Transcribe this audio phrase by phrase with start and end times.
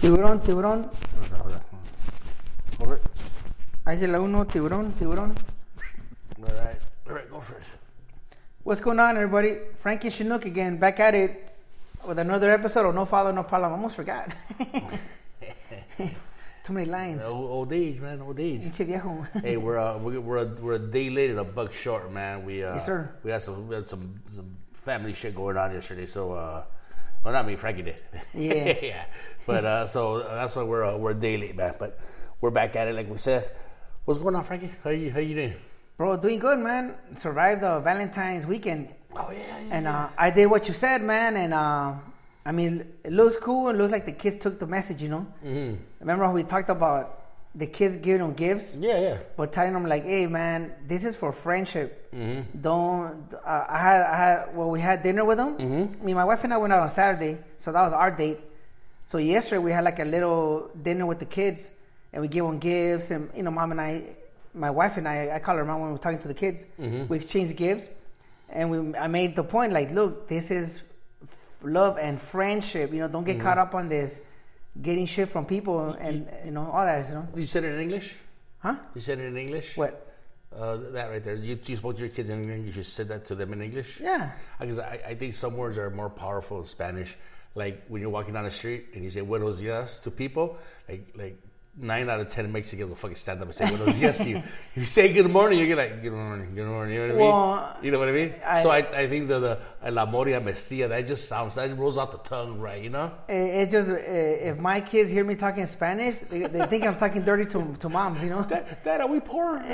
[0.00, 0.90] Tiburón, tiburón.
[1.38, 1.60] Hold on,
[2.78, 2.98] hold on.
[3.84, 5.34] Águila uno, tiburón, tiburón.
[6.38, 6.78] All right.
[7.08, 7.68] All right, go first.
[8.62, 9.58] What's going on, everybody?
[9.78, 11.56] Frankie Chinook again, back at it
[12.06, 13.72] with another episode of No Father, No Problem.
[13.72, 14.34] I almost forgot.
[16.64, 17.22] Too many lines.
[17.24, 18.20] Old, old age, man.
[18.20, 18.64] Old age.
[18.76, 22.44] Hey, we're uh, we're we're a, we're a day late and a buck short, man.
[22.44, 23.14] We uh, Yes, sir.
[23.22, 26.64] We had some we had some some family shit going on yesterday, so uh,
[27.26, 27.96] well, not me, Frankie did.
[28.34, 28.78] Yeah.
[28.80, 29.04] yeah.
[29.46, 31.74] But uh, so that's why we're uh, we're late, man.
[31.76, 31.98] But
[32.40, 33.50] we're back at it, like we said.
[34.04, 34.70] What's going on, Frankie?
[34.84, 35.54] How you how you doing?
[35.96, 36.94] Bro, doing good, man.
[37.16, 38.94] Survived the Valentine's weekend.
[39.16, 39.68] Oh yeah, yeah.
[39.72, 41.36] And uh, I did what you said, man.
[41.36, 41.94] And uh,
[42.44, 43.70] I mean, it looks cool.
[43.70, 45.26] It looks like the kids took the message, you know?
[45.44, 45.82] Mm-hmm.
[45.98, 47.25] Remember how we talked about
[47.56, 48.76] the kids giving them gifts?
[48.78, 49.16] yeah, yeah.
[49.36, 52.10] But telling them like, hey man, this is for friendship.
[52.14, 52.60] Mm-hmm.
[52.60, 53.32] Don't.
[53.34, 54.56] Uh, I had, I had.
[54.56, 55.56] Well, we had dinner with them.
[55.56, 56.00] Mm-hmm.
[56.02, 58.40] I mean, my wife and I went out on Saturday, so that was our date.
[59.08, 61.70] So yesterday we had like a little dinner with the kids,
[62.12, 64.02] and we gave them gifts, and you know, mom and I,
[64.52, 66.64] my wife and I, I call her mom when we're talking to the kids.
[66.80, 67.06] Mm-hmm.
[67.08, 67.86] We exchanged gifts,
[68.50, 68.98] and we.
[68.98, 70.82] I made the point like, look, this is
[71.22, 72.92] f- love and friendship.
[72.92, 73.38] You know, don't Mm-hmm.
[73.38, 74.20] get caught up on this
[74.82, 77.08] getting shit from people and you know all that.
[77.08, 78.14] You know, You said it in English.
[78.58, 78.76] huh?
[78.94, 79.76] You said it in English.
[79.76, 80.02] What?
[80.56, 81.34] Uh, that right there.
[81.34, 82.76] You, you spoke to your kids in English.
[82.76, 84.00] You said that to them in English.
[84.00, 84.30] Yeah.
[84.58, 87.16] Because I, I think some words are more powerful in Spanish.
[87.54, 90.56] Like when you're walking down the street and you say "buenos dias" to people,
[90.88, 91.36] like like
[91.76, 94.36] nine out of ten Mexicans will fucking stand up and say "buenos dias" to you.
[94.36, 97.22] If you say "good morning," you get like "good morning, good morning." You know what
[97.22, 97.84] I mean?
[97.84, 98.34] You know what I mean?
[98.44, 101.76] I- so I, I think the the el amor y amistad that just sounds that
[101.76, 102.82] rolls off the tongue right.
[102.82, 103.12] You know?
[103.28, 106.96] It, it just uh, if my kids hear me talking Spanish, they, they think I'm
[106.96, 108.42] talking dirty to to moms, you know.
[108.42, 109.62] Dad, Dad are we poor?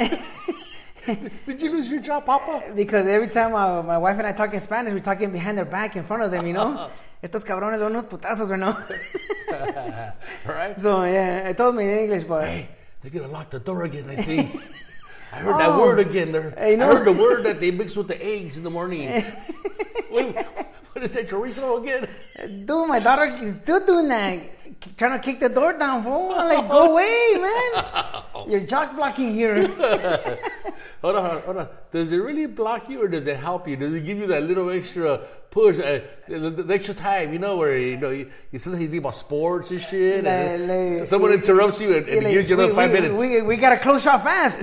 [1.07, 2.73] Did you lose your job, Papa?
[2.77, 5.65] Because every time uh, my wife and I talk in Spanish, we're talking behind their
[5.65, 6.91] back in front of them, you know.
[7.23, 8.77] Estos cabrones son unos putazos, you know.
[10.45, 10.77] Right?
[10.79, 12.45] so yeah, eh, I told me in English, but
[13.01, 14.51] They're gonna lock the door again, I think.
[15.33, 15.81] I heard that Oh.
[15.81, 16.33] word again.
[16.33, 16.91] They're, Hey, no.
[16.91, 19.09] I heard the word that they mix with the eggs in the morning.
[19.09, 19.23] Eh.
[20.11, 20.37] Wait,
[20.93, 22.09] what is that chorizo again?
[22.67, 24.39] dude, my daughter is still doing that,
[24.97, 26.33] trying to kick the door down, fool.
[26.33, 28.49] I'm like, go away, man.
[28.51, 29.67] You're jock blocking here.
[31.03, 31.69] Hold on, hold on.
[31.91, 33.75] Does it really block you or does it help you?
[33.75, 35.19] Does it give you that little extra
[35.51, 38.89] push, uh, the, the extra time, you know, where you know you, you sometimes you
[38.89, 42.49] think about sports and shit, and Like- like- someone interrupts you and, and Like, gives
[42.49, 43.19] you another we- five we- minutes.
[43.21, 44.61] We, we gotta close shop fast.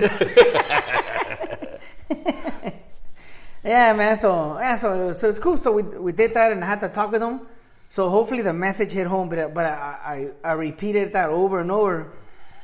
[3.64, 4.18] yeah, man.
[4.18, 5.58] So yeah, so so it's cool.
[5.58, 7.42] So we we did that and I had to talk with them.
[7.90, 9.28] So hopefully the message hit home.
[9.28, 12.12] But but I I, I repeated that over and over.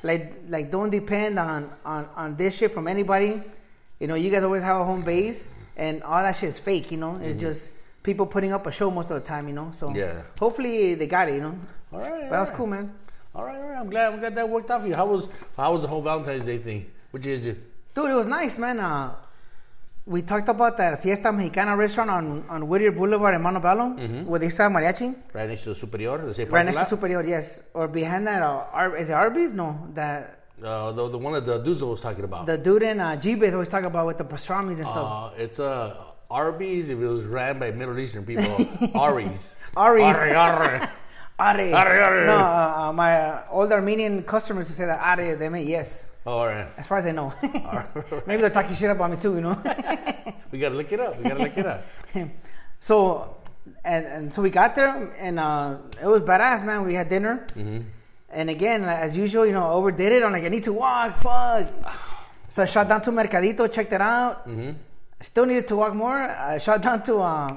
[0.02, 3.42] Like like don't depend on on on this shit from anybody.
[4.00, 6.90] You know, you guys always have a home base, and all that shit is fake.
[6.92, 7.72] You know, it's just
[8.02, 9.48] people putting up a show most of the time.
[9.48, 9.96] You know, so Mm-hmm.
[9.96, 10.22] Yeah.
[10.38, 11.34] Hopefully they got it.
[11.36, 11.58] You know,
[11.92, 12.92] all right, but that was cool, man.
[13.34, 13.78] All right, all right.
[13.78, 14.94] I'm glad I'm glad that worked out for you.
[14.94, 16.86] How was how was the whole Valentine's Day thing?
[17.10, 17.56] What did you guys do?
[17.94, 18.78] Dude, it was nice, man.
[18.78, 19.14] Uh,
[20.06, 23.90] we talked about that Fiesta Mexicana restaurant on, on Whittier Boulevard in Montebello,
[24.24, 25.14] where they sell mariachi.
[25.34, 26.86] Right next to the Superior, Right next to?
[26.86, 27.60] Superior, yes.
[27.74, 29.52] Or behind that, uh, Ar- is it Arby's?
[29.52, 32.46] No, that Uh, the, the one that the dudes was talking about.
[32.46, 35.32] the dude in uh, G-Base always talk about with the pastrami's and stuff.
[35.36, 38.56] Uh, it's uh, Arby's if it was ran by Middle Eastern people.
[38.94, 39.56] Ari's.
[39.76, 40.02] Ari's.
[41.38, 42.26] Ari, Ari.
[42.26, 46.06] No, uh, uh, my uh, old Armenian customers who say that Are, they mean yes.
[46.26, 46.66] Oh, all right.
[46.76, 47.32] As far as I know.
[48.26, 49.56] Maybe they're talking shit about me too, you know.
[50.52, 51.18] We gotta look it up.
[51.18, 51.84] We gotta look it up.
[52.80, 53.36] so
[53.84, 56.86] and, and so we got there and uh, it was badass man.
[56.86, 57.46] We had dinner.
[58.30, 61.66] And again as usual you know overdid it i'm like i need to walk fuck.
[62.50, 64.48] So i shot down to mercadito checked it out.
[65.20, 66.16] Still needed to walk more.
[66.16, 67.56] I shot down to uh,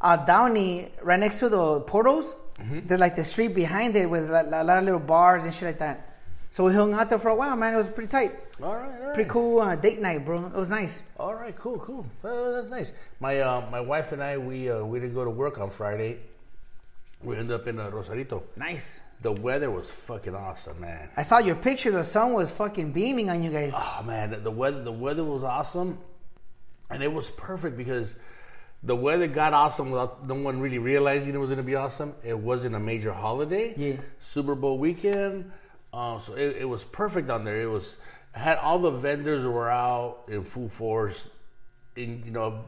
[0.00, 2.32] uh, downey right next to the Porto's.
[2.58, 5.64] There's like the street behind it with a, a lot of little bars and shit
[5.64, 6.09] like that
[6.52, 8.90] so we hung out there for a while man it was pretty tight All right,
[9.00, 9.14] all right.
[9.14, 12.06] pretty cool uh, date night bro it was nice All right, cool, cool.
[12.24, 12.92] Uh, that's nice.
[13.20, 16.18] My uh, my wife and I we uh, we didn't go to work on Friday.
[17.22, 18.42] We ended up in uh, Rosarito.
[18.56, 21.10] nice The weather was fucking awesome, man.
[21.16, 21.90] I saw your picture.
[21.90, 23.72] The sun was fucking beaming on you guys.
[23.76, 25.98] Oh man, the weather the weather was awesome,
[26.88, 28.16] and it was perfect because
[28.82, 32.14] the weather got awesome without no one really realizing it was going to be awesome.
[32.24, 33.74] It wasn't a major holiday.
[33.76, 33.96] Yeah.
[34.20, 35.52] Super Bowl weekend,
[35.92, 37.60] uh, so it, it was perfect on there.
[37.60, 37.96] It was
[38.32, 41.26] had all the vendors were out in full force.
[41.96, 42.64] In you know,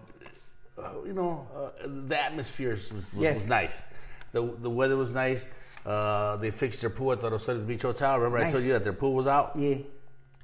[0.79, 3.37] uh, you know, uh, the atmosphere was, was, Yes.
[3.41, 3.85] was nice.
[4.33, 5.47] The the weather was nice.
[5.87, 8.19] Uh, they fixed their pool at the Rosarito Beach Hotel.
[8.19, 9.53] Remember I told you that their pool was out.
[9.57, 9.77] Yeah.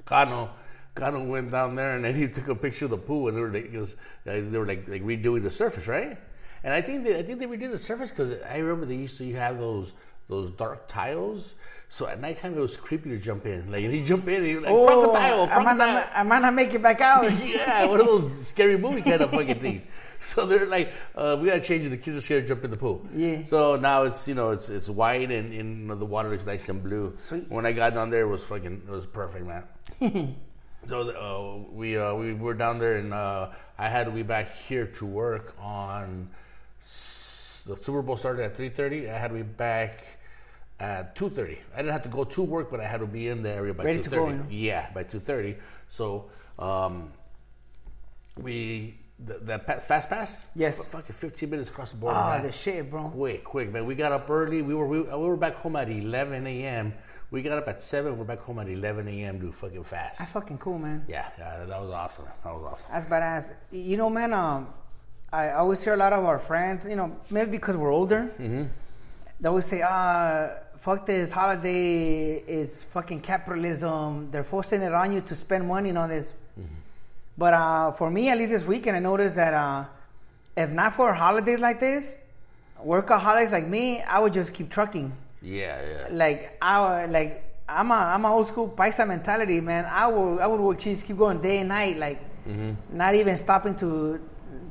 [0.05, 0.51] Cano,
[0.95, 3.41] Cano went down there and then he took a picture of the pool and they
[3.41, 3.95] were like, 'cause,
[4.27, 6.19] uh, they were like, like redoing the surface, right?
[6.65, 9.17] And I think they, I think they redid the surface because I remember they used
[9.19, 9.93] to have those
[10.29, 11.55] those dark tiles.
[11.91, 13.73] So at nighttime it was creepy to jump in.
[13.73, 15.77] Like you jump in, and you're like crocodile, Oh, I might, crocodile.
[15.95, 17.25] not, I might not make it back out.
[17.45, 19.87] yeah, one of those scary movie kind of fucking things.
[20.19, 21.89] So they're like, uh, we gotta change it.
[21.89, 23.07] The kids are scared to jump in the pool.
[23.15, 23.45] Yeah.
[23.45, 26.45] So now it's you know it's it's white and, and you know, the water looks
[26.45, 27.17] nice and blue.
[27.27, 27.49] Sweet.
[27.49, 29.65] When I got down there, it was fucking it was perfect, man.
[30.87, 33.49] so uh, we uh, we were down there and uh,
[33.79, 36.29] I had to be back here to work on
[36.83, 39.09] s- the Super Bowl started at three thirty.
[39.09, 40.18] I had to be back
[40.81, 41.59] at two thirty.
[41.75, 43.75] I didn't have to go to work, but I had to be in the area
[43.75, 44.43] by Ready two to go, yeah.
[44.51, 45.57] Yeah, by two thirty.
[45.89, 47.13] So um,
[48.37, 50.47] we the, the pa- fast pass.
[50.55, 50.79] Yes.
[50.79, 52.17] F- fucking fifteen minutes across the border.
[52.17, 52.47] Ah, man.
[52.47, 53.09] the shit, bro.
[53.09, 53.85] Quick, quick, man.
[53.87, 54.63] We got up early.
[54.63, 56.95] We were we, we were back home at eleven a.m.
[57.31, 58.17] We got up at seven.
[58.17, 59.39] We're back home at eleven a.m.
[59.41, 60.19] Do fucking fast.
[60.21, 61.05] That's fucking cool, man.
[61.09, 62.27] Yeah, yeah, that was awesome.
[62.45, 62.87] That was awesome.
[62.93, 63.51] That's badass.
[63.73, 64.33] You know, man.
[64.33, 64.69] Um,
[65.33, 66.87] I always hear a lot of our friends.
[66.87, 68.63] You know, maybe because we're older, Mm-hmm.
[69.41, 74.31] they always say, "Ah, fuck this holiday is fucking capitalism.
[74.31, 76.75] They're forcing it on you to spend money and all this." Mm-hmm.
[77.37, 79.85] But uh, for me, at least this weekend, I noticed that uh,
[80.57, 82.17] if not for holidays like this,
[82.85, 85.13] workaholics like me, I would just keep trucking.
[85.43, 86.09] Yeah, yeah.
[86.11, 89.85] Like I like I'm a I'm a old school paisa mentality, man.
[89.85, 92.21] I would I would work cheese, keep going day and night, like
[92.93, 94.21] not even stopping to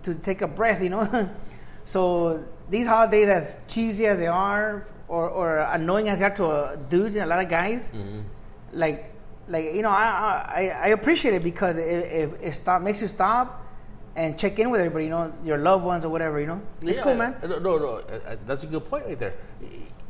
[0.03, 1.29] to take a breath, you know.
[1.85, 6.45] so these holidays, as cheesy as they are, or or annoying as they are to
[6.47, 7.91] uh, dudes and a lot of guys,
[8.73, 9.13] like
[9.47, 13.07] like you know I I, I appreciate it because it, it, it stop makes you
[13.07, 13.63] stop
[14.17, 16.59] and check in with everybody, you know, your loved ones or whatever, you know.
[16.81, 17.35] It's Yeah, cool, man.
[17.43, 17.87] No, no, no.
[17.97, 19.35] uh, uh, That's a good point right there.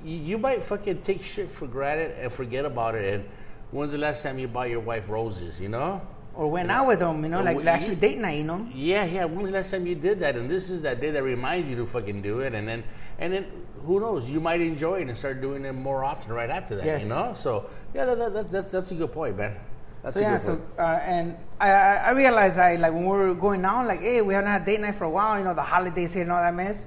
[0.04, 3.14] You might fucking take shit for granted and forget about it.
[3.14, 3.30] And
[3.72, 5.60] when's the last time you bought your wife roses?
[5.60, 6.02] You know?
[6.38, 8.68] Or went out with them, you know, like actually date night, you know.
[8.72, 9.25] Yeah, yeah.
[9.25, 10.36] When's the last time you did that?
[10.36, 12.54] And this is that day that reminds you to fucking do it.
[12.54, 12.84] And then,
[13.18, 13.45] and then,
[13.88, 14.30] who knows?
[14.30, 16.86] You might enjoy it and start doing it more often right after that.
[16.86, 17.01] Yes.
[17.01, 17.34] You know?
[17.34, 19.56] So yeah, that, that, that, that's that's a good point, man.
[20.04, 20.69] That's So a yeah, good so point.
[20.78, 24.36] uh, and I, I realized I like when we were going down, like, hey, we
[24.36, 26.54] haven't had date night for a while, you know, the holidays here and all that
[26.54, 26.86] mess.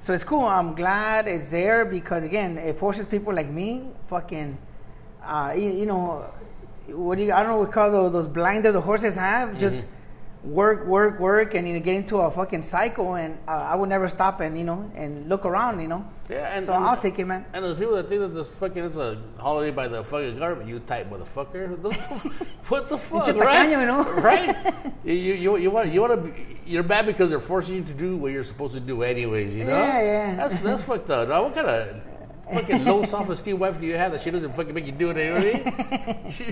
[0.00, 0.44] So it's cool.
[0.44, 4.58] I'm glad it's there because again, it forces people like me, fucking,
[5.24, 6.28] uh, you, you know,
[6.88, 7.32] what do you?
[7.32, 9.58] I don't know what call those, those blinders the horses have.
[9.58, 9.84] Just
[10.44, 13.14] work, work, work, and you know, get into a fucking cycle.
[13.14, 16.04] And uh, I would never stop and you know and look around, you know.
[16.28, 17.44] Yeah, and- so and- I'll take it, man.
[17.52, 20.68] And there's people that think that this fucking is a holiday by the fucking government.
[20.68, 21.78] You type motherfucker.
[22.68, 23.70] what the fuck, right?
[23.70, 24.02] tacaño, you know?
[24.20, 24.74] right?
[25.04, 27.92] You you you want you want to be, you're bad because they're forcing you to
[27.92, 29.52] do what you're supposed to do anyways.
[29.52, 29.70] You know?
[29.70, 30.36] Yeah, yeah.
[30.36, 31.28] That's that's fucked up.
[31.28, 32.02] What kind of
[32.50, 35.10] fucking low self esteem wife do you have that she doesn't fucking make you do
[35.10, 35.16] it?
[35.16, 36.30] You know what I mean?
[36.30, 36.44] She,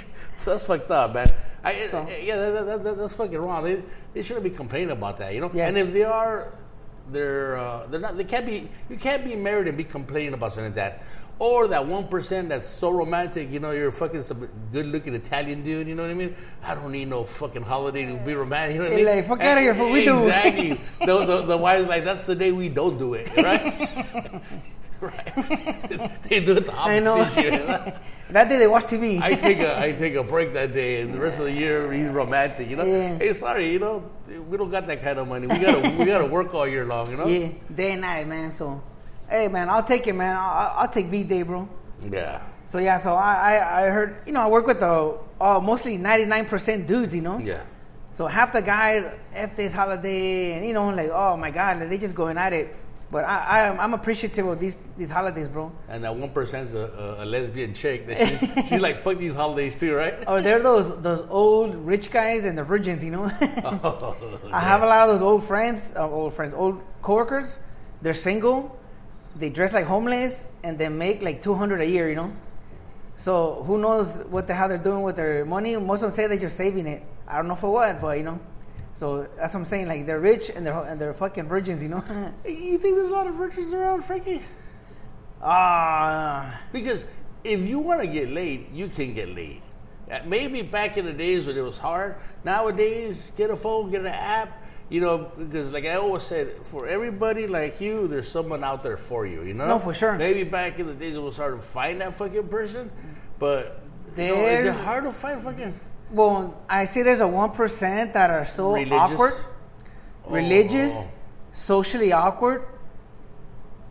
[0.44, 1.30] that's fucked up, man.
[1.62, 1.72] I,
[2.22, 3.64] yeah, that, that, that, that's fucking wrong.
[3.64, 3.82] They,
[4.14, 5.50] they shouldn't be complaining about that, you know.
[5.52, 5.68] Yes.
[5.68, 6.52] And if they are,
[7.10, 8.16] they're uh, they're not.
[8.16, 8.68] They can't be.
[8.88, 11.02] You can't be married and be complaining about something like that.
[11.38, 15.88] Or that one percent that's so romantic, you know, you're fucking some good-looking Italian dude.
[15.88, 16.36] You know what I mean?
[16.62, 18.74] I don't need no fucking holiday to be romantic.
[18.74, 19.06] You know what I mean?
[19.06, 20.18] like, fuck outta here, fool, we do.
[20.18, 20.78] exactly.
[21.00, 24.42] the, the, the wife's like, that's the day we don't do it, right?
[25.00, 26.22] right.
[26.28, 26.96] they do it the opposite.
[26.96, 27.16] I know.
[28.30, 29.20] that day they watch TV.
[29.20, 31.92] I take a I take a break that day, and the rest of the year
[31.92, 32.68] he's romantic.
[32.70, 33.18] You know, Yeah.
[33.18, 34.04] hey, sorry, you know,
[34.48, 35.46] we don't got that kind of money.
[35.46, 37.10] We gotta we gotta work all year long.
[37.10, 37.26] You know.
[37.26, 38.54] Yeah, day and night, man.
[38.54, 38.82] So,
[39.28, 40.36] hey, man, I'll take it, man.
[40.36, 41.68] I'll, I'll take V Day, bro.
[42.02, 42.42] Yeah.
[42.68, 45.96] So yeah, so I, I, I heard, you know, I work with the uh, mostly
[45.96, 47.38] ninety nine percent dudes, you know.
[47.38, 47.62] Yeah.
[48.14, 51.98] So half the guys, f this holiday, and you know, like, oh my god, they
[51.98, 52.76] just going at it.
[53.10, 55.72] But I, I am I'm appreciative of these these holidays, bro.
[55.88, 56.78] And that one percent's a,
[57.18, 58.06] a, a lesbian chick.
[58.06, 60.14] That she's, she's like fuck these holidays too, right?
[60.28, 63.30] Oh, they're those those old rich guys and the virgins, you know.
[63.82, 64.16] Oh,
[64.52, 67.58] I have a lot of those old friends, uh, old friends, old coworkers.
[68.00, 68.78] They're single.
[69.36, 72.08] They dress like homeless, and they make like two hundred a year.
[72.08, 72.32] You know.
[73.16, 75.76] So who knows what the hell they're doing with their money?
[75.76, 77.02] Most of them say they're just saving it.
[77.26, 78.38] I don't know for what, but you know.
[79.00, 79.88] So that's what I'm saying.
[79.88, 81.82] Like they're rich and they're and they're fucking virgins.
[81.82, 82.04] You know.
[82.46, 84.42] You think there's a lot of virgins around, Frankie?
[85.42, 86.60] Ah.
[86.70, 87.06] Because
[87.42, 89.62] if you want to get laid, you can get laid.
[90.10, 92.16] Uh, Maybe back in the days when it was hard.
[92.44, 94.62] Nowadays, get a phone, get an app.
[94.90, 98.98] You know, because like I always said, for everybody like you, there's someone out there
[98.98, 99.44] for you.
[99.44, 100.18] You know, No, for sure.
[100.18, 102.90] Maybe back in the days it was hard to find that fucking person,
[103.38, 103.80] but
[104.16, 105.78] you know, is it There- hard to find fucking
[106.12, 108.98] well, I see there's a one percent that are so religious?
[108.98, 109.32] awkward,
[110.28, 111.08] religious, Oh.
[111.52, 112.62] socially awkward,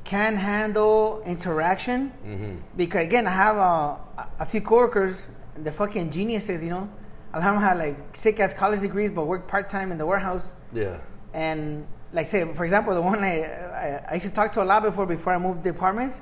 [0.04, 2.12] can handle interaction.
[2.26, 2.56] Mm-hmm.
[2.76, 3.98] Because again, I have a,
[4.40, 6.90] a few coworkers, and they're fucking geniuses, you know.
[7.34, 9.98] A lot of them have like sick ass college degrees, but work part time in
[9.98, 10.54] the warehouse.
[10.74, 10.98] Yeah.
[11.34, 14.66] And like say, for example, the one I, I I used to talk to a
[14.66, 16.20] lot before before I moved departments.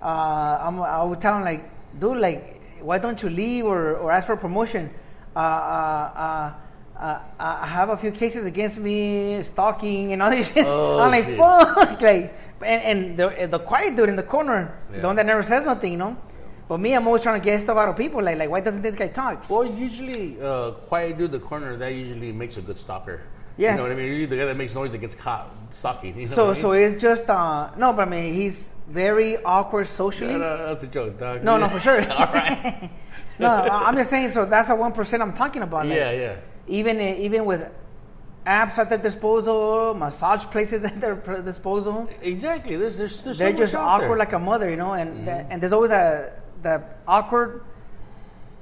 [0.00, 1.64] uh, I'm, I would tell him like,
[1.98, 2.53] dude, like,
[2.84, 4.90] why don't you leave or, or ask for promotion?
[5.34, 6.52] Uh, uh,
[6.96, 10.64] uh, uh, I have a few cases against me, stalking and all this shit.
[10.66, 11.38] Oh, I'm like, shit.
[11.38, 15.00] fuck, like, and, and the the quiet dude in the corner, Yeah.
[15.00, 16.16] the one that never says nothing, you know.
[16.68, 18.22] But me, I'm always trying to get stuff out of people.
[18.22, 19.50] Like, like, why doesn't this guy talk?
[19.50, 23.20] Well, usually, uh, quiet dude in the corner, that usually makes a good stalker.
[23.58, 23.72] Yes.
[23.72, 24.06] You know what I mean?
[24.06, 26.18] Usually the guy that makes noise that gets caught stalking.
[26.18, 29.86] You know So, I so it's just uh, no, but I mean, he's very awkward
[29.88, 30.32] socially.
[30.32, 31.42] No, no, that's a joke, dog.
[31.42, 32.00] No, no, for sure.
[32.12, 32.90] All right.
[33.38, 34.32] no, I'm just saying.
[34.32, 35.86] So that's the one percent I'm talking about.
[35.86, 36.36] like, yeah, yeah.
[36.66, 37.68] Even even with
[38.46, 42.76] apps at their disposal, massage places at their disposal, Exactly.
[42.76, 44.10] There's, there's, there's they're much just awkward there.
[44.10, 44.18] Mm-hmm.
[44.18, 44.92] like a mother, you know.
[44.92, 47.62] And that, and there's always a the awkward,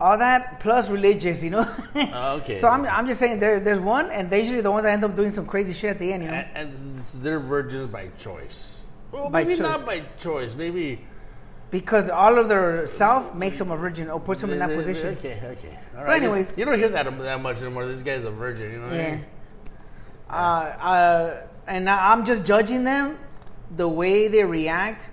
[0.00, 1.68] all that plus religious, you know.
[1.94, 2.60] Oh, okay.
[2.60, 5.04] so I'm I'm just saying there there's one, and they usually the ones that end
[5.04, 6.36] up doing some crazy shit at the end, you know.
[6.36, 8.81] and, and they're virgins by choice.
[9.12, 9.62] Well, By maybe choice.
[9.62, 10.54] not by choice.
[10.54, 11.04] Maybe
[11.70, 15.08] because all of their self makes them a virgin or puts them in that position.
[15.18, 15.78] Okay, okay.
[15.96, 16.20] All right.
[16.22, 17.86] So anyways- you don't hear that that much anymore.
[17.86, 18.72] This guy's a virgin.
[18.72, 19.10] You know what I Yeah.
[19.12, 19.24] mean?
[20.30, 23.18] Uh, uh, and I'm just judging them
[23.76, 25.08] the way they react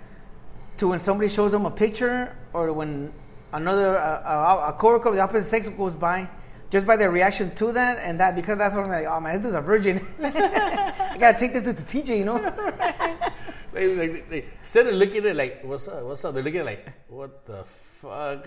[0.78, 3.12] to when somebody shows them a picture or when
[3.52, 6.30] another uh, a, a coworker of the opposite sex goes by,
[6.70, 9.06] just by their reaction to that and that because that's what I'm like.
[9.08, 10.06] Oh man, this dude's a virgin.
[10.24, 12.38] I gotta take this dude to TJ, you know.
[13.74, 16.34] They, like, they, instead of looking at it like, what's up, what's up?
[16.34, 18.46] They're looking at it like, what the fuck?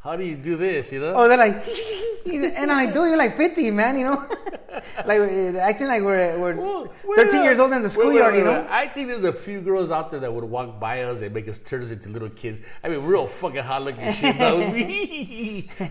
[0.00, 0.92] How do you do this?
[0.92, 1.14] You know?
[1.14, 1.64] Or they're like,
[2.26, 3.04] and I do.
[3.06, 3.98] You're like 50, man.
[3.98, 4.28] You know,
[5.06, 7.44] like uh, acting like we're we're Well, 13 up.
[7.44, 8.34] years old in the schoolyard.
[8.34, 8.66] You know.
[8.68, 11.46] I think there's a few girls out there that would walk by us and make
[11.46, 12.60] us turn us into little kids.
[12.82, 14.58] I mean, real fucking hot looking shit, though.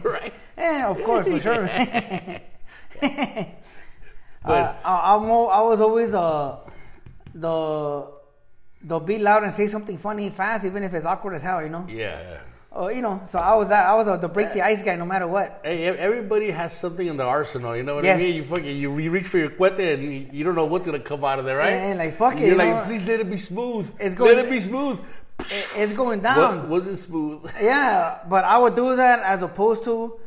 [0.03, 0.33] right?
[0.57, 1.69] Yeah, of course, for sure.
[4.43, 6.57] But uh, I, I'm, I was always uh,
[7.35, 8.07] the
[8.83, 11.69] the be loud and say something funny fast, even if it's awkward as hell, you
[11.69, 11.85] know.
[11.89, 12.39] yeah.
[12.73, 14.95] Uh, you know, so I was that I was uh, the break the ice guy,
[14.95, 15.59] no matter what.
[15.61, 17.75] Hey, everybody has something in the arsenal.
[17.75, 18.17] You know what Yes.
[18.17, 18.35] I mean?
[18.37, 20.97] You fucking you, you reach for your cuete and you, you don't know what's gonna
[21.01, 21.73] come out of there, right?
[21.73, 22.83] Yeah, like, fuck it, You're you like, know?
[22.85, 23.91] please let it be smooth.
[23.99, 24.99] It's going, let it be smooth.
[25.39, 26.69] It- it's going What, down.
[26.69, 27.51] was it smooth?
[27.61, 30.17] Yeah, but I would do that as opposed to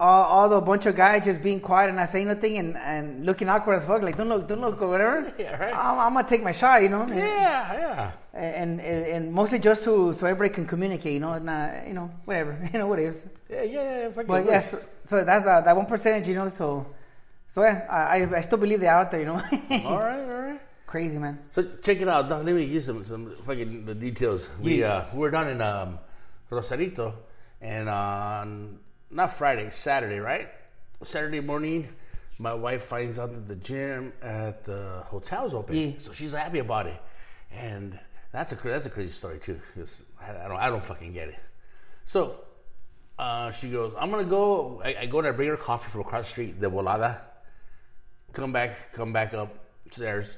[0.00, 3.26] all, all the bunch of guys just being quiet and not saying nothing and, and
[3.26, 4.00] looking awkward as fuck.
[4.02, 5.32] Like don't look, don't look, or whatever.
[5.38, 5.74] Yeah, right.
[5.74, 7.02] I'm, I'm gonna take my shot, you know.
[7.02, 8.10] and- yeah, yeah.
[8.34, 11.94] and, and and mostly just to so everybody can communicate, you know, and not you
[11.94, 13.24] know whatever, you know what it is.
[13.50, 14.08] Yeah, yeah, yeah.
[14.10, 14.72] Fucking But works.
[14.72, 14.76] yes,
[15.06, 16.48] so that's uh, that one percentage, you know.
[16.50, 16.86] So
[17.54, 19.34] so yeah, I I- I still believe they're out there, you know.
[19.90, 20.60] All right, all right.
[20.86, 21.38] Crazy man.
[21.50, 22.28] So check it out.
[22.30, 22.44] Doc.
[22.44, 24.48] Let me give you some some fucking the details.
[24.60, 25.98] We uh we were down in um
[26.50, 27.14] Rosarito
[27.60, 28.78] and on
[29.10, 30.48] not Friday, Saturday, right?
[31.02, 31.88] Saturday morning,
[32.38, 35.90] my wife finds out that the gym at the hotel's open, Yeah.
[35.98, 37.00] so she's happy about it.
[37.52, 37.98] And
[38.32, 39.58] that's a that's a crazy story too.
[39.74, 41.38] 'cause I, I don't I don't fucking get it.
[42.04, 42.40] So
[43.18, 44.80] uh, she goes, I'm gonna go.
[44.84, 47.20] I, I go and I bring her coffee from across the street, the volada.
[48.32, 50.36] Come back, come back upstairs.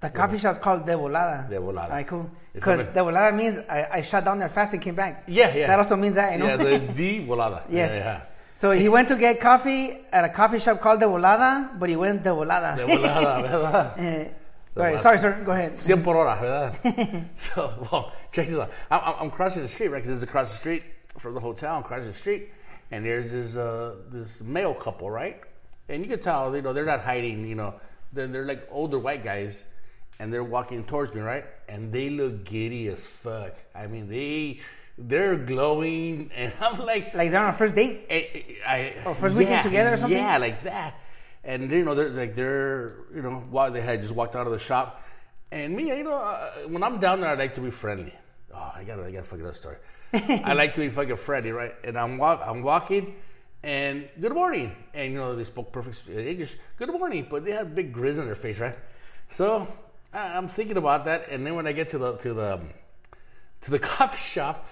[0.00, 1.48] The coffee shop's called De Volada.
[1.48, 1.84] De Volada.
[1.84, 2.30] All right, cool.
[2.54, 5.24] Because De Volada means I, I shut down there fast and came back.
[5.26, 5.66] Yeah, yeah.
[5.66, 6.46] That also means that, you know.
[6.46, 7.62] Yeah, so it's D volada.
[7.70, 7.90] yes.
[7.90, 8.20] Yeah, yeah.
[8.56, 11.96] So he went to get coffee at a coffee shop called the Volada, but he
[11.96, 12.76] went the Volada.
[12.76, 13.98] The volada, ¿verdad?
[13.98, 14.28] Eh,
[14.74, 15.02] De volada.
[15.02, 15.42] Sorry, sir.
[15.44, 15.72] Go ahead.
[15.72, 17.24] 100 por hora, ¿verdad?
[17.34, 18.70] so, well, check this out.
[18.90, 19.96] I'm, I'm- I'm crossing the street, right?
[20.02, 20.84] Because this is across the street
[21.18, 21.76] from the hotel.
[21.76, 22.50] I'm crossing the street,
[22.92, 25.40] and there's this uh, this male couple, right?
[25.88, 27.46] And you can tell, you know, they're not hiding.
[27.46, 27.74] You know,
[28.12, 29.66] they're, they're like older white guys,
[30.18, 31.44] and they're walking towards me, right?
[31.68, 33.56] And they look giddy as fuck.
[33.74, 34.60] I mean, they
[34.96, 38.06] they're glowing, and I'm like, Like they're on a first date.
[38.10, 40.16] I, I, Oh, first weekend together or something?
[40.18, 40.94] Yeah, like that.
[41.42, 44.52] And you know, they're like they're you know, while they had just walked out of
[44.52, 45.02] the shop,
[45.50, 48.14] and me, you know, uh, when I'm down there, I like to be friendly.
[48.54, 49.76] Oh, I gotta, I gotta fucking that story.
[50.12, 51.74] I like to be fucking friendly, right?
[51.84, 53.16] And I'm walk, I'm walking,
[53.62, 56.56] and good morning, and you know, they spoke perfect uh, English.
[56.76, 58.76] Good morning, but they had big grins on their face, right?
[59.28, 59.66] So
[60.14, 62.60] I'm thinking about that, and then when I get to the to the
[63.62, 64.68] to the coffee shop,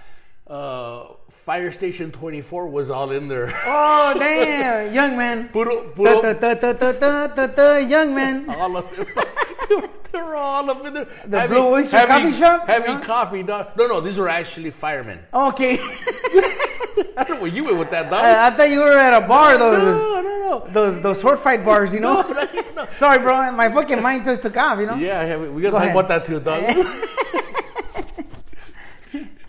[0.47, 3.49] uh, Fire Station 24 was all in there.
[3.67, 5.49] Oh damn, young man.
[5.49, 8.51] Puro, puro, da, da, da, young man.
[8.51, 9.07] all of them.
[9.75, 11.07] they, were, they were all up in there.
[11.27, 12.67] The Blue Oyster coffee shop?
[12.67, 13.01] Having Yeah.
[13.01, 13.43] coffee.
[13.43, 15.21] No, no, no, these were actually firemen.
[15.33, 15.79] Okay,
[17.17, 18.25] I don't know where you went with that, dog.
[18.25, 19.57] I, I thought you were at a bar.
[19.59, 20.65] Those no, no, no.
[20.69, 22.23] those those sword fight bars, you know.
[22.23, 22.87] No, no, no.
[22.99, 23.51] Sorry, bro.
[23.53, 24.97] My fucking mind just took off, you know.
[24.97, 25.97] Yeah, yeah, we- we gotta Go talk ahead.
[25.97, 26.63] about that too, dog.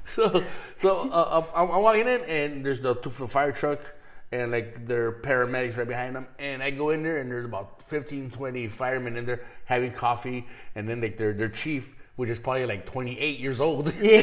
[0.06, 0.44] so,
[0.78, 3.94] so uh, I'm, I'm walking in, and there's the two the fire truck,
[4.34, 6.28] and like there are paramedics right behind them.
[6.40, 10.48] And I go in there, and there's about 15, 20 firemen in there having coffee,
[10.76, 13.94] and then like their their chief which is probably like 28 years old.
[14.02, 14.22] Yeah.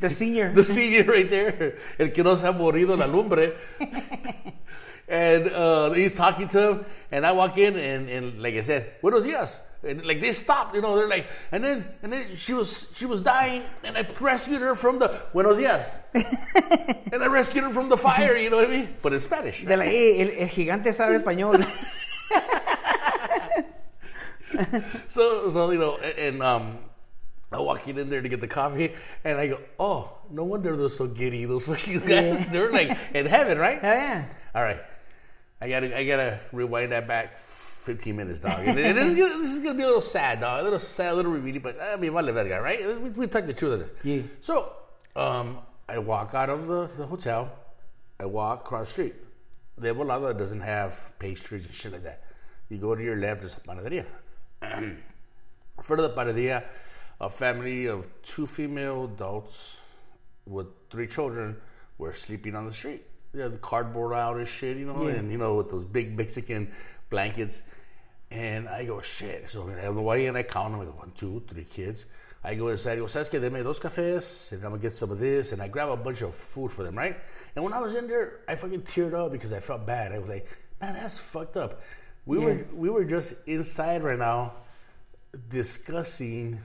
[0.00, 0.52] the senior.
[0.52, 3.54] the senior right there, el que no se ha morido la lumbre.
[5.08, 9.00] and uh, he's talking to him, and I walk in, and, and like I said,
[9.00, 9.62] buenos dias.
[9.86, 13.06] And like they stopped, you know, they're like, and then and then she was she
[13.06, 17.88] was dying, and I rescued her from the buenos dias, and I rescued her from
[17.88, 18.94] the fire, you know what I mean?
[19.02, 19.64] But in Spanish.
[19.64, 21.64] De la, eh, el, el gigante sabe español.
[25.08, 26.78] So so you know, and, um,
[27.52, 30.88] I walk in there to get the coffee, and I go, oh, no wonder they're
[30.88, 32.08] so giddy, those fucking guys.
[32.08, 32.48] Yeah.
[32.50, 33.80] They're like in heaven, right?
[33.80, 34.24] Hell yeah.
[34.54, 34.80] All right,
[35.60, 37.38] I gotta I gotta rewind that back
[37.84, 38.58] 15 minutes, dog.
[38.66, 40.60] And this is gonna, this is gonna be a little sad, dog.
[40.60, 43.00] A little sad, a little revealing, but I mean, vale verga, right?
[43.00, 43.90] We, we talk the truth of this.
[44.02, 44.22] Yeah.
[44.40, 44.72] So,
[45.14, 47.50] um, I walk out of the, the hotel.
[48.18, 49.14] I walk across the street.
[49.80, 52.22] De volada doesn't have pastries and shit like that.
[52.70, 54.06] You go to your left, there's a panaderia.
[54.62, 55.02] In
[55.82, 56.64] front of the panaderia,
[57.20, 59.76] a family of two female adults
[60.46, 61.56] with three children
[61.98, 63.02] were sleeping on the street.
[63.34, 65.14] Yeah, the cardboard out and shit, you know, Yeah.
[65.14, 66.70] and you know, with those big Mexican
[67.14, 67.62] blankets.
[68.30, 69.48] And I go, shit.
[69.48, 70.80] So I'm on the way in, I count them.
[70.80, 72.06] I go, one, two, three kids.
[72.42, 72.94] I go inside.
[72.98, 75.52] I go, ¿sabes they made those cafés, and I'm gonna get some of this.
[75.52, 77.16] And I grab a bunch of food for them, right?
[77.54, 80.12] And when I was in there, I fucking teared up because I felt bad.
[80.12, 80.46] I was like,
[80.80, 81.80] man, that's fucked up.
[82.26, 82.44] We Yeah.
[82.44, 84.54] were we were just inside right now
[85.50, 86.60] discussing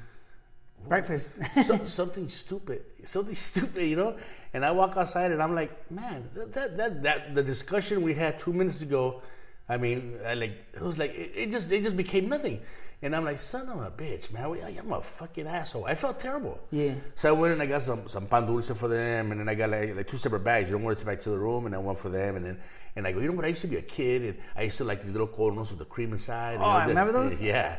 [0.88, 1.30] Breakfast.
[1.66, 4.16] so, something stupid, something stupid, you know.
[4.54, 8.14] And I walk outside and I'm like, man, that that that, that the discussion we
[8.14, 9.22] had two minutes ago.
[9.70, 12.62] I mean, I like it was like it, it just it just became nothing.
[13.02, 15.86] And I'm like, son of a bitch, man, I am a fucking asshole.
[15.86, 16.60] I felt terrible.
[16.70, 16.96] Yeah.
[17.16, 19.56] So I went and I got some some pan dulce for them, and then I
[19.56, 20.70] got like, like two separate bags.
[20.70, 22.60] You know, one to back to the room, and then one for them, and then
[22.96, 23.46] and I go, you know what?
[23.46, 25.80] I used to be a kid, and I used to like these little conos with
[25.80, 26.56] the cream inside.
[26.56, 27.40] and Oh, I remember those?
[27.54, 27.78] Yeah,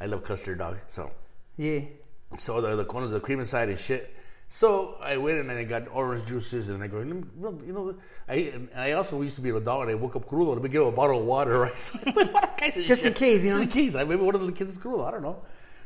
[0.00, 0.76] I love custard dog.
[0.86, 1.10] So
[1.56, 1.80] Yeah.
[2.36, 4.14] so the, the corners, the cream inside and shit.
[4.50, 7.26] So I went and I got orange juices and I go, you
[7.66, 7.94] know,
[8.28, 10.60] I I also used to be an adult and I woke up crudo.
[10.60, 11.78] Me give him a bottle of water, right?
[11.78, 13.62] So I'm what kind of Just in case, you Just know?
[13.62, 13.94] in case.
[13.94, 15.06] I maybe one of the kids is crudo.
[15.06, 15.42] I don't know.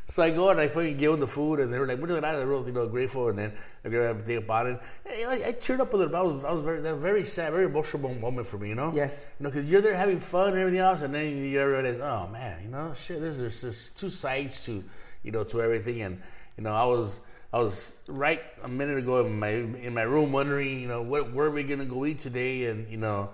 [0.09, 2.21] So I go and I fucking give them the food and they were like, muchas
[2.21, 3.29] gracias, real, you know, grateful.
[3.31, 3.53] And then
[3.85, 4.81] I grab everything about it.
[5.07, 6.19] And, I, cheered up a little bit.
[6.19, 8.75] I was, I was very, that was very sad, very emotional moment for me, you
[8.75, 8.93] know?
[8.95, 9.25] Yes.
[9.39, 12.29] You know, because you're there having fun and everything else, and then you realize, oh
[12.29, 14.85] man, you know, shit, there's there's just two sides to,
[15.23, 16.21] you know, to everything, and
[16.59, 17.21] you know, I was
[17.53, 21.33] I was right a minute ago in my in my room wondering, you know, what
[21.33, 23.31] where are we gonna go eat today, and you know,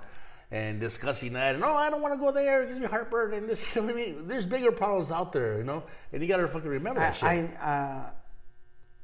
[0.51, 3.35] and discussing that, and oh, I don't want to go there, it gives me heartburn,
[3.35, 6.29] and this, you know I mean, there's bigger problems out there, you know, and you
[6.29, 7.29] gotta fucking remember that shit.
[7.29, 8.11] I, I, uh,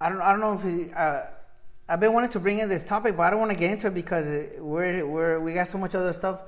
[0.00, 1.22] I don't, I don't know if we, uh,
[1.88, 3.86] I've been wanting to bring in this topic, but I don't want to get into
[3.86, 4.26] it because
[4.58, 6.40] we're, we're, we got so much other stuff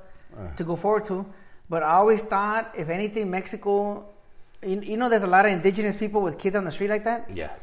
[0.57, 1.25] to go forward to.
[1.69, 4.05] But I always thought, if anything, Mexico,
[4.63, 7.03] you, you know, there's a lot of indigenous people with kids on the street like
[7.03, 7.53] that, yeah,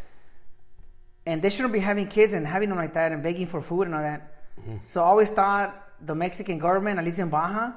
[1.26, 3.86] and they shouldn't be having kids and having them like that and begging for food
[3.86, 4.20] and all that.
[4.60, 4.76] Mm-hmm.
[4.88, 7.72] So I always thought the Mexican government, at least in Baja,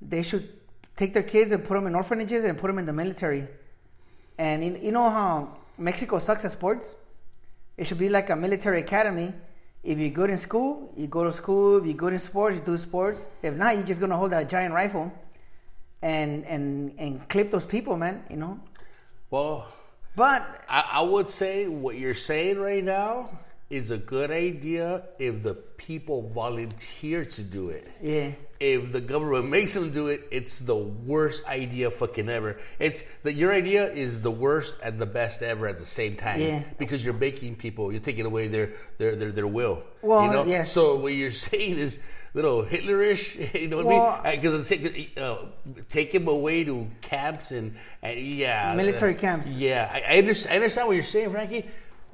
[0.00, 0.48] they should
[0.96, 3.46] take their kids and put them in orphanages and put them in the military.
[4.38, 6.94] And you, you know how Mexico sucks at sports?
[7.76, 9.32] It should be like a military academy.
[9.82, 11.78] If you're good in school, you go to school.
[11.78, 13.26] If you're good in sports, you do sports.
[13.42, 15.12] If not, you're just gonna hold that giant rifle
[16.02, 18.24] and and and clip those people, man.
[18.30, 18.60] You know.
[19.30, 19.72] well.
[20.14, 23.30] But I, I would say what you're saying right now
[23.70, 27.88] is a good idea if the people volunteer to do it.
[28.02, 32.60] yeah, If the government makes them do it, it's the worst idea fucking ever.
[32.78, 36.40] It's that your idea is the worst and the best ever at the same time.
[36.40, 36.62] Yeah.
[36.78, 39.82] Because you're making people, you're taking away their their their, their will.
[40.02, 40.44] Well, you know?
[40.44, 40.70] yes.
[40.70, 41.98] So what you're saying is
[42.34, 44.40] little Hitlerish, you know what Well- I mean?
[44.40, 44.72] Because
[45.16, 45.46] uh,
[45.90, 49.48] take him away to camps and, and yeah, Military uh, camps.
[49.48, 51.66] Yeah, I, I, understand, I understand what you're saying, Frankie.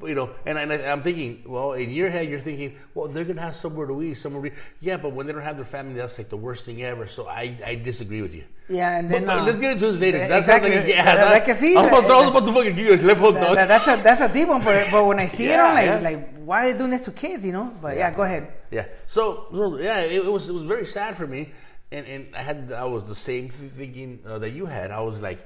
[0.02, 3.24] You know, and, I, and I'm thinking, well, in your head, you're thinking, well, they're
[3.24, 4.42] gonna have somewhere to eat, somewhere.
[4.42, 4.54] To eat.
[4.80, 7.06] Yeah, but when they don't have their family, that's like the worst thing ever.
[7.08, 8.44] So I, I disagree with you.
[8.68, 10.18] yeah, and then but uh, let's get into this later.
[10.18, 10.70] 'cause That exactly.
[10.76, 12.76] like yeah, That- that can see I was about, that- I was about to fucking
[12.76, 13.56] give you a left hook, dog.
[13.56, 15.86] that- that's a that's a deep one, but, but when I see it, I'm like,
[15.86, 15.98] yeah.
[15.98, 17.44] like, why are they doing this to kids?
[17.44, 17.74] You know?
[17.82, 18.52] But yeah, go ahead.
[18.70, 18.86] Yeah.
[19.06, 21.52] So, so yeah, it, it was it was very sad for me,
[21.90, 24.90] and and I had I was the same thinking uh, that you had.
[24.92, 25.40] I was like,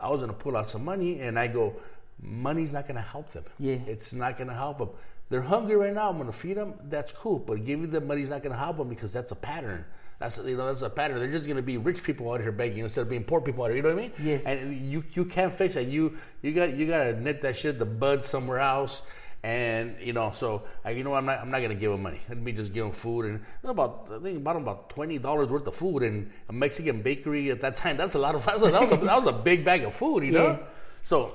[0.00, 1.74] I was gonna pull out some money, and I go,
[2.20, 3.44] money's not gonna help them.
[3.58, 3.78] Yeah.
[3.86, 4.90] It's not gonna help them.
[5.30, 6.10] They're hungry right now.
[6.10, 6.74] I'm gonna feed them.
[6.84, 9.84] That's cool, but giving them money's not gonna help them because that's a pattern.
[10.18, 11.18] That's you know that's a pattern.
[11.18, 13.68] They're just gonna be rich people out here begging instead of being poor people out
[13.68, 13.76] here.
[13.76, 14.12] You know what I mean?
[14.20, 14.42] Yes.
[14.44, 15.86] And you you can't fix that.
[15.86, 19.02] You you got you gotta nip that shit the bud somewhere else.
[19.44, 22.20] And you know, so I, you know, I'm not, I'm not gonna give them money.
[22.28, 25.64] Let me just give them food and about, I think about about twenty dollars worth
[25.68, 27.96] of food in a Mexican bakery at that time.
[27.96, 29.84] That's a lot of, that was a, that was a, that was a big bag
[29.84, 30.46] of food, you know.
[30.46, 30.66] Yeah.
[31.02, 31.34] So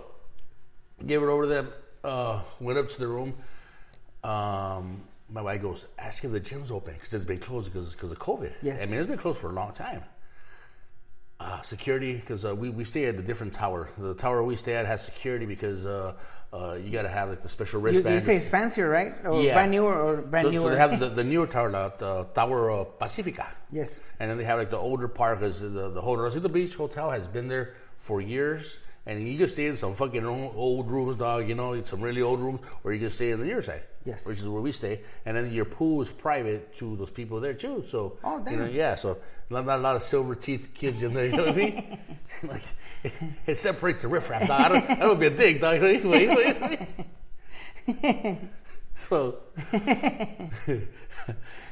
[1.06, 1.70] Gave it over to them.
[2.04, 3.34] Uh, went up to the room.
[4.24, 8.20] Um, my wife goes, ask if the gym's open because it's been closed because of
[8.20, 8.54] COVID.
[8.62, 8.82] Yes.
[8.82, 10.04] I mean, it's been closed for a long time.
[11.40, 13.90] Uh, security because uh, we, we stay at a different tower.
[13.98, 16.14] The tower we stay at has security because uh,
[16.54, 19.14] uh, you got to have like the special You, you say it's fancier, right?
[19.26, 19.54] Or Yeah.
[19.54, 20.64] brand newer or brand so, newer?
[20.64, 23.48] so they have the, the newer tower, the, the Tower uh, Pacifica.
[23.72, 24.00] yes.
[24.20, 27.10] And then they have like the older part because the, the Hotel Rosarito Beach Hotel
[27.12, 28.78] has been there for years.
[29.06, 32.40] And you can stay in some fucking old, rooms, dog, you know, some really old
[32.40, 33.84] rooms, or you can stay in the near side.
[34.06, 34.26] Yes.
[34.26, 35.02] Which is where we stay.
[35.26, 37.84] And then your pool is private to those people there too.
[37.88, 38.76] So, Oh, you know, damn.
[38.76, 39.18] yeah, so
[39.50, 41.98] not, not a lot of silver teeth kids in there, you know what I mean?
[42.44, 42.62] like,
[43.04, 43.12] it,
[43.48, 44.62] it separates the riffraff, dog.
[44.62, 45.82] I don't, I don't be a dick, dog.
[48.96, 49.38] So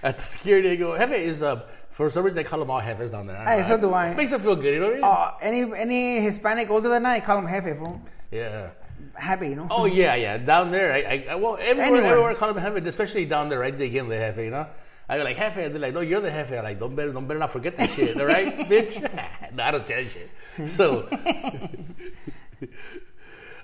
[0.04, 2.82] at the security, they go, Hefe is uh, for some reason they call them all
[2.82, 3.38] Hefes down there.
[3.38, 3.68] I Hey, know.
[3.76, 4.10] so do I.
[4.10, 5.04] It makes them feel good, you know what I mean?
[5.04, 8.02] Uh, any any Hispanic older than I call them jefe, fool.
[8.32, 8.70] yeah.
[9.16, 9.68] Happy, you know.
[9.70, 10.38] Oh yeah, yeah.
[10.38, 12.06] Down there, I, I well everywhere, Anywhere.
[12.06, 13.78] everywhere I call them Hefe, especially down there, right?
[13.78, 14.68] They give them the Hefe, you know.
[15.10, 16.58] I go like Hefe, and they're like, no, you're the Hefe.
[16.58, 19.02] I'm like, don't better, don't better not forget that shit, all right, bitch.
[19.54, 20.68] no, I don't say that shit.
[20.68, 21.08] So,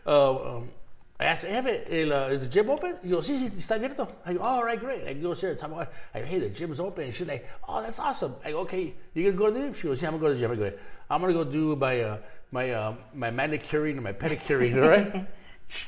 [0.06, 0.70] uh, um,
[1.20, 2.96] I asked el, uh, is the gym open?
[3.04, 4.08] You go, sí, sí, está abierto.
[4.24, 5.08] I go, all right, great.
[5.08, 7.06] I go, sir, talk about, I go, hey, the gym's open.
[7.06, 8.36] And she's like, oh, that's awesome.
[8.46, 9.74] I go, okay, you gonna go to the gym?
[9.74, 10.52] She goes, yeah, I'm gonna go to the gym.
[10.52, 10.78] I go,
[11.10, 12.18] I'm gonna go do my uh,
[12.52, 15.28] my uh, my manicuring and my pedicuring, all right?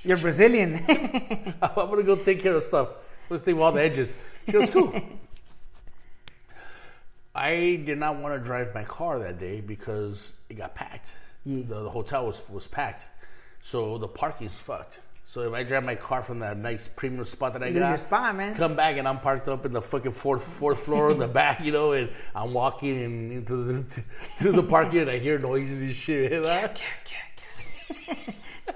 [0.04, 0.84] You're Brazilian.
[1.62, 2.90] I'm gonna go take care of stuff.
[3.30, 4.16] Let's take all the edges.
[4.48, 5.00] She goes, cool.
[7.36, 11.12] I did not want to drive my car that day because it got packed.
[11.46, 11.64] Yeah.
[11.68, 13.06] The, the hotel was, was packed.
[13.62, 15.00] So the parking's fucked.
[15.30, 17.90] So if I drive my car from that nice premium spot that I Lose got,
[17.90, 18.56] your spot, man.
[18.56, 21.64] come back and I'm parked up in the fucking fourth fourth floor in the back,
[21.64, 24.04] you know, and I'm walking in, into the
[24.40, 26.34] to the parking and I hear noises and shit.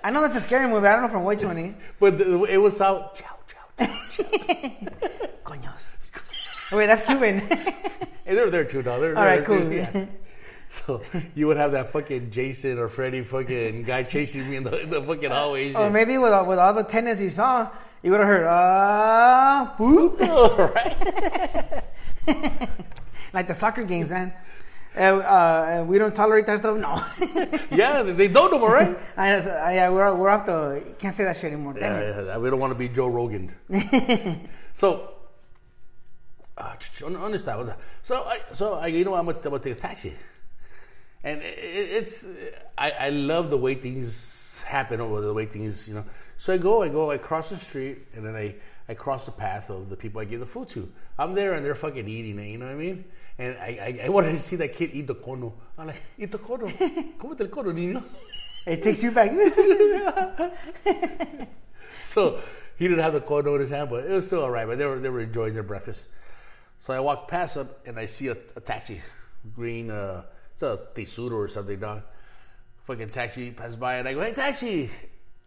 [0.03, 0.85] I know that's a scary movie.
[0.85, 1.57] I don't know from which one.
[1.57, 1.71] eh?
[1.99, 3.15] But the, it was out.
[3.15, 4.23] Chow, chow, chow.
[5.43, 5.81] Coños.
[6.71, 7.39] Wait, that's Cuban.
[7.39, 8.99] Hey, they're there too, now.
[8.99, 10.07] They're All there right, too, cool.
[10.73, 11.03] So
[11.35, 14.89] you would have that fucking Jason or Freddy fucking guy chasing me in the, in
[14.89, 15.67] the fucking hallway.
[15.67, 17.69] and or maybe with all, with all the tenants you saw,
[18.01, 19.69] you would have heard, uh,
[20.73, 21.83] right?
[23.33, 24.33] like the soccer games, man.
[24.97, 26.77] Uh, uh, we don't tolerate that stuff.
[26.77, 27.03] No.
[27.77, 28.97] Yeah, they don't know, right?
[29.15, 30.83] I, I, yeah, we're, we're off the.
[30.97, 31.75] Can't say that shit anymore.
[31.79, 33.53] Yeah, yeah, we don't want to be Joe Rogan.
[34.73, 35.13] so,
[36.57, 37.73] uh, understand.
[38.01, 40.13] So, I, so I, you know, I'm gonna, I'm gonna take a taxi,
[41.23, 42.27] and it's
[42.77, 46.05] I, I love the way things happen or the way things you know.
[46.37, 48.55] So I go, I go, I cross the street, and then I
[48.89, 50.91] I cross the path of the people I give the food to.
[51.17, 52.49] I'm there, and they're fucking eating it.
[52.49, 53.05] You know what I mean?
[53.37, 55.53] And I I, I wanted to see that kid eat the cono.
[55.77, 56.67] I'm like, eat the cono,
[57.17, 58.03] cómete el cono, niño.
[58.65, 59.31] It takes you back.
[62.05, 62.39] So
[62.77, 64.67] he didn't have the cono in his hand, but it was still all right.
[64.67, 66.07] But they were they were enjoying their breakfast.
[66.79, 69.01] So I walked past them and I see a, a taxi,
[69.55, 72.03] green, uh, it's a Tesoro or something, dog.
[72.83, 74.89] Fucking taxi passes by and I go, hey taxi,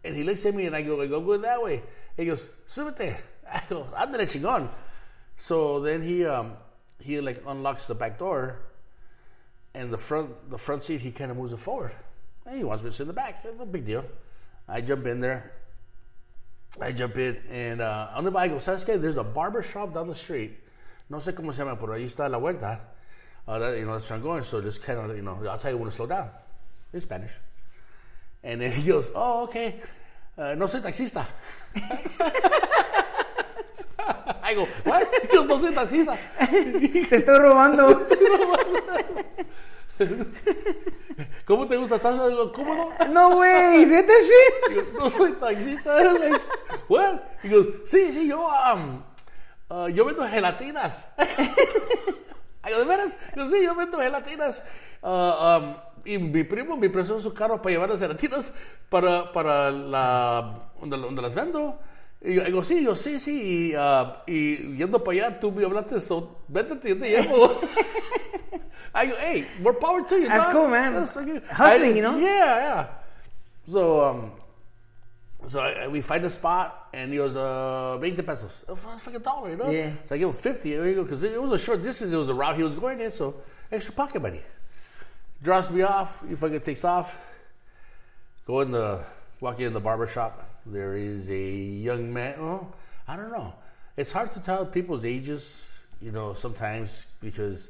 [0.03, 1.83] and he looks at me and I go, I go, go that way.
[2.15, 3.15] He goes, súbete.
[3.51, 4.69] I go, ándale chingón.
[5.37, 6.53] So then he um
[6.99, 8.59] he like unlocks the back door,
[9.73, 11.93] and the front the front seat he kind of moves it forward.
[12.45, 13.45] And he wants me to sit in the back.
[13.45, 14.05] No big deal.
[14.67, 15.53] I jump in there.
[16.81, 19.01] I jump in and uh, on the bike, I go, ¿sabes qué?
[19.01, 20.57] There's a barber shop down the street.
[21.09, 22.81] No sé cómo se llama, pero ahí está la vuelta.
[23.47, 24.43] Uh, that, you know, that's where I'm going.
[24.43, 26.29] So just kind of, you know, I'll tell you when to slow down.
[26.91, 27.31] In Spanish.
[28.43, 29.75] And then he goes, oh, okay.
[30.37, 31.25] Uh, no soy taxista.
[34.43, 35.07] I go, what?
[35.21, 36.17] He goes, no soy taxista.
[36.49, 38.07] Te estoy robando.
[41.45, 41.95] ¿Cómo te gusta?
[41.95, 42.91] ¿Estás algo cómodo?
[43.09, 43.81] No way.
[43.81, 44.53] Is it that shit?
[44.69, 46.13] He goes, no soy taxista.
[46.19, 46.41] Like,
[46.87, 47.37] what?
[47.41, 49.03] He goes, sí, sí, yo, um,
[49.69, 51.07] uh, yo vendo gelatinas.
[52.67, 53.17] I go, ¿de veras?
[53.35, 54.63] Yo, sí, yo vendo gelatinas.
[55.01, 55.75] Uh, um,
[56.05, 58.51] y mi primo me prestó su carro para llevar las gelatinas
[58.89, 61.79] para, para la, donde, donde las vendo.
[62.21, 63.71] Y yo digo, sí, yo sí, sí.
[63.71, 67.59] Y, uh, y yendo para allá, tú me hablaste, so, véntete, yo te llevo.
[68.95, 70.53] I go, hey, more power to you, That's dog.
[70.53, 70.93] cool, man.
[70.93, 72.17] That's fucking- Hustling, I- you know?
[72.17, 72.87] Yeah, yeah.
[73.71, 74.31] So, um,
[75.45, 78.63] so I, we find a spot, and he goes, uh, 20 pesos.
[78.67, 79.69] A fu- fucking dollar, you know?
[79.69, 79.91] Yeah.
[80.05, 82.17] So I give him 50, there you go, because it was a short distance, it
[82.17, 83.35] was the route he was going in, so
[83.71, 84.41] extra pocket money.
[85.43, 87.07] Drops me off, he fucking takes off.
[88.45, 89.03] Go in the,
[89.39, 90.49] walk in the barber shop.
[90.65, 91.39] There is a
[91.87, 92.35] young man,
[93.07, 93.53] I don't know.
[93.95, 95.69] It's hard to tell people's ages,
[96.01, 97.69] you know, sometimes because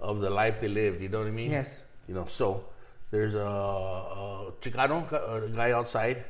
[0.00, 1.50] of the life they lived, you know what I mean?
[1.50, 1.82] Yes.
[2.06, 2.64] You know, so
[3.10, 6.24] there's a, a Chicano a guy outside.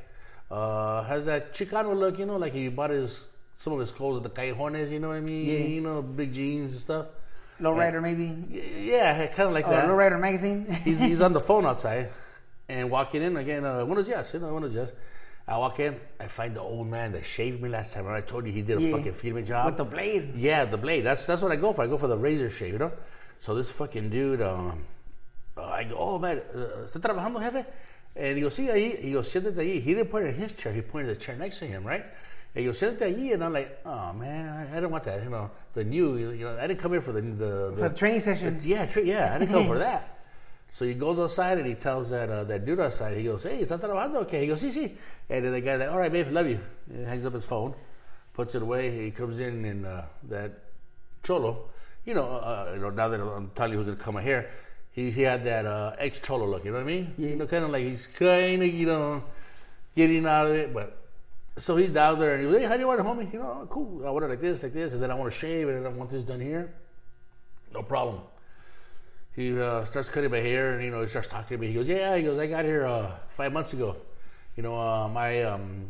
[0.50, 4.18] Uh, has that Chicano look, you know, like he bought his some of his clothes
[4.18, 5.46] at the Callejones, you know what I mean?
[5.46, 5.58] Yeah.
[5.66, 7.06] You know, big jeans and stuff.
[7.60, 8.32] Lowrider maybe.
[8.80, 9.88] Yeah, kind of like Or that.
[9.88, 10.64] Lowrider magazine.
[10.84, 12.10] he's, he's on the phone outside
[12.68, 13.64] and walking in again.
[13.64, 14.92] Uh, buenos dias, you know, buenos dias.
[15.46, 18.06] I walk in, I find the old man that shaved me last time.
[18.06, 18.96] I told you he did a Yeah.
[18.96, 20.34] fucking filming job With the blade.
[20.36, 21.00] Yeah, the blade.
[21.04, 21.82] That's that's what I go for.
[21.82, 22.92] I go for the razor shave, you know.
[23.40, 24.84] So this fucking dude, um,
[25.56, 27.64] uh, I go, oh man, uh, ¿está trabajando, jefe?
[28.18, 28.98] And he goes, see, ahí.
[29.00, 29.80] He goes, siéntate ahí.
[29.80, 30.72] He didn't point at his chair.
[30.72, 32.02] He pointed at the chair next to him, right?
[32.54, 33.32] And he goes, siéntate ahí.
[33.32, 35.22] And I'm like, oh man, I, I don't want that.
[35.22, 36.16] You know, the new.
[36.16, 38.58] You know, I didn't come here for the the, For the training session.
[38.62, 40.16] yeah, tra- yeah, I didn't come for that.
[40.70, 43.16] So he goes outside and he tells that uh, that dude outside.
[43.16, 44.40] He goes, "Hey, ¿estás trabajando?" Okay.
[44.40, 44.96] He goes, "Sí, sí."
[45.30, 46.58] And then the guy like, "All right, babe, love you."
[46.92, 47.74] He hangs up his phone,
[48.34, 48.90] puts it away.
[49.04, 50.52] He comes in and uh, that
[51.22, 51.70] cholo,
[52.04, 52.90] you know, uh, you know.
[52.90, 54.50] Now that I'm telling you who's gonna come here,
[54.98, 56.64] he he had that uh, ex cholo look.
[56.64, 57.14] You know what I mean?
[57.18, 57.28] Yeah.
[57.30, 59.24] You know, kind of like he's kind of you know
[59.94, 60.94] getting out of it, but.
[61.56, 63.32] So he's down there and he goes, hey, how do you want it, homie?
[63.32, 64.06] You know, cool.
[64.06, 65.92] I want it like this, like this, and then I want to shave, and then
[65.92, 66.72] I want this done here.
[67.74, 68.20] No problem
[69.38, 71.68] he uh, starts cutting my hair and you know he starts talking to me.
[71.68, 73.96] He goes, "Yeah," he goes, "I got here uh, five months ago.
[74.56, 75.86] You know, um, I um,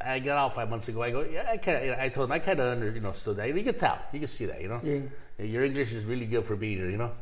[0.00, 2.32] I got out five months ago." I go, "Yeah, I kind of." I told him
[2.32, 3.54] I kind of under you know still that.
[3.54, 4.80] You can tell, you can see that, you know.
[4.82, 5.44] Yeah.
[5.44, 7.12] Your English is really good for being here, you know.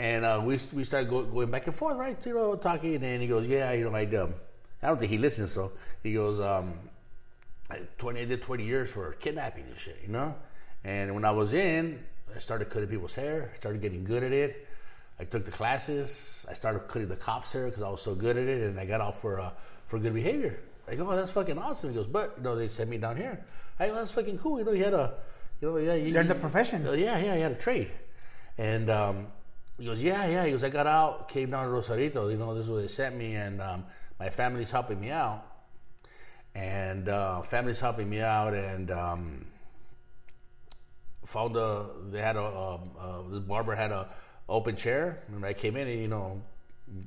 [0.00, 2.16] And uh, we we started go, going back and forth, right?
[2.24, 4.32] You know, talking, and then he goes, "Yeah, you know, I um,
[4.82, 6.72] I don't think he listens." So he goes, um,
[7.70, 10.34] I- 20, I did 20 years for kidnapping and shit, you know?
[10.84, 12.02] And when I was in,
[12.34, 14.66] I started cutting people's hair, I started getting good at it.
[15.18, 18.38] I took the classes, I started cutting the cops' hair because I was so good
[18.38, 19.50] at it, and I got out for, uh,
[19.84, 20.60] for good behavior.
[20.88, 21.90] I go, oh, that's fucking awesome.
[21.90, 23.44] He goes, but, you know, they sent me down here.
[23.78, 24.58] I go, that's fucking cool.
[24.58, 25.12] You know, you had a,
[25.60, 25.94] you know, yeah.
[25.94, 26.86] You, learned the profession.
[26.86, 27.92] Uh, yeah, yeah, he had a trade.
[28.56, 29.26] And um,
[29.80, 30.44] he goes, yeah, yeah.
[30.44, 32.28] He goes, I got out, came down to Rosarito.
[32.28, 33.86] You know, this is where they sent me, and um,
[34.18, 35.46] my family's helping me out.
[36.54, 39.46] And uh, family's helping me out, and um,
[41.24, 44.08] found a, they had a, uh, this barber had a
[44.50, 45.22] open chair.
[45.28, 46.42] And I came in, and, you know,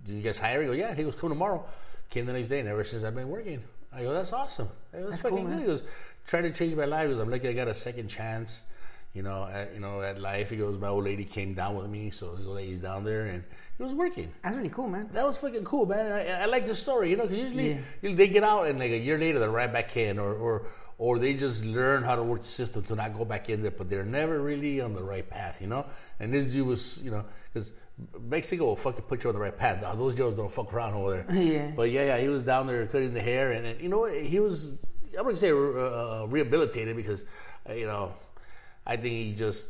[0.03, 0.62] did you guys hire?
[0.62, 0.95] He goes, yeah.
[0.95, 1.63] He goes, come tomorrow.
[2.09, 3.63] Came the next day, and ever since I've been working.
[3.93, 4.69] I go, that's awesome.
[4.91, 5.59] I go, that's, That's cool, fucking man.
[5.59, 5.62] good.
[5.62, 5.83] He goes,
[6.25, 7.07] trying to change my life.
[7.07, 8.63] He goes, I'm lucky I got a second chance
[9.13, 10.49] you know, at you know, at life.
[10.49, 13.26] He goes, my old lady came down with me, so his old lady's down there,
[13.28, 13.43] and
[13.78, 14.32] he was working.
[14.43, 15.10] That's really cool, man.
[15.12, 16.12] That was fucking cool, man.
[16.12, 18.15] I, I like the story, you know, because usually Yeah.
[18.15, 20.65] they get out and like a year later they're right back in, or or
[20.97, 23.71] or they just learn how to work the system to not go back in there,
[23.71, 25.86] but they're never really on the right path, you know.
[26.19, 27.71] And this dude was, you know, because
[28.21, 29.82] Mexico will fucking put you on the right path.
[29.97, 31.36] Those Joes don't fuck around over there.
[31.54, 31.71] Yeah.
[31.76, 34.39] But yeah, yeah, he was down there cutting the hair, and, and you know, he
[34.39, 34.71] was.
[35.17, 37.26] I wouldn't say uh, rehabilitated because,
[37.69, 38.13] uh, you know,
[38.86, 39.69] I think he just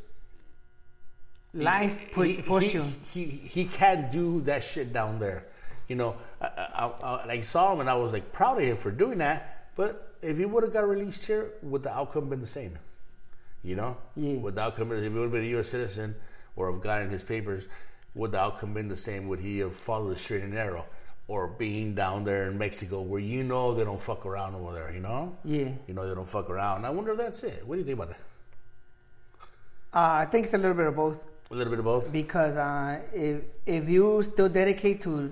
[1.53, 2.85] Life put, he, pushed he, you.
[3.05, 5.45] He, he can't do that shit down there.
[5.87, 8.75] You know, I, I, I, I saw him and I was like proud of him
[8.75, 9.69] for doing that.
[9.75, 12.79] But if he would have got released here, would the outcome been the same?
[13.63, 14.37] You know, Yeah.
[14.37, 15.69] would the outcome if he would have been a U.S.
[15.69, 16.15] citizen
[16.55, 17.67] or have gotten his papers,
[18.15, 19.27] would the outcome been the same?
[19.27, 20.85] Would he have followed the straight and narrow?
[21.27, 24.91] Or being down there in Mexico where you know they don't fuck around over there,
[24.91, 25.37] you know?
[25.45, 25.69] Yeah.
[25.87, 26.85] You know they don't fuck around.
[26.85, 27.65] I wonder if that's it.
[27.65, 28.19] What do you think about that?
[29.93, 31.19] Uh, I think it's a little bit of both.
[31.51, 32.11] A little bit of both?
[32.11, 35.31] because uh, if if you still dedicate to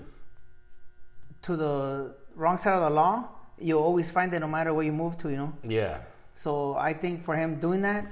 [1.42, 3.28] to the wrong side of the law,
[3.60, 5.30] you'll always find it no matter where you move to.
[5.30, 5.54] You know.
[5.68, 6.02] Yeah.
[6.44, 8.06] So I think for him doing that,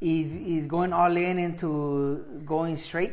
[0.00, 3.12] he's he's going all in into going straight,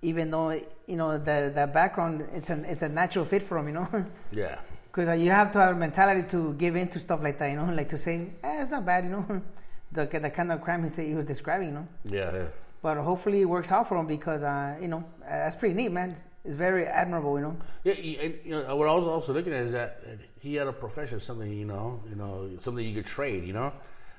[0.00, 3.68] even though you know the that background it's an it's a natural fit for him.
[3.68, 3.88] You know.
[4.32, 4.58] Yeah.
[4.90, 7.56] Because you have to have a mentality to give in to stuff like that, you
[7.56, 9.24] know, like to say, eh, it's not bad, you know,
[9.92, 11.88] the, the kind of crime he, said he was describing, you know.
[12.04, 12.32] Yeah.
[12.32, 12.46] yeah.
[12.82, 16.16] But hopefully it works out for him because, uh, you know, that's pretty neat, man.
[16.44, 17.56] It's very admirable, you know.
[17.84, 20.00] Yeah, and, you know, what I was also looking at is that
[20.38, 23.44] he had a profession, something you know, you know, something you could trade.
[23.44, 23.72] You know,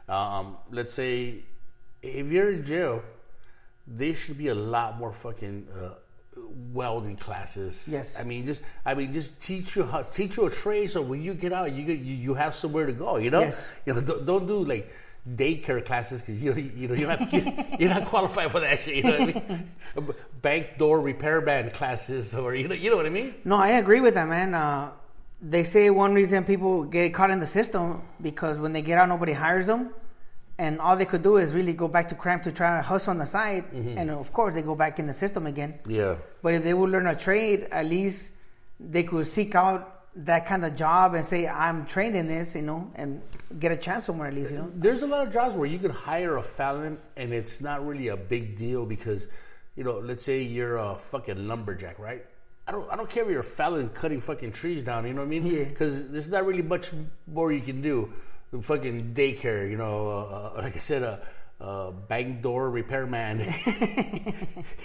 [0.10, 1.46] um, let's say
[2.02, 3.02] if you're in jail,
[3.88, 5.90] there should be a lot more fucking uh,
[6.74, 7.88] welding classes.
[7.92, 8.14] Yes.
[8.20, 11.22] I mean, just I mean, just teach you how teach you a trade, so when
[11.22, 13.18] you get out, you get, you, you have somewhere to go.
[13.18, 13.66] You know, Yes.
[13.86, 14.92] you know, don't, don't do like
[15.28, 17.34] daycare classes because you you know you're not
[17.80, 18.96] you're not qualified for that shit.
[18.98, 19.70] You know what I mean?
[20.42, 23.36] Bank door repair man classes, or you know you know what I mean?
[23.46, 24.54] No, I agree with that, man.
[24.54, 24.92] Uh,
[25.42, 29.08] they say one reason people get caught in the system because when they get out,
[29.08, 29.92] nobody hires them.
[30.58, 33.12] And all they could do is really go back to crime to try to hustle
[33.12, 33.64] on the side.
[33.74, 35.80] And of course, they go back in the system again.
[35.88, 36.18] Yeah.
[36.42, 38.32] But if they would learn a trade, at least
[38.78, 42.62] they could seek out that kind of job and say, I'm trained in this, you
[42.62, 43.22] know, and
[43.60, 44.72] get a chance somewhere at least, you know.
[44.76, 48.08] There's a lot of jobs where you can hire a felon and it's not really
[48.08, 49.28] a big deal because,
[49.76, 52.26] you know, let's say you're a fucking lumberjack, right?
[52.68, 55.08] I don't I don't care if you're a felon cutting fucking trees down.
[55.08, 55.46] You know what I mean?
[55.48, 55.64] Yeah.
[55.64, 56.92] Because there's not really much
[57.26, 58.14] more you can do.
[58.52, 61.20] The fucking daycare, you know, uh, uh, like I said, a uh,
[61.62, 63.40] uh, bank door repairman.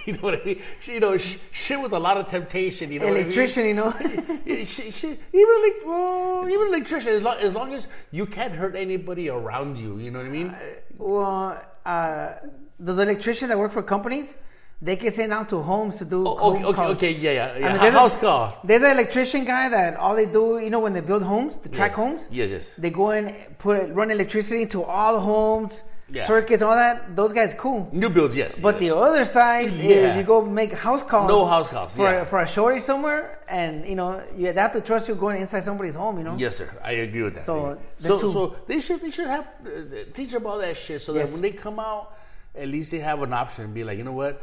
[0.07, 0.63] you know what I mean?
[0.81, 2.91] Sh- You know, sh- shit with a lot of temptation.
[2.91, 3.25] You know, what I mean?
[3.27, 3.93] Electrician, you know.
[4.47, 5.21] Shit, shit.
[5.33, 9.99] Even like, even electrician, as long, as long as you can't hurt anybody around you.
[9.99, 10.55] You know what I mean?
[10.99, 12.33] well, uh,
[12.81, 14.35] the, the electricians that work for companies,
[14.83, 16.25] they can send out to homes to do.
[16.27, 16.93] Oh, okay, okay, calls.
[16.97, 17.67] okay, yeah, yeah, yeah.
[17.67, 18.59] I mean, Ho- there's a- house call.
[18.65, 21.69] There's an electrician guy that all they do, you know, when they build homes, the
[21.69, 21.97] track Yes.
[21.97, 22.75] homes, Yes, yes.
[22.75, 26.27] they go in, put run electricity to all the homes, Yeah.
[26.27, 27.17] circuits, all that.
[27.17, 27.89] Those guys cool.
[27.93, 28.61] New builds, yes.
[28.61, 30.11] But the other side Yeah.
[30.11, 31.29] is you go make house calls.
[31.29, 32.25] No house calls, for yeah.
[32.25, 35.95] for a shortage somewhere, and you know you have to trust you going inside somebody's
[35.95, 36.19] home.
[36.19, 36.37] You know.
[36.37, 36.69] Yes, sir.
[36.85, 37.47] I agree with that.
[37.47, 39.71] So, so, two- so they should they should have uh,
[40.13, 41.31] teach them all that shit so that Yes.
[41.31, 42.13] when they come out,
[42.55, 44.43] at least they have an option and be like, you know what,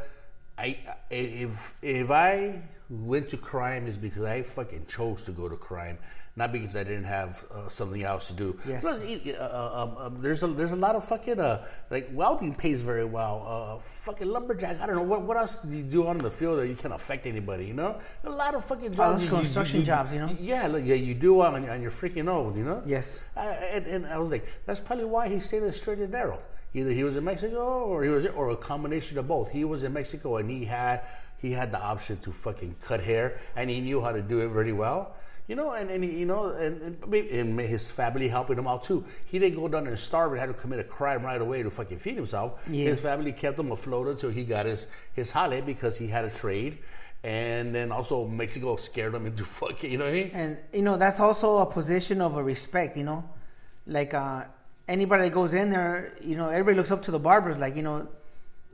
[0.58, 0.78] I
[1.10, 5.98] if if I went to crime is because I fucking chose to go to crime,
[6.34, 8.58] not because I didn't have uh, something else to do.
[8.66, 8.80] Yes.
[8.80, 12.54] Plus, uh, uh, um, um, there's a there's a lot of fucking uh, like welding
[12.54, 13.44] pays very well.
[13.46, 14.80] Uh, fucking lumberjack.
[14.80, 16.92] I don't know what what else do you do on the field that you can
[16.92, 17.66] affect anybody.
[17.66, 19.20] You know, a lot of fucking jobs.
[19.20, 20.36] those you- you- construction you- jobs, you know?
[20.40, 22.56] Yeah, like, yeah, you do on, on your freaking old.
[22.56, 22.82] You know.
[22.86, 23.20] Yes.
[23.36, 26.40] I, and, and I was like, that's probably why he stayed in straight and narrow.
[26.74, 29.50] Either he was in Mexico or he was, or a combination of both.
[29.50, 31.02] He was in Mexico and he had
[31.36, 34.48] he had the option to fucking cut hair and he knew how to do it
[34.48, 35.14] very well.
[35.52, 39.04] You know, and, and he- you know, and, and, his family helping him out too.
[39.26, 41.70] He didn't go down and starve and had to commit a crime right away to
[41.70, 42.58] fucking feed himself.
[42.70, 42.84] Yeah.
[42.84, 46.30] His family kept him afloat until he got his his jale because he had a
[46.30, 46.78] trade.
[47.22, 50.30] And then also Mexico scared him into fucking, you know what I mean?
[50.32, 52.96] And you know that's also a position of a respect.
[52.96, 53.22] You know,
[53.86, 54.44] like uh,
[54.88, 57.58] anybody that goes in there, you know, everybody looks up to the barbers.
[57.58, 58.08] Like you know,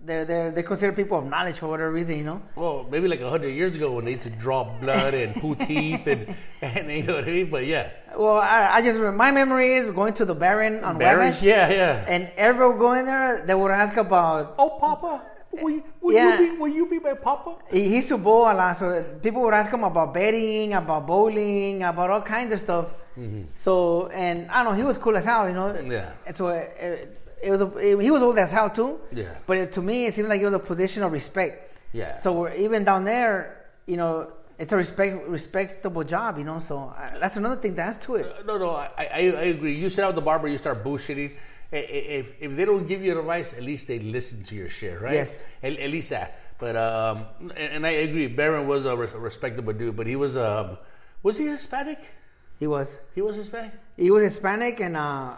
[0.05, 2.17] they're they they consider people of knowledge for whatever reason.
[2.19, 2.43] You know.
[2.55, 5.55] Well, maybe like a hundred years ago when they used to draw blood and pull
[5.69, 7.51] teeth and, and you know what I mean.
[7.51, 11.27] But yeah, Well, I, I just my memory is going to the Baron on Baron,
[11.31, 12.05] Wabash, yeah, yeah.
[12.09, 13.45] and everyone would go in there.
[13.47, 14.55] They would ask about.
[14.59, 16.39] oh, Papa, will you, will Yeah.
[16.41, 17.57] you be will you be my Papa?
[17.71, 21.07] He he used to bowl a lot, so people would ask him about betting, about
[21.07, 22.87] bowling, about all kinds of stuff.
[23.65, 25.73] So, and I don't know, he was cool as hell, you know.
[25.73, 25.91] Mm-hmm.
[25.91, 26.13] Yeah.
[26.25, 29.01] And so it, it was a, it- he was old as hell too.
[29.13, 29.37] Yeah.
[29.47, 31.75] But it, to me, it seemed like it was a position of respect.
[31.93, 32.21] Yeah.
[32.23, 36.61] So we're, even down there, you know, it's a respect respectable job, you know.
[36.61, 38.47] So I, that's another thing that's to it.
[38.47, 39.75] No, no, I, I, I agree.
[39.75, 41.33] You sit out the barber, you start bullshitting.
[41.71, 45.15] If, if they don't give you advice, at least they listen to your shit, right?
[45.15, 45.43] Yes.
[45.63, 46.41] At, at least that.
[46.59, 48.27] But um, and, and I agree.
[48.27, 50.79] Baron was a respectable dude, but he was um,
[51.23, 52.01] was he Hispanic?
[52.59, 53.73] He was He was Hispanic.
[53.97, 55.35] he was Hispanic, and uh,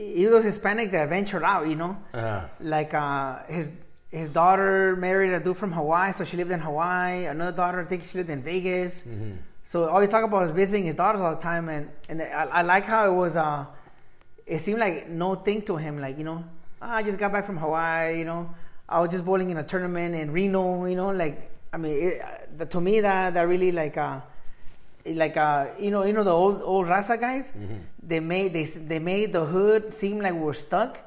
[0.00, 1.96] he was Hispanic that ventured out, you know.
[2.14, 3.68] Uh, like uh, his
[4.10, 7.26] his daughter married a dude from Hawaii, so she lived in Hawaii.
[7.26, 9.02] Another daughter, I think she lived in Vegas.
[9.70, 12.44] So all he talked about was visiting his daughters all the time, and and I,
[12.58, 13.36] I like how it was.
[13.36, 13.66] Uh,
[14.46, 16.42] it seemed like no thing to him, like you know,
[16.82, 18.50] "Ah, I just got back from Hawaii, you know,
[18.88, 21.36] I was just bowling in a tournament in Reno, you know, like
[21.72, 22.20] I mean, it,
[22.60, 24.18] uh, to me that that really like uh,
[25.06, 27.52] like uh, you know, you know the old old Raza guys,
[28.02, 30.98] they made they they made the hood seem like we were stuck.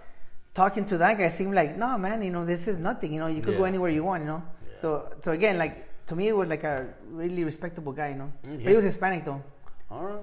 [0.54, 3.14] Talking to that guy seemed like, no man, you know, this is nothing.
[3.14, 4.22] You know, you could go anywhere you want.
[4.24, 4.44] You know,
[4.82, 8.10] so so again, like to me, it was like a really respectable guy.
[8.10, 9.42] You know, but he was Hispanic though.
[9.90, 10.22] all right.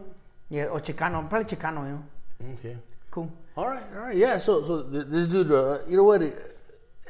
[0.49, 1.85] Yeah, or Chicano, probably Chicano.
[1.87, 2.77] You know, Okay.
[3.11, 3.31] cool.
[3.57, 4.39] All right, all right, yeah.
[4.39, 6.23] So, so this dude, uh, you know what?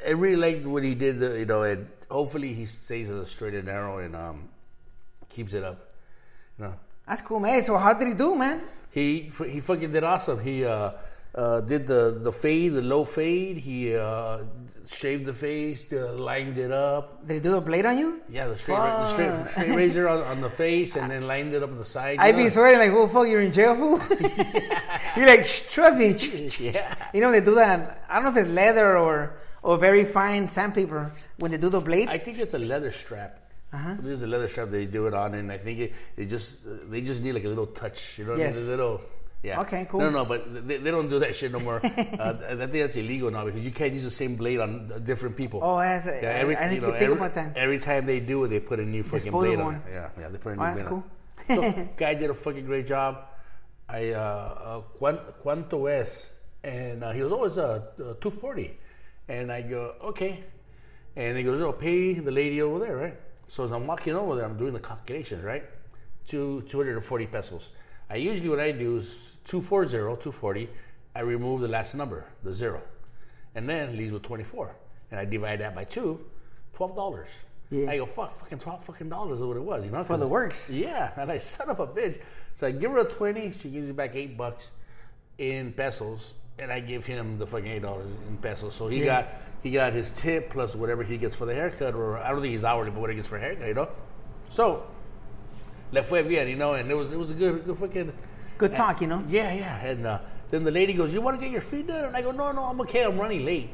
[0.05, 1.21] I really liked what he did.
[1.23, 4.49] Uh, you know, and hopefully he stays as a straight and narrow and um,
[5.29, 5.91] keeps it up.
[6.57, 6.73] You know,
[7.07, 7.63] That's cool, man.
[7.65, 8.61] So how did he do, man?
[8.91, 10.39] He he fucking did awesome.
[10.39, 10.91] He uh,
[11.33, 13.57] uh, did the the fade, the low fade.
[13.57, 14.39] He uh,
[14.85, 17.25] shaved the face, uh, lined it up.
[17.25, 18.21] Did he do a blade on you?
[18.29, 21.53] Yeah, the straight, ra- the straight, straight razor on, on the face, and then lined
[21.53, 22.19] it up on the side.
[22.19, 22.43] I'd know?
[22.43, 24.01] be swearing like, oh fuck, you're in jail, fool.
[25.15, 26.49] you're like, trust me.
[26.59, 26.93] Yeah.
[27.13, 28.05] You know they do that.
[28.09, 31.79] I don't know if it's leather or or very fine sandpaper when they do the
[31.79, 32.09] blade.
[32.09, 33.39] I think it's a leather strap.
[33.73, 33.95] Uh-huh.
[33.99, 36.59] There's a leather strap they do it on, and I think it, it just
[36.91, 38.17] they just need like a little touch.
[38.19, 38.55] You know what Yes.
[38.55, 38.67] I mean?
[38.67, 39.01] A little.
[39.43, 39.61] Yeah.
[39.61, 40.01] Okay, cool.
[40.01, 41.77] No, no, but they, they don't do that shit no more.
[41.83, 45.35] uh, I think that's illegal now because you can't use the same blade on different
[45.35, 45.61] people.
[45.63, 47.57] Oh, that's, yeah, every, I, I you know, think every, about that.
[47.57, 49.81] every time they do it, they put a new fucking blade on it.
[49.89, 51.03] Yeah, yeah, they put a new Oh, that's blade cool.
[51.49, 51.73] on.
[51.73, 53.17] So, guy did a fucking great job.
[53.89, 56.31] I, uh, uh, cuan- ¿cuánto es?
[56.63, 58.77] And uh, he was always uh, uh, 240.
[59.27, 60.43] And I go, okay.
[61.15, 63.17] And he goes, oh, pay the lady over there, right?
[63.51, 65.65] So as I'm walking over there, I'm doing the calculations, right?
[66.25, 67.73] Two, 240 pesos.
[68.09, 70.69] I usually, what I do is 240, 240.
[71.13, 72.81] I remove the last number, the zero.
[73.53, 74.73] And then leaves with 24.
[75.11, 76.21] And I divide that by two,
[76.77, 77.27] $12.
[77.71, 77.91] Yeah.
[77.91, 80.05] I go, fuck, fucking twelve fucking dollars is what it was, you know?
[80.05, 80.69] For the works.
[80.69, 82.21] Yeah, and I son of a bitch.
[82.53, 83.51] So I give her a twenty.
[83.51, 84.71] She gives me back eight bucks
[85.37, 88.75] in pesos, and I give him the fucking eight dollars in pesos.
[88.75, 89.05] So he Yeah.
[89.05, 89.27] got
[89.63, 92.51] he got his tip plus whatever he gets for the haircut, or I don't think
[92.51, 93.89] he's hourly, but what he gets for a haircut, you know.
[94.49, 94.83] So
[95.91, 98.13] le fue bien, you know, and it was it was a good good fucking
[98.57, 99.23] Good talk, you know.
[99.27, 99.85] yeah, yeah.
[99.85, 100.19] And uh,
[100.51, 102.51] then the lady goes, "You want to get your feet done?" And I go, "No,
[102.51, 103.03] no, I'm okay.
[103.03, 103.69] I'm running late."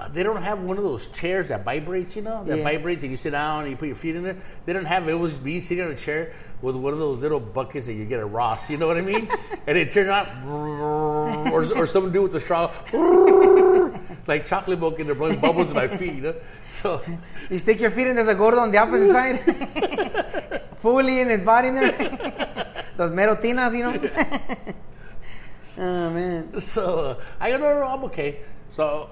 [0.00, 2.64] Uh, they don't have one of those chairs that vibrates, you know, that Yeah.
[2.64, 4.36] vibrates, and you sit down and you put your feet in there.
[4.64, 5.10] They don't have it.
[5.10, 6.32] It was me sitting on a chair
[6.62, 8.70] with one of those little buckets that you get at Ross.
[8.70, 9.28] You know what I mean?
[9.66, 12.70] and it turned out, or, or someone do with the straw,
[14.26, 16.14] like chocolate milk, and they're blowing bubbles in my feet.
[16.14, 16.34] You know?
[16.70, 17.02] So
[17.50, 20.62] You stick your feet in, there's a gordo on the opposite side.
[20.82, 21.92] Fully in his body in there.
[22.96, 24.74] Those merotinas, you know.
[25.78, 26.58] oh, man.
[26.58, 28.40] So uh, I no, no, I'm okay.
[28.70, 29.10] So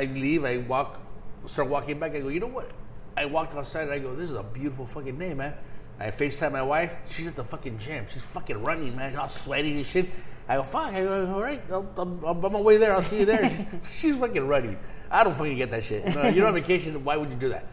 [0.00, 0.44] I leave.
[0.44, 0.98] I walk,
[1.44, 2.14] start walking back.
[2.14, 2.70] I go, you know what?
[3.16, 3.82] I walked outside.
[3.82, 5.54] and I go, this is a beautiful fucking day, man.
[5.98, 6.96] I FaceTime my wife.
[7.10, 8.06] She's at the fucking gym.
[8.08, 9.14] She's fucking running, man.
[9.16, 10.08] All sweaty and shit.
[10.48, 10.94] I go, fuck.
[10.94, 11.62] I go, all right.
[11.70, 12.94] I'll, I'll, I'm on my way there.
[12.94, 13.46] I'll see you there.
[13.82, 14.78] she's, she's fucking running.
[15.10, 16.06] I don't fucking get that shit.
[16.06, 17.04] No, you're on vacation.
[17.04, 17.66] Why would you do that?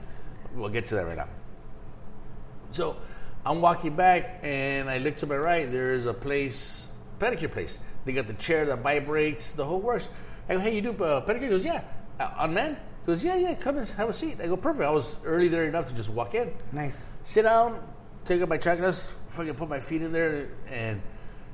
[0.54, 1.30] We'll get to that right now.
[2.72, 2.98] So
[3.46, 5.72] I'm walking back and I look to my right.
[5.72, 7.80] There's a place, pedicure place.
[8.04, 10.10] They got the chair that vibrates, the whole works.
[10.50, 11.44] I go, hey, you do uh, pedicure?
[11.44, 11.84] He goes, yeah.
[12.20, 12.74] Uh, on men?
[12.76, 14.38] He goes, yeah, yeah, come and have a seat.
[14.42, 14.84] I go, perfect.
[14.86, 16.98] I was early there enough to just walk in, Nice.
[17.24, 17.82] sit down,
[18.26, 21.02] take up my chakras, fucking put my feet in there, and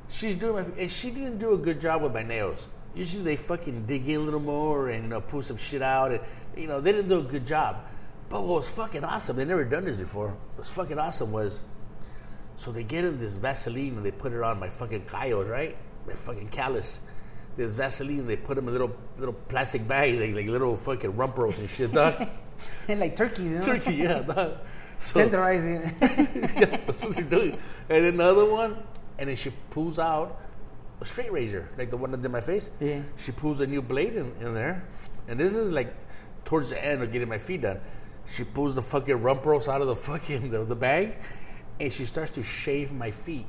[0.09, 2.67] she's doing my, and she didn't do a good job with my nails.
[2.95, 6.11] Usually they fucking dig in a little more and you know, pull some shit out,
[6.11, 6.21] and
[6.55, 7.77] you know they didn't do a good job.
[8.29, 10.29] But what was fucking awesome, they never done this before.
[10.29, 11.61] What was fucking awesome was,
[12.55, 15.75] so they get in this Vaseline and they put it on my fucking callos, right?
[16.07, 17.01] My fucking callus.
[17.55, 21.37] This Vaseline, they put them in little little plastic bags, like, like little fucking rump
[21.37, 22.15] rolls and shit, dog.
[22.87, 23.65] And like turkeys, you know.
[23.65, 24.57] Turkey, yeah, dog.
[24.99, 25.91] So, Tenderizing.
[26.61, 27.57] yeah, that's what they're doing.
[27.89, 28.77] And another one,
[29.17, 30.39] and then she pulls out
[31.01, 32.69] a straight razor, like the one that did my face.
[32.79, 33.01] Yeah.
[33.17, 34.87] She pulls a new blade in, in there,
[35.27, 35.93] and this is like
[36.45, 37.81] towards the end of getting my feet done.
[38.25, 41.17] She pulls the fucking rump rolls out of the fucking the, the bag,
[41.81, 43.47] and she starts to shave my feet.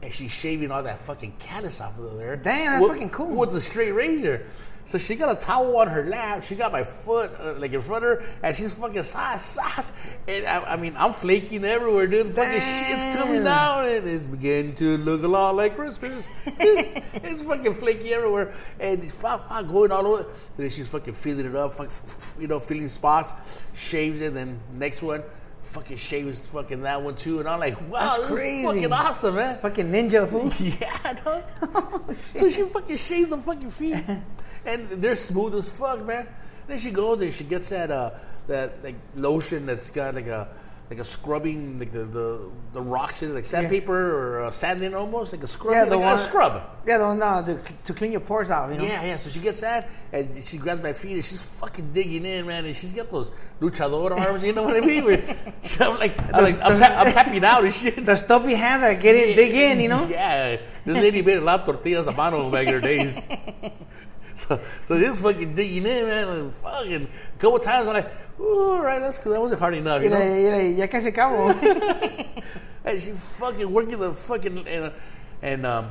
[0.00, 2.36] And she's shaving all that fucking callus off of there.
[2.36, 3.34] Damn, that's with, fucking cool.
[3.34, 4.46] With the straight razor.
[4.88, 6.42] So she got a towel on her lap.
[6.42, 9.92] She got my foot uh, like in front of her, and she's fucking sauce, sauce.
[10.26, 12.28] And I, I mean, I'm flaking everywhere, dude.
[12.28, 13.44] Fucking shit's coming Damn.
[13.44, 16.30] down, and it's beginning to look a lot like Christmas.
[16.46, 20.22] it's fucking flaky everywhere, and it's fuck, fuck, going all over.
[20.22, 21.90] And then she's fucking feeling it up, fuck,
[22.40, 24.32] you know, feeling spots, shaves it.
[24.32, 25.22] Then next one,
[25.68, 27.40] fucking shaves fucking that one too.
[27.40, 28.60] And I'm like, wow, That's this crazy.
[28.60, 29.58] is fucking awesome, man.
[29.60, 30.50] Fucking ninja fool.
[30.80, 32.16] Yeah, dog.
[32.32, 34.02] so she fucking shaves the fucking feet,
[34.64, 36.26] and they're smooth as fuck, man.
[36.66, 38.10] Then she goes and she gets that uh
[38.46, 40.48] that like lotion that's got like a
[40.90, 43.92] like a scrubbing like the the, the rocks in it like sandpaper
[44.38, 46.62] or uh, sanding almost like a scrub Yeah, like the a one- scrub.
[46.86, 48.84] Yeah, the one uh, to, to clean your pores out, you know.
[48.84, 49.16] Yeah, yeah.
[49.16, 52.64] So she gets that, and she grabs my feet, and she's fucking digging in, man.
[52.64, 53.30] And she's got those
[53.60, 55.04] luchador arms, you know what I mean?
[55.04, 55.18] Where,
[55.80, 58.02] I'm like, I'm, like I'm, ta- I'm tapping out and shit.
[58.06, 60.06] The stumpy hands that get in, dig in, you know.
[60.08, 63.20] Yeah, this lady made a lot of tortillas a mano back in her days.
[64.48, 68.74] So, so just fucking digging in, man, and fucking a couple times I'm like, ooh,
[68.76, 70.18] all right, that's that wasn't hard enough, you know.
[70.18, 71.50] le- y le- ya casi acabo.
[72.84, 74.92] And she fucking working the fucking and,
[75.42, 75.90] and um,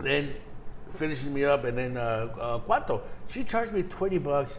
[0.00, 0.34] then
[0.90, 3.02] finishes me up, and then uh, uh, cuánto?
[3.28, 4.58] She charged me twenty bucks,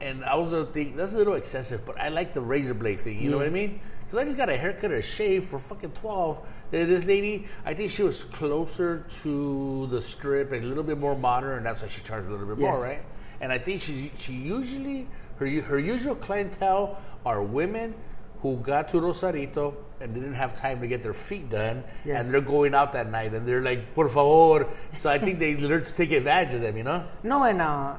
[0.00, 3.00] and I was gonna think that's a little excessive, but I like the razor blade
[3.00, 3.20] thing.
[3.20, 3.80] You know what I mean?
[4.10, 6.40] Because I just got a haircut or a shave for fucking twelve.
[6.72, 10.98] And This lady, I think she was closer to the strip and a little bit
[10.98, 13.02] more modern, and that's why she charged a little bit more, right?
[13.40, 15.06] And I think she she usually
[15.36, 17.94] her her usual clientele are women
[18.42, 22.24] who got to Rosarito and didn't have time to get their feet done, Yes.
[22.24, 25.54] and they're going out that night, and they're like, "Por favor." So I think they
[25.68, 27.04] learn to take advantage of them, you know?
[27.22, 27.94] No, and uh,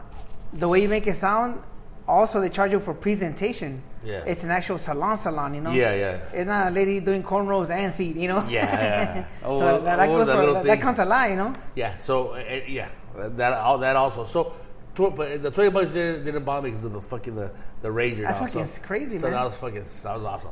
[0.51, 1.61] the way you make it sound,
[2.07, 3.81] also they charge you for presentation.
[4.03, 4.23] Yeah.
[4.25, 5.71] It's an actual salon salon, you know?
[5.71, 6.19] Yeah, yeah.
[6.33, 8.43] It's not a lady doing cornrows and feet, you know?
[8.49, 9.25] Yeah, yeah.
[9.43, 11.53] Oh, so that, that, oh, goes that for- that, that counts a lot, you know?
[11.75, 11.97] Yeah.
[11.99, 14.23] So uh, yeah, that all that also.
[14.25, 14.53] So.
[14.93, 18.23] But the twenty bucks didn't, didn't bother me because of the fucking the, the razor.
[18.23, 19.37] That's fucking so, crazy, So man.
[19.37, 20.51] that was fucking that was awesome.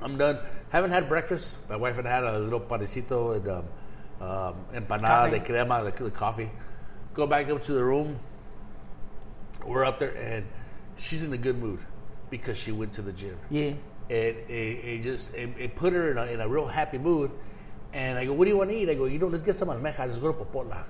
[0.00, 0.38] I'm done.
[0.70, 1.56] Haven't had breakfast.
[1.68, 3.64] My wife had had a little panecito and um,
[4.20, 6.48] um, empanada de crema, the, the coffee.
[7.12, 8.20] Go back up to the room.
[9.68, 10.46] We're up there, and
[10.96, 11.80] she's in a good mood
[12.30, 13.38] because she went to the gym.
[13.50, 13.74] Yeah.
[14.08, 17.30] It, it, it just it, it put her in a, in a real happy mood.
[17.92, 18.88] And I go, what do you want to eat?
[18.88, 19.98] I go, you know, let's get some almejas.
[19.98, 20.84] Let's go to Popotla.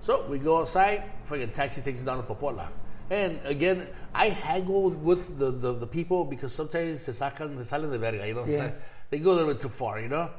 [0.00, 1.04] So we go outside.
[1.24, 2.68] Fucking taxi takes us down to Popotla.
[3.10, 7.90] And again, I haggle with the, the, the people because sometimes se sacan, se salen
[7.90, 8.44] de verga, you know?
[8.46, 8.72] Yeah.
[9.10, 10.30] They go a little bit too far, you know?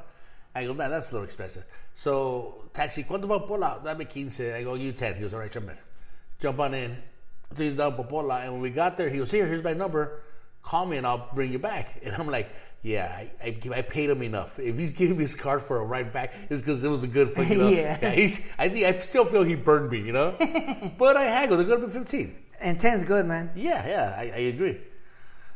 [0.54, 1.64] I go, man, that's a little expensive.
[1.94, 3.80] So, taxi, ¿cuánto va Pola?
[3.82, 4.52] Dame 15.
[4.52, 5.14] I go, you 10.
[5.14, 5.76] He goes, all right, jump in.
[6.38, 6.96] Jump on in.
[7.54, 8.44] So he's down Popotla.
[8.44, 10.20] And when we got there, he goes, here, here's my number.
[10.62, 12.00] Call me and I'll bring you back.
[12.04, 12.50] And I'm like,
[12.82, 14.58] yeah, I, I, I paid him enough.
[14.58, 17.08] If he's giving me his card for a ride back, it's because it was a
[17.08, 17.68] good fucking, you know?
[17.68, 18.10] Yeah.
[18.10, 20.34] he's, I think, I still feel he burned me, you know?
[20.98, 21.60] but I haggled.
[21.60, 22.36] It could have been 15.
[22.60, 23.50] And 10's good, man.
[23.54, 24.80] Yeah, yeah, I, I agree.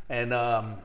[0.09, 0.77] And um,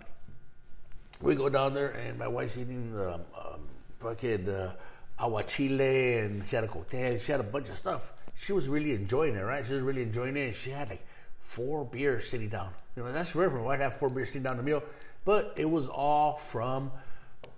[1.20, 4.74] we go down there, and my wife's eating the um, fucking uh,
[5.18, 7.18] aguachile, and she had a cocktail.
[7.18, 8.12] She had a bunch of stuff.
[8.34, 9.64] She was really enjoying it, right?
[9.64, 10.46] She was really enjoying it.
[10.46, 11.06] And she had like
[11.38, 12.70] four beers sitting down.
[12.96, 14.82] You know, that's rare for wife to have four beers sitting down the meal.
[15.24, 16.90] But it was all from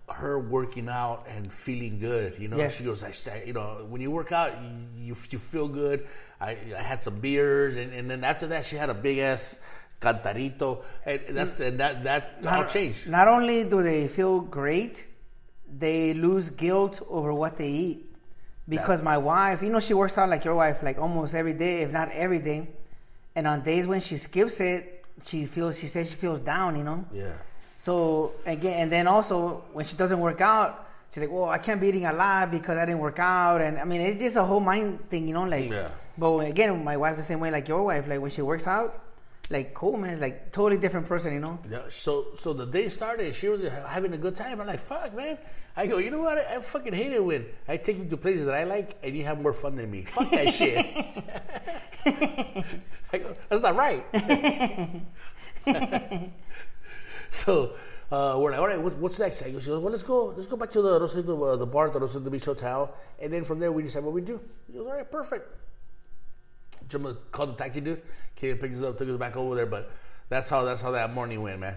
[0.09, 2.39] her working out and feeling good.
[2.39, 2.77] You know, Yes.
[2.77, 4.53] she goes, I, sta- you know, when you work out,
[4.99, 6.07] you, you, feel good.
[6.41, 9.59] I, I had some beers, and, and then after that, she had a big ass
[10.01, 11.69] cantarito, and that's mm.
[11.69, 13.09] and that that all changed.
[13.09, 15.07] Not only do they feel great,
[15.79, 18.12] they lose guilt over what they eat.
[18.77, 21.83] Because my wife, you know, she works out like your wife, like almost every day,
[21.83, 22.67] if not every day.
[23.37, 26.85] And on days when she skips it, she feels, she says she feels down, you
[26.85, 27.05] know?
[27.13, 27.33] Yeah,
[27.83, 30.71] So again, and then also when she doesn't work out,
[31.13, 33.79] she's like, "Well, I can't be eating a lot because I didn't work out." And
[33.79, 35.45] I mean, it's just a whole mind thing, you know.
[35.45, 35.89] Like, Yeah.
[36.17, 38.05] but again, my wife's the same way, like your wife.
[38.09, 38.89] Like when she works out,
[39.53, 41.59] like cool, man, like totally different person, you know.
[41.71, 41.83] yeah.
[41.89, 44.61] So so the day started, she was having a good time.
[44.61, 45.39] I'm like, fuck, man.
[45.77, 46.39] I go, you know what?
[46.39, 49.17] I, I fucking hate it when I take you to places that I like, and
[49.17, 50.03] you have more fun than me.
[50.03, 50.85] Fuck that shit.
[53.13, 54.05] I go, that's not right.
[57.31, 57.75] so
[58.11, 59.43] uh, we're like, all right, what, what's next?
[59.43, 61.67] I go, she goes, well, let's go, let's go back to the Rosarito, uh, the
[61.67, 64.41] bar, the Rosarito Beach Hotel, and then from there we decide what we do.
[64.67, 65.49] He goes, all right, perfect.
[66.89, 68.03] Jim called the taxi dude,
[68.37, 69.67] came and picked us up, took us back over there.
[69.67, 69.91] But
[70.29, 71.77] that's how that's how that morning went, man.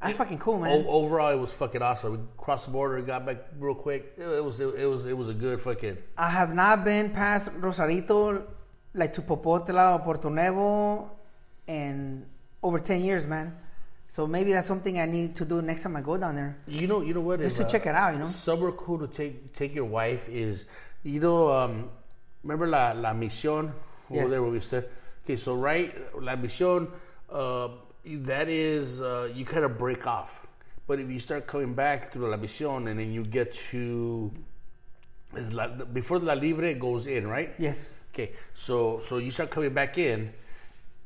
[0.00, 0.84] That's fucking cool, man.
[0.86, 2.12] O- overall, it was fucking awesome.
[2.12, 4.14] We crossed the border, got back real quick.
[4.16, 5.98] It, it was it, it was it was a good fucking.
[6.16, 8.46] I have not been past Rosarito,
[8.94, 11.10] like to Popotla or Puerto Nuevo,
[11.66, 12.24] in
[12.62, 13.56] over ten years, man.
[14.10, 16.56] So maybe that's something I need to do next time I go down there.
[16.66, 17.40] You know, you know what?
[17.40, 18.24] Just to check it out, you know?
[18.24, 20.66] Somewhere cool to take take your wife is,
[21.02, 21.90] you know, um,
[22.42, 23.72] remember la la misión
[24.10, 24.30] over Yes.
[24.30, 24.88] there where we stood.
[25.24, 26.90] Okay, so right, la misión,
[27.30, 27.68] uh,
[28.04, 30.46] that is uh, you kind of break off.
[30.86, 34.32] But if you start coming back through la misión and then you get to,
[35.36, 37.54] is la, before la libre goes in, right?
[37.58, 37.88] Yes.
[38.14, 40.32] Okay, so so you start coming back in,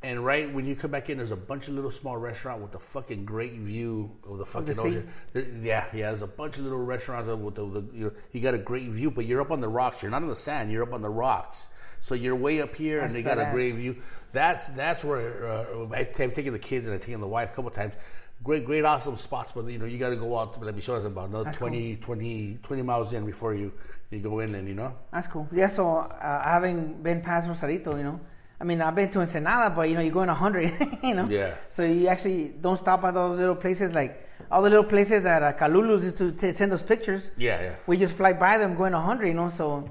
[0.05, 2.75] and right when you come back in, there's a bunch of little small restaurant with
[2.77, 4.81] a fucking great view of the fucking sea?
[4.81, 5.09] ocean.
[5.33, 8.41] There, yeah, yeah, there's a bunch of little restaurants with the, the you, know, you
[8.41, 10.01] got a great view, but you're up on the rocks.
[10.01, 10.71] You're not on the sand.
[10.71, 11.67] You're up on the rocks.
[12.03, 13.97] So you're way up here, and they got a great view.
[14.33, 17.71] That's that's where uh, I've taken the kids and I've taken the wife a couple
[17.71, 17.95] times.
[18.43, 20.61] Great, great, awesome spots, but you know you got to go out.
[20.61, 23.73] Let me show us about another That's 20, 20, 20 miles in before you
[24.11, 24.93] you go in, and you know.
[25.13, 25.47] That's cool.
[25.53, 28.21] Yeah, so uh, I haven't been past Rosarito, you know.
[28.61, 31.29] I mean, I've been to Ensenada, but you know, you're going 100, you know.
[31.29, 31.55] Yeah.
[31.71, 35.43] So you actually don't stop at those little places, like all the little places that
[35.45, 37.31] uh, Kalulus used to t- send those pictures.
[37.37, 37.77] Yeah, yeah.
[37.87, 39.51] We just fly by them going 100, you know.
[39.51, 39.89] So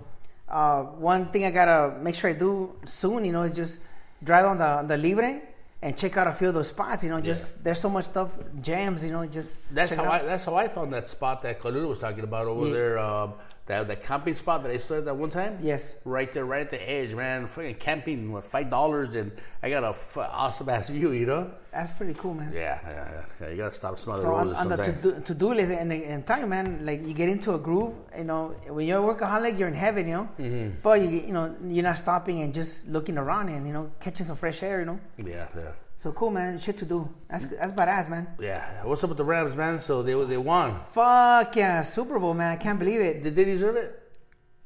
[0.52, 0.82] uh,
[1.12, 3.80] one thing I gotta make sure I do soon, you know, is just
[4.24, 5.42] drive on the on the Libre
[5.82, 7.04] and check out a few of those spots.
[7.04, 7.58] You know, just Yeah.
[7.64, 8.30] there's so much stuff,
[8.62, 9.04] jams.
[9.04, 10.20] You know, just That's how I.
[10.22, 12.74] That's how I found that spot that Kalula was talking about over Yeah.
[12.74, 13.00] there.
[13.00, 13.34] Um,
[13.68, 15.60] that that camping spot that I saw that one time.
[15.62, 15.94] Yes.
[16.04, 17.48] Right there, right at the edge, man.
[17.48, 19.32] Fucking camping with five dollars, and
[19.64, 21.12] I got a f- awesome ass view.
[21.12, 21.52] You know.
[21.72, 22.52] That's pretty cool, man.
[22.54, 23.26] Yeah, yeah, yeah.
[23.40, 23.50] yeah.
[23.52, 25.02] You gotta stop and smell the So on, roses on the sometimes.
[25.02, 27.94] to-do, to-do list, and, and you, man, like you get into a groove.
[28.18, 30.08] You know, when you're a workaholic, you're in heaven.
[30.08, 30.70] You know, Mm-hmm.
[30.84, 34.26] but you you know you're not stopping and just looking around and you know catching
[34.26, 34.80] some fresh air.
[34.80, 35.72] You know, yeah, yeah,
[36.02, 36.60] so cool, man.
[36.60, 37.08] Shit to do.
[37.30, 38.28] That's that's badass, man.
[38.40, 38.84] yeah.
[38.84, 39.80] What's up with the Rams, man?
[39.80, 40.80] So they they won.
[40.94, 42.52] Fuck yeah, Super Bowl, man.
[42.52, 43.22] I can't believe it.
[43.24, 43.98] Did they deserve it?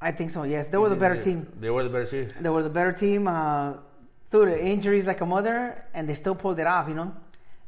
[0.00, 0.44] I think so.
[0.44, 1.46] Yes, they were the better team.
[1.58, 2.28] They were the better team.
[2.40, 3.28] They were the better team.
[3.28, 3.74] Uh,
[4.30, 6.88] through the injuries like a mother, and they still pulled it off.
[6.88, 7.14] You know,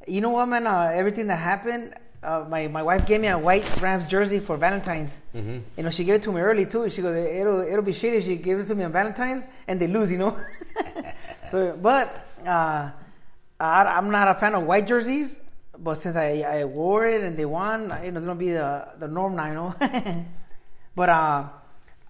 [0.07, 0.67] you know what, man?
[0.67, 1.95] Uh, everything that happened.
[2.21, 5.21] Uh, my, my wife gave me a white Rams jersey for Valentine's.
[5.35, 5.59] Mm-hmm.
[5.77, 6.91] You know, she gave it to me early too.
[6.91, 9.87] She goes, "It'll it'll be shitty she gives it to me on Valentine's and they
[9.87, 10.37] lose." You know.
[11.51, 12.91] so, but uh,
[13.61, 15.41] I'm not a fan of white jerseys.
[15.81, 18.89] But since I, I wore it and they won, you know, it's gonna be the
[18.99, 19.47] the norm now.
[19.47, 20.25] You know.
[20.97, 21.45] but uh,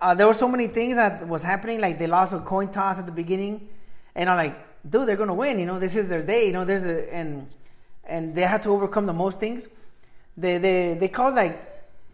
[0.01, 1.81] uh, there were so many things that was happening.
[1.81, 3.69] Like they lost a coin toss at the beginning,
[4.15, 4.57] and I'm like,
[4.89, 5.59] dude, they're gonna win.
[5.59, 6.47] You know, this is their day.
[6.47, 7.47] You know, there's a and
[8.05, 9.69] and they had to overcome the most things.
[10.37, 11.61] They they they called like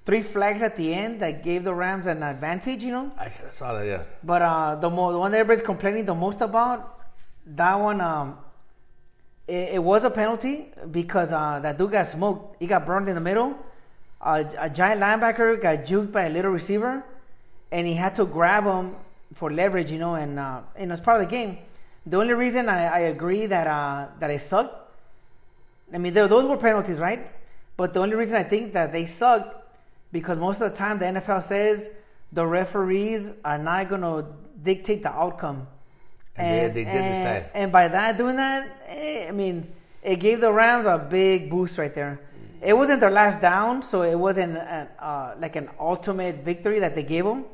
[0.04, 2.82] three flags at the end that gave the Rams an advantage.
[2.82, 3.86] You know, I saw that.
[3.86, 4.02] Yeah.
[4.24, 6.98] but uh, the mo- the one that everybody's complaining the most about,
[7.46, 8.38] that one, um,
[9.46, 12.60] it, it was a penalty because uh, that dude got smoked.
[12.60, 13.56] He got burned in the middle.
[14.20, 17.04] Uh, a giant linebacker got juked by a little receiver,
[17.70, 18.96] and he had to grab him
[19.34, 21.58] for leverage, you know, and uh, and it's part of the game.
[22.06, 24.74] The only reason I, I agree that uh, that it sucked,
[25.92, 27.30] I mean, there, those were penalties, right?
[27.76, 29.62] But the only reason I think that they sucked
[30.12, 31.90] because most of the time the NFL says
[32.32, 34.24] the referees are not going to
[34.62, 35.66] dictate the outcome.
[36.36, 37.44] And they- they did this time.
[37.54, 39.72] And by that doing that, eh, I mean,
[40.02, 42.18] it gave the Rams a big boost right there.
[42.62, 46.94] It wasn't their last down, so it wasn't an, uh, like an ultimate victory that
[46.94, 47.44] they gave them,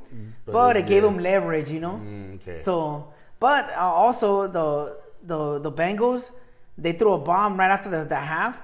[0.46, 2.00] But but, it it gave them leverage, you know.
[2.02, 2.60] Mm, okay.
[2.62, 3.08] So,
[3.40, 6.30] but uh, also the the the Bengals,
[6.78, 8.58] they threw a bomb right after the, the half,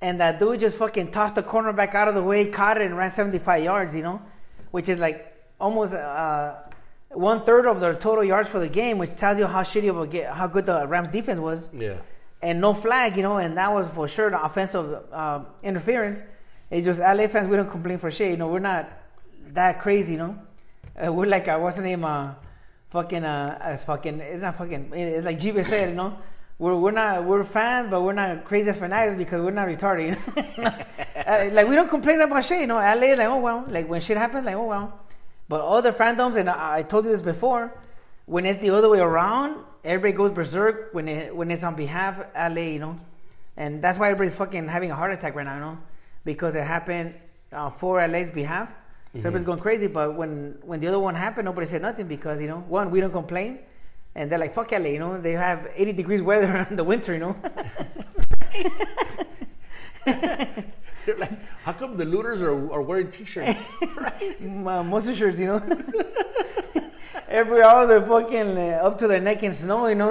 [0.00, 2.96] and that dude just fucking tossed the cornerback out of the way, caught it, and
[2.96, 3.94] ran 75 yards.
[3.96, 4.22] You know,
[4.70, 6.54] which is like almost uh,
[7.14, 10.00] one third of their total yards for the game, which tells you how shitty of
[10.00, 11.96] a ga- how good the Rams defense was yeah.
[12.42, 16.22] and no flag, you know, and that was for sure the offensive uh, interference.
[16.70, 18.90] It's just LA fans, we don't complain for shit, you know, we're not
[19.52, 20.38] that crazy, you know.
[20.96, 22.34] Uh, we're like, uh, what's the name, uh,
[22.90, 26.18] fucking, uh, as fucking, it's not fucking, it's like Jive said, you know.
[26.56, 30.16] We're, we're not we're fans, but we're not crazy as fanatics because we're not retarded.
[30.56, 30.74] You know?
[31.26, 32.76] Uh, like we don't complain about shit, you know.
[32.76, 35.03] LA like oh well, like when shit happens, like oh well.
[35.48, 37.72] But other fandoms, and I, I told you this before,
[38.26, 42.18] when it's the other way around, everybody goes berserk when it when it's on behalf
[42.20, 42.26] of
[42.56, 42.98] LA, you know,
[43.56, 45.78] and that's why everybody's fucking having a heart attack right now, you know,
[46.24, 47.14] because it happened
[47.52, 48.68] uh, for LA's behalf.
[49.12, 49.86] So everybody's going crazy.
[49.86, 53.00] But when when the other one happened, nobody said nothing because you know, one, we
[53.00, 53.60] don't complain,
[54.14, 57.12] and they're like fuck LA, you know, they have 80 degrees weather in the winter,
[57.12, 57.36] you know.
[61.06, 61.32] They're like,
[61.62, 63.72] how come the looters are, are wearing t-shirts?
[63.96, 64.40] right?
[64.40, 65.62] muscle shirts, you know.
[67.28, 70.10] Every hour they're fucking uh, up to their neck in snow, you know.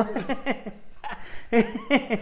[1.51, 2.19] I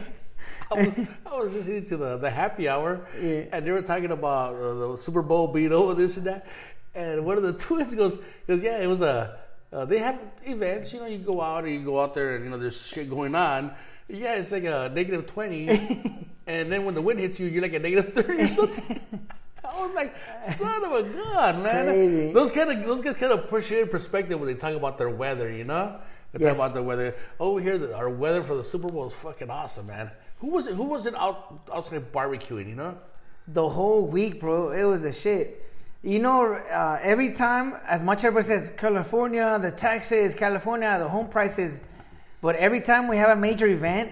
[0.72, 0.96] was,
[1.26, 3.44] I was listening to the, the happy hour, Yeah.
[3.52, 6.46] and they were talking about uh, the Super Bowl being over, this and that.
[6.94, 9.38] And one of the twins goes, goes yeah, it was a.
[9.74, 11.06] Uh, they have events, you know.
[11.06, 13.74] You go out and you go out there, and you know there's shit going on.
[14.12, 15.70] Yeah, it's like a negative twenty,
[16.48, 19.00] and then when the wind hits you, you're like a negative thirty or something.
[19.64, 21.86] I was like, son of a gun, man.
[21.86, 22.34] Crazy.
[22.34, 24.98] Those kind of those guys kind of push you in perspective when they talk about
[24.98, 26.00] their weather, you know.
[26.34, 26.50] They Yes.
[26.50, 27.16] talk about the weather.
[27.40, 30.12] Over here, the, our weather for the Super Bowl is fucking awesome, man.
[30.40, 30.76] Who was it?
[30.76, 32.68] Who was it out outside barbecuing?
[32.70, 32.98] You know?
[33.48, 34.72] the whole week, bro.
[34.72, 35.66] It was the shit.
[36.04, 41.08] You know, uh, every time, as much as everybody says, California, the taxes, California, the
[41.10, 41.80] home prices,
[42.42, 44.12] but every time we have a major event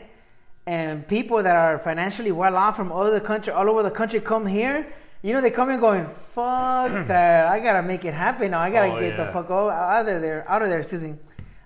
[0.66, 4.20] and people that are financially well off from all the country, all over the country,
[4.20, 4.86] come here.
[5.22, 7.48] You know, they come in going, "Fuck that!
[7.48, 8.60] I gotta make it happen now.
[8.60, 11.16] I gotta Oh, get the fuck out of there, out of there." Excuse me.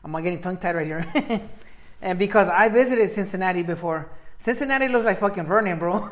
[0.03, 1.05] I'm not getting tongue tied right here.
[2.01, 4.09] and because I visited Cincinnati before,
[4.39, 6.09] Cincinnati looks like fucking Vernon, bro.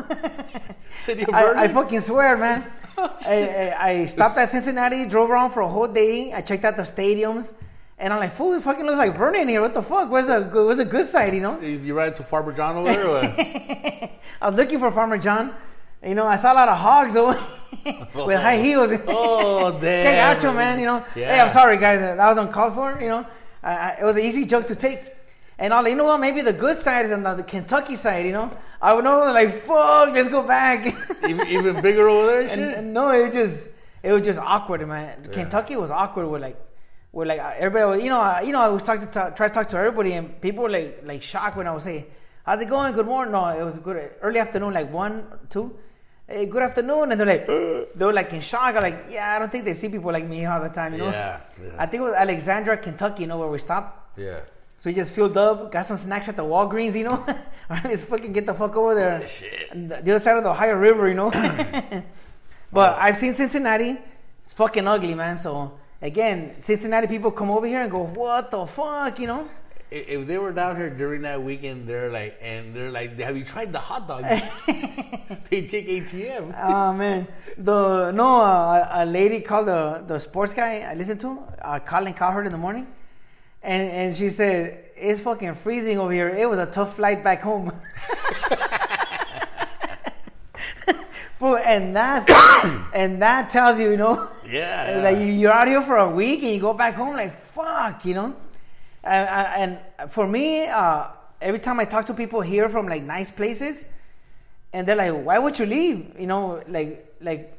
[0.94, 2.72] City of I, I fucking swear, man.
[2.98, 6.32] I, I, I stopped at Cincinnati, drove around for a whole day.
[6.34, 7.52] I checked out the stadiums,
[8.02, 9.62] and I'm like, "Fool, it fucking looks like Vernon here.
[9.62, 10.10] What the fuck?
[10.10, 11.34] Where's the good- where's the good side?
[11.34, 14.10] You know?" you ran to Farmer John over there?
[14.42, 15.54] I was looking for Farmer John.
[16.04, 17.28] You know, I saw a lot of hogs though,
[18.26, 18.92] with high heels.
[19.08, 19.80] Oh, damn!
[19.80, 20.40] damn.
[20.40, 20.80] gacho, man.
[20.80, 21.00] You know.
[21.14, 22.00] Hey, I'm sorry, guys.
[22.00, 23.00] That was uncalled for.
[23.00, 23.28] You know,
[23.62, 25.00] I, I, it was an easy joke to take.
[25.60, 26.20] And all you know what?
[26.20, 28.26] Maybe the good side is on the, the Kentucky side.
[28.26, 28.50] You know,
[28.82, 30.88] I would know like, fuck, let's go back.
[31.30, 33.68] even, even bigger over there, and and, and no, it just
[34.02, 35.30] it was just awkward, man.
[35.32, 36.58] Kentucky was awkward with like,
[37.12, 37.86] with like uh, everybody.
[37.98, 39.78] Was, you know, I- you know, I was talking to talk, try to talk to
[39.78, 42.06] everybody, and people were like like shocked when I was saying,
[42.46, 42.94] "How's it going?
[42.94, 45.76] Good morning." No, it was good uh, early afternoon, like one, two.
[46.28, 47.46] Hey, good afternoon, and they're like,
[47.96, 48.76] they were like in shock.
[48.76, 51.00] I'm like, yeah, I don't think they see people like me all the time, you
[51.00, 51.10] know.
[51.12, 51.72] Yeah, yeah.
[51.78, 54.18] I think it was Alexandria, Kentucky, you know, where we stopped.
[54.18, 54.40] yeah.
[54.84, 57.24] So we just filled up, got some snacks at the Walgreens, you know.
[57.70, 59.28] Let's fucking get the fuck over there.
[59.28, 59.70] Shit.
[59.72, 61.30] And the other side of the Ohio River, you know.
[62.72, 63.98] but I've seen Cincinnati.
[64.46, 65.38] It's fucking ugly, man.
[65.38, 69.48] So again, Cincinnati people come over here and go, "What the fuck," you know.
[69.92, 73.44] If they were down here during that weekend, they're like, and they're like, have you
[73.44, 74.24] tried the hot dogs?
[75.50, 76.56] they take ATM.
[76.64, 77.28] Oh man,
[77.58, 82.14] the no, uh, a lady called the the sports guy I listened to, uh, Colin
[82.14, 82.88] Cowherd in the morning,
[83.62, 86.30] and and she said it's fucking freezing over here.
[86.30, 87.72] It was a tough flight back home.
[91.42, 92.30] Bro, and that
[92.94, 95.02] and that tells you, you know, Yeah.
[95.04, 98.06] like you- you're out here for a week and you go back home like fuck,
[98.06, 98.36] you know.
[99.04, 101.08] And, and for me, uh,
[101.42, 103.84] every time I talk to people here from like nice places,
[104.72, 107.58] and they're like, "Why would you leave?" You know, like like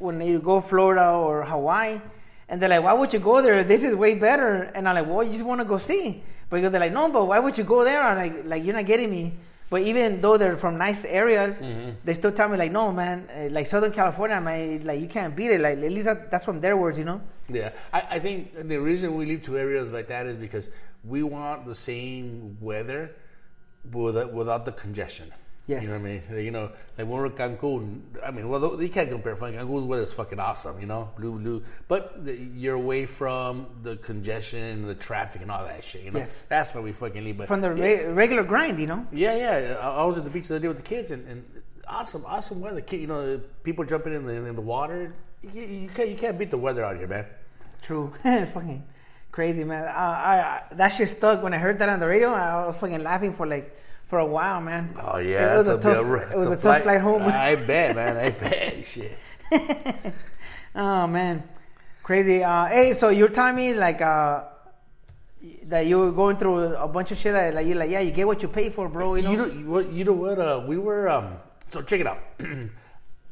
[0.00, 2.00] when you go Florida or Hawaii,
[2.48, 3.62] and they're like, "Why would you go there?
[3.62, 6.60] This is way better." And I'm like, "Well, you just want to go see." But
[6.72, 9.10] they're like, "No, but why would you go there?" I'm like, "Like you're not getting
[9.10, 9.32] me."
[9.72, 11.90] But even though they're from nice areas, Mm-hmm.
[12.04, 15.34] they still tell me like, no, man, uh, like Southern California, man, like you can't
[15.34, 15.60] beat it.
[15.62, 17.22] Like at least that's from their words, you know.
[17.48, 20.68] Yeah, I, I think the reason we leave to areas like that is because
[21.04, 23.12] we want the same weather
[23.90, 25.32] without, without the congestion.
[25.68, 25.84] Yes.
[25.84, 26.44] You know what I mean?
[26.44, 26.62] You know,
[26.98, 29.36] like when we're in Cancun, I mean, well, you can't compare.
[29.36, 31.62] Cancun's weather is fucking awesome, you know, blue, blue.
[31.86, 36.02] But the, you're away from the congestion, the traffic, and all that shit.
[36.02, 36.36] You know, Yes.
[36.48, 37.38] that's why we fucking leave.
[37.38, 39.06] But From the yeah, re- regular grind, you know.
[39.12, 39.76] yeah, yeah.
[39.80, 41.44] I, I was at the beach the other day with the kids, and, and
[41.86, 42.82] awesome, awesome weather.
[42.90, 45.14] You know, people jumping in the in the water.
[45.42, 47.26] You, you can't you can't beat the weather out here, man.
[47.82, 48.82] True, fucking
[49.30, 49.86] crazy, man.
[49.86, 52.30] I, I that shit stuck when I heard that on the radio.
[52.32, 53.76] I was fucking laughing for like
[54.12, 54.94] for a while, man.
[55.00, 57.22] Oh yeah, it was a that's tough, be it was a tough flight home.
[57.22, 58.18] I bet, man.
[58.18, 58.84] I bet.
[58.92, 59.16] Shit.
[60.74, 61.42] oh man,
[62.02, 62.44] crazy.
[62.44, 64.44] Uh, hey, so you're telling me like uh,
[65.64, 68.10] that you were going through a bunch of shit that like you're like yeah, you
[68.10, 69.14] get what you pay for, bro.
[69.14, 69.30] You know.
[69.30, 69.90] You know what?
[69.90, 70.38] You know what?
[70.38, 71.08] Uh, we were.
[71.08, 71.36] Um,
[71.70, 72.20] so check it out.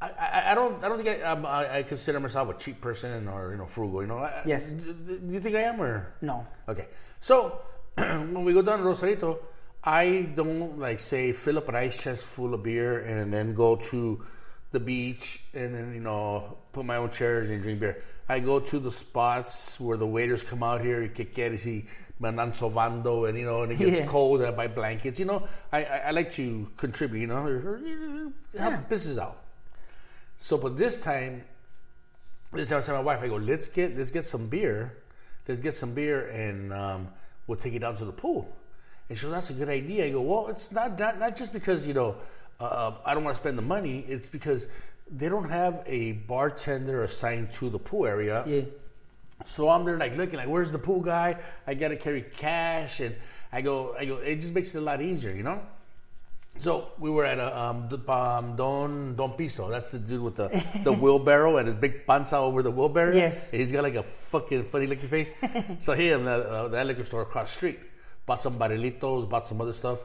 [0.01, 0.83] I, I, I don't.
[0.83, 1.77] I don't think I, I.
[1.77, 4.01] I consider myself a cheap person or you know frugal.
[4.01, 4.27] You know.
[4.47, 4.69] Yes.
[4.69, 6.15] Do, do you think I am or?
[6.23, 6.47] no.
[6.71, 6.89] Okay.
[7.21, 7.61] So
[7.97, 9.41] when we go down to Rosarito,
[9.83, 13.77] I don't like say fill up an ice chest full of beer and then go
[13.77, 14.23] to
[14.73, 18.03] the beach and then you know put my own chairs and drink beer.
[18.29, 21.85] I go to the spots where the waiters come out here, que quieres y
[22.21, 24.07] sobando and you know and it gets Yeah.
[24.07, 25.19] cold and I buy blankets.
[25.19, 27.21] You know, I, I, I like to contribute.
[27.23, 27.43] You know,
[28.59, 28.77] help Yeah.
[28.89, 29.39] business out.
[30.39, 31.43] So, but this time,
[32.53, 34.99] this time I said my wife, I go, let's get let's get some beer,
[35.49, 37.09] let's get some beer, and um,
[37.47, 38.55] we'll take it down to the pool.
[39.11, 40.07] And she goes, that's a good idea.
[40.07, 42.17] I go, well, it's not not, not just because you know
[42.61, 44.05] uh, I don't want to spend the money.
[44.09, 44.69] It's because
[45.11, 48.45] they don't have a bartender assigned to the pool area.
[48.47, 48.63] Yeah.
[49.45, 51.39] So I'm there like looking like, where's the pool guy?
[51.67, 53.17] I gotta carry cash, and
[53.53, 54.19] I go, I go.
[54.19, 55.61] It just makes it a lot easier, you know.
[56.61, 59.71] So we were at a um, um, Don Don Piso.
[59.71, 63.15] That's the dude with the, the wheelbarrow and his big panza over the wheelbarrow.
[63.15, 63.51] Yes.
[63.51, 65.33] And he's got like a fucking funny looking face.
[65.79, 67.81] so him, that, uh, that liquor store across the street,
[68.31, 69.99] bought some barrilitos, bought some other stuff.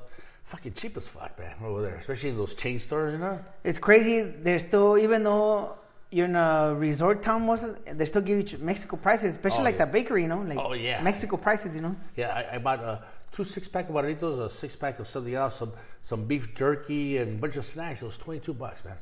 [0.45, 1.95] Fucking cheap as fuck, man, over there.
[1.97, 3.38] Especially in those chain stores, you know.
[3.63, 4.21] It's crazy.
[4.21, 5.76] They're still, even though
[6.09, 7.63] you're in a resort town, most
[7.99, 9.86] they still give you Mexico prices, especially Oh, like yeah.
[9.86, 11.03] the bakery, you know, like Oh, yeah.
[11.03, 11.95] Mexico prices, you know.
[12.15, 12.97] Yeah, I, I bought uh,
[13.32, 15.71] two six pack of barritos, a six pack of something else, some
[16.01, 18.01] some beef jerky, and a bunch of snacks.
[18.01, 18.97] It was twenty two bucks, man.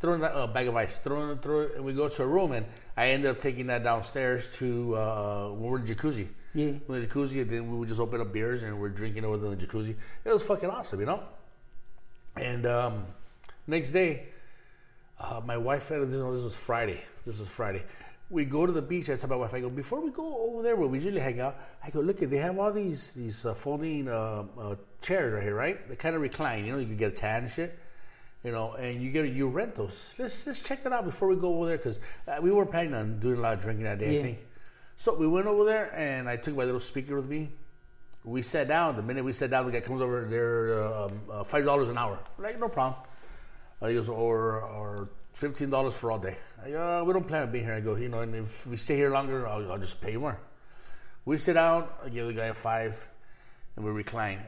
[0.00, 2.50] Throw in that uh, bag of ice, throw it, and we go to a room,
[2.52, 2.66] and
[2.96, 6.28] I ended up taking that downstairs to uh, we're in jacuzzi.
[6.54, 6.72] Yeah.
[6.86, 9.24] We're in the jacuzzi, and then we would just open up beers and we're drinking
[9.24, 9.96] over in the jacuzzi.
[10.24, 11.22] It was fucking awesome, you know.
[12.36, 13.06] And um,
[13.66, 14.28] next day,
[15.18, 17.02] uh, my wife and this, this was Friday.
[17.26, 17.84] This was Friday.
[18.30, 19.10] We go to the beach.
[19.10, 21.40] I tell my wife, I go before we go over there where we usually hang
[21.40, 21.56] out.
[21.82, 25.42] I go look at they have all these these uh, folding uh, uh, chairs right
[25.42, 25.88] here, right?
[25.88, 26.64] They kind of recline.
[26.64, 27.78] You know, you can get a tan and shit.
[28.42, 30.14] You know, and you get you rent those.
[30.18, 32.94] Let's let's check that out before we go over there because uh, we weren't planning
[32.94, 34.18] on doing a lot of drinking that day.
[34.18, 34.38] I think.
[34.96, 37.50] So we went over there, and I took my little speaker with me.
[38.24, 38.96] We sat down.
[38.96, 40.24] The minute we sat down, the guy comes over.
[40.24, 42.18] They're um, uh, five dollars an hour.
[42.38, 43.02] Like no problem.
[43.82, 46.36] Uh, he goes, or or fifteen dollars for all day.
[46.64, 47.74] I go, uh, we don't plan on being here.
[47.74, 50.38] I go, you know, and if we stay here longer, I'll, I'll just pay more.
[51.26, 51.88] We sit down.
[52.02, 53.06] I give the guy a five,
[53.76, 54.40] and we recline.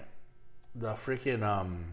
[0.74, 1.84] The freaking um,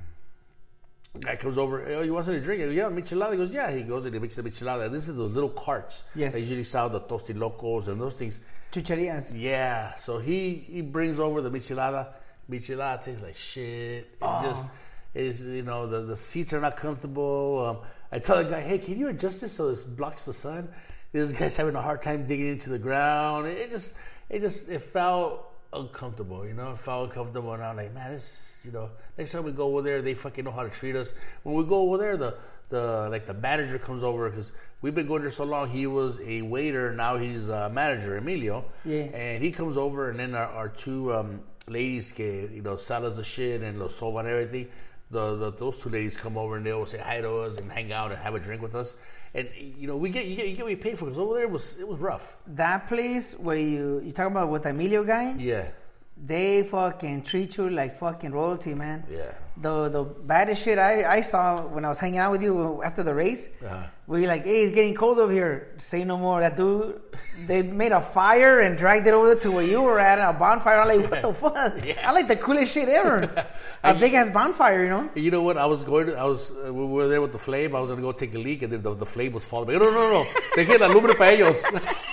[1.19, 1.85] guy comes over.
[1.87, 2.61] Oh, you want something to drink?
[2.61, 3.31] I go, yeah, michelada.
[3.31, 3.71] He goes, yeah.
[3.71, 4.91] He goes and he makes the michelada.
[4.91, 6.03] This is the little carts.
[6.15, 6.33] Yes.
[6.33, 8.39] They usually sell the tosti locos and those things.
[8.71, 9.31] Chucherias.
[9.33, 12.13] Yeah, so he he brings over the michelada.
[12.49, 14.17] Michelada tastes like shit.
[14.21, 14.69] It just
[15.13, 17.65] is you know the, the seats are not comfortable.
[17.65, 20.69] Um, I tell the guy, hey, can you adjust this so this blocks the sun?
[21.11, 23.45] This guy's having a hard time digging into the ground.
[23.45, 23.93] It just
[24.27, 26.71] it just it felt uncomfortable, you know.
[26.71, 28.89] It felt uncomfortable, and I'm like, man, this you know.
[29.17, 31.13] Next time we go over there, they fucking know how to treat us.
[31.43, 32.35] When we go over there, the
[32.69, 34.51] the like the manager comes over because
[34.81, 35.69] we've been going there so long.
[35.69, 38.65] He was a waiter, now he's a manager, Emilio.
[38.85, 39.03] Yeah.
[39.13, 43.17] And he comes over, and then our, our two um, ladies, que, you know, salas
[43.17, 44.69] the shit and los soba and everything.
[45.13, 47.71] The, the those two ladies come over and they will say hi to us and
[47.71, 48.95] hang out and have a drink with us.
[49.35, 51.33] And you know, we get you get you get what you pay for because over
[51.35, 52.35] there it was it was rough.
[52.47, 55.69] That place where you you talk about with the Emilio guy, Yeah,
[56.15, 59.03] they fucking treat you like fucking royalty, man.
[59.09, 59.33] yeah.
[59.55, 63.03] The the baddest shit I, I saw when I was hanging out with you after
[63.03, 63.85] the race, Uh-huh.
[64.17, 65.75] you're like, hey, it's getting cold over here.
[65.77, 66.39] Say no more.
[66.41, 66.99] That dude,
[67.45, 70.81] they made a fire and dragged it over to where you were at, a bonfire.
[70.81, 71.85] I'm like, what the fuck?
[71.85, 72.01] Yeah.
[72.09, 73.29] I like the coolest shit ever.
[73.83, 75.09] a big ass bonfire, you know?
[75.13, 75.57] You know what?
[75.57, 76.07] I was going.
[76.07, 76.49] To, I was.
[76.51, 77.75] Uh, we were there with the flame.
[77.75, 79.77] I was gonna go take a leak, and then the, the flame was falling.
[79.77, 80.23] No, no, no.
[80.55, 81.61] Dejen la lumbre para ellos.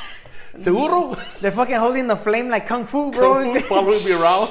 [0.57, 1.17] Seguro.
[1.41, 3.43] They're fucking holding the flame like kung fu, bro.
[3.43, 4.51] Kung Fu following me around.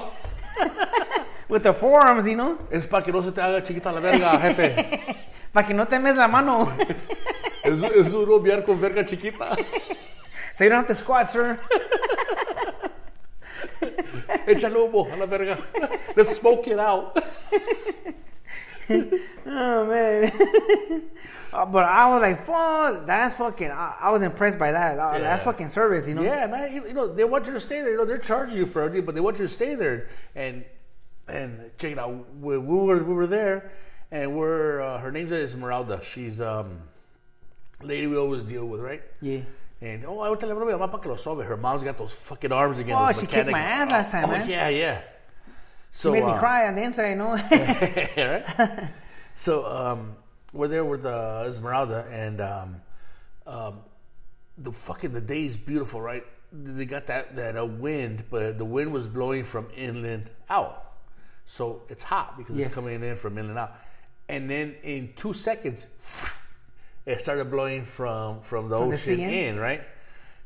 [1.50, 2.58] With the forearms, you know?
[2.72, 5.16] Es para que no se te haga chiquita la verga, jefe.
[5.54, 6.72] Para que no te mes la mano.
[6.88, 7.10] Es,
[7.64, 9.56] es duro viar con verga chiquita.
[9.56, 11.60] so you don't have to squat, sir.
[14.48, 15.58] Humo a la verga.
[16.16, 17.18] Let's smoke it out.
[19.50, 21.04] Oh, man.
[21.52, 25.00] Uh, but I was like, fuck, that's fucking, I, I was impressed by that.
[25.00, 26.22] Uh, That's fucking service, you know?
[26.22, 26.72] Yeah, man.
[26.72, 27.90] You, you know, they want you to stay there.
[27.90, 30.10] You know, they're charging you for everything, but they want you to stay there.
[30.36, 30.64] And
[31.30, 32.36] and check it out.
[32.40, 33.72] We, we were we were there,
[34.12, 36.02] and we're uh, her name's Esmeralda.
[36.04, 36.82] She's um
[37.82, 39.02] lady we always deal with, right?
[39.22, 39.42] Yeah.
[39.82, 41.46] And oh, hablo a mi mamá para que lo sobe.
[41.46, 42.98] Her mom's got those fucking arms again.
[43.00, 44.50] Oh, she kicked my ass last time, oh, man.
[44.50, 45.02] yeah, yeah.
[45.92, 47.32] So Made me uh, cry on the inside, you know?
[47.32, 48.90] right?
[49.40, 50.18] So um,
[50.52, 52.82] we're there with uh, Esmeralda, and um,
[53.48, 53.80] um,
[54.58, 56.26] the fucking the day is beautiful, right?
[56.52, 60.92] They got that that uh, wind, but the wind was blowing from inland out,
[61.46, 62.66] so it's hot because Yes.
[62.66, 63.78] it's coming in from inland out.
[64.28, 65.88] And then in two seconds,
[67.06, 69.30] it started blowing from from the From ocean in?
[69.30, 69.84] in, right?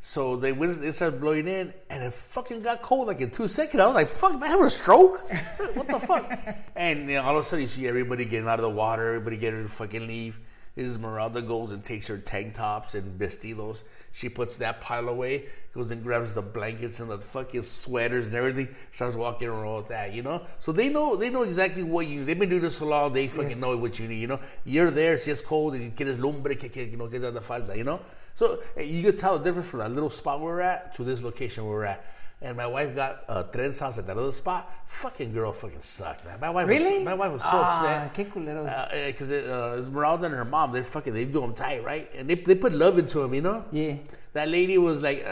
[0.05, 3.47] So they went, it started blowing in, and it fucking got cold like in two
[3.47, 3.81] seconds.
[3.81, 5.15] I was like, "Fuck, man, I have a stroke?
[5.75, 6.29] what the fuck?"
[6.75, 9.07] And you know, all of a sudden, you see everybody getting out of the water,
[9.07, 10.41] everybody getting to fucking leave.
[10.75, 13.83] Is Esmeralda goes and takes her tank tops and vestidos.
[14.11, 18.35] She puts that pile away, goes and grabs the blankets and the fucking sweaters and
[18.35, 18.75] everything.
[18.91, 20.45] Starts walking around with that, you know.
[20.59, 22.25] So they know they know exactly what you.
[22.25, 23.13] They've been doing this so long.
[23.13, 24.19] They fucking know what you need.
[24.19, 25.15] You know, you're there.
[25.15, 27.77] Si es cold and quieres lumbre, que, que, you know, que te da falta.
[27.77, 28.01] You know.
[28.35, 31.03] So eh, you could tell the difference from that little spot we we're at to
[31.03, 32.03] this location we we're at.
[32.41, 34.69] And my wife got uh, trenzas at that other spot.
[34.85, 36.39] Fucking girl fucking sucked, man.
[36.41, 36.95] My wife Really?
[36.97, 38.13] was my wife was so Ah, upset.
[38.13, 38.65] qué culero.
[39.07, 42.09] Because uh, Esmeralda and her mom, they're fucking, they do them tight, right?
[42.17, 43.63] And they, they put love into them, you know?
[43.71, 43.95] Yeah.
[44.33, 45.23] That lady was like,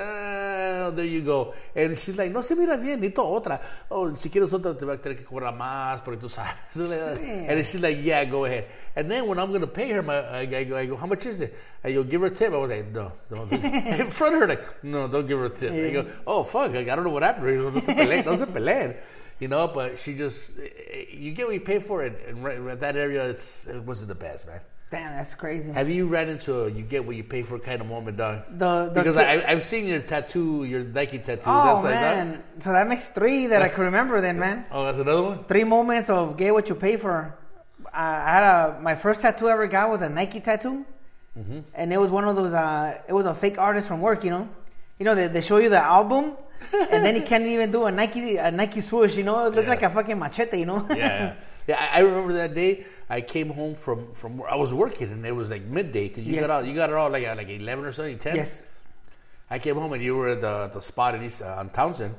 [0.82, 1.54] ah, there you go.
[1.76, 3.62] And she's like, no se mira bien, necesito otra.
[3.90, 6.76] Oh, si quieres otra, te va a tener que cobrar más, porque tú sabes.
[7.50, 8.66] And she's like, yeah, go ahead.
[8.96, 11.26] And then when I'm going to pay her, my, I, go, I go, how much
[11.26, 11.56] is it?
[11.84, 12.54] I go, give her a tip.
[12.54, 13.14] I was like, no.
[13.30, 15.72] don't In front of her, like, no, don't give her a tip.
[15.72, 17.74] I go, oh, fuck, I don't know what happened.
[17.74, 18.96] No se peleen, no se peleen.
[19.40, 20.60] You know, but she just,
[21.12, 22.26] you get what you pay for it.
[22.28, 24.62] And right, right that area, it's, it wasn't the best, man.
[24.92, 25.72] Damn, that's crazy.
[25.72, 28.42] Have you ran into a you get what you pay for kind of moment, dog?
[28.52, 31.44] The- the because I, I've seen your tattoo, your Nike tattoo.
[31.48, 32.28] Oh, that's like that.
[32.28, 32.44] man.
[32.60, 34.66] So that makes three that I can remember then, man.
[34.70, 35.44] Oh, that's another one.
[35.46, 37.34] Three moments of get what you pay for.
[37.94, 40.86] I I had a, my first tattoo I ever got was a Nike tattoo.
[41.40, 41.60] Mm-hmm.
[41.74, 44.30] And it was one of those, uh, it was a fake artist from work, you
[44.32, 44.50] know?
[45.00, 46.36] You know, they, they show you the album,
[46.74, 49.46] and then he can't even do a Nike a Nike swoosh, you know?
[49.46, 49.70] It looked Yeah.
[49.76, 50.86] like a fucking machete, you know?
[50.90, 51.36] Yeah,
[51.68, 51.78] yeah.
[51.94, 52.86] I, I remember that day.
[53.10, 56.26] I came home from from where I was working, and it was like midday because
[56.28, 56.42] you Yes.
[56.42, 56.66] got out.
[56.66, 58.36] You got it all like at like eleven or something, ten.
[58.38, 58.62] yes.
[59.50, 62.16] I came home and you were at the the spot in East uh, on Townsend,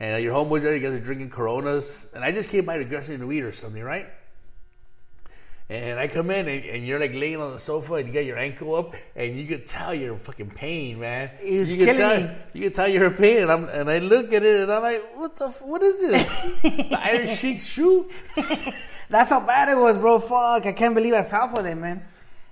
[0.00, 0.74] and your homeboys there.
[0.74, 3.42] You guys are drinking Coronas, and I just came by to grab something to eat
[3.42, 4.06] or something, right?
[5.70, 8.24] And I come in and, and you're like laying on the sofa and you got
[8.24, 11.30] your ankle up and you could tell you're in fucking pain, man.
[11.44, 12.30] You could tell me.
[12.54, 14.82] you could tell you're in pain, and I'm and I look at it and I'm
[14.82, 16.62] like, what the what is this?
[16.62, 18.08] the Iron Sheik's shoe?
[19.10, 20.20] That's how bad it was, bro.
[20.20, 22.02] Fuck, I can't believe I fell for that, man.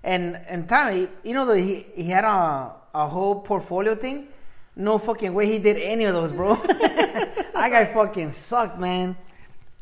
[0.05, 4.29] And and Tommy, you know, he he had a a whole portfolio thing.
[4.77, 6.53] No fucking way he did any of those, bro.
[7.55, 9.17] I got fucking sucked, man.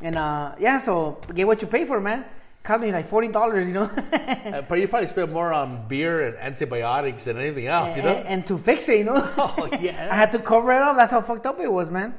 [0.01, 2.25] And uh, yeah, so get what you pay for, man.
[2.65, 3.91] Cost me like forty dollars, you know.
[3.93, 8.15] Uh, but you probably spent more on beer and antibiotics than anything else, you know?
[8.17, 9.17] and, and to fix it, you know.
[9.37, 10.09] Oh yeah.
[10.11, 10.97] I had to cover it up.
[10.97, 12.15] That's how fucked up it was, man.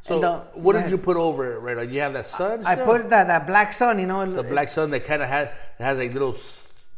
[0.00, 1.58] So the- what did you put over it?
[1.60, 2.66] Right, you have that sun.
[2.66, 2.86] I still?
[2.86, 4.26] put that that black sun, you know.
[4.30, 5.48] the black sun that kind of has
[5.78, 6.32] has like little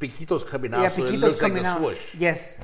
[0.00, 1.78] piquitos coming out, yeah, so it looks like a out.
[1.78, 1.98] swoosh.
[2.18, 2.54] Yes.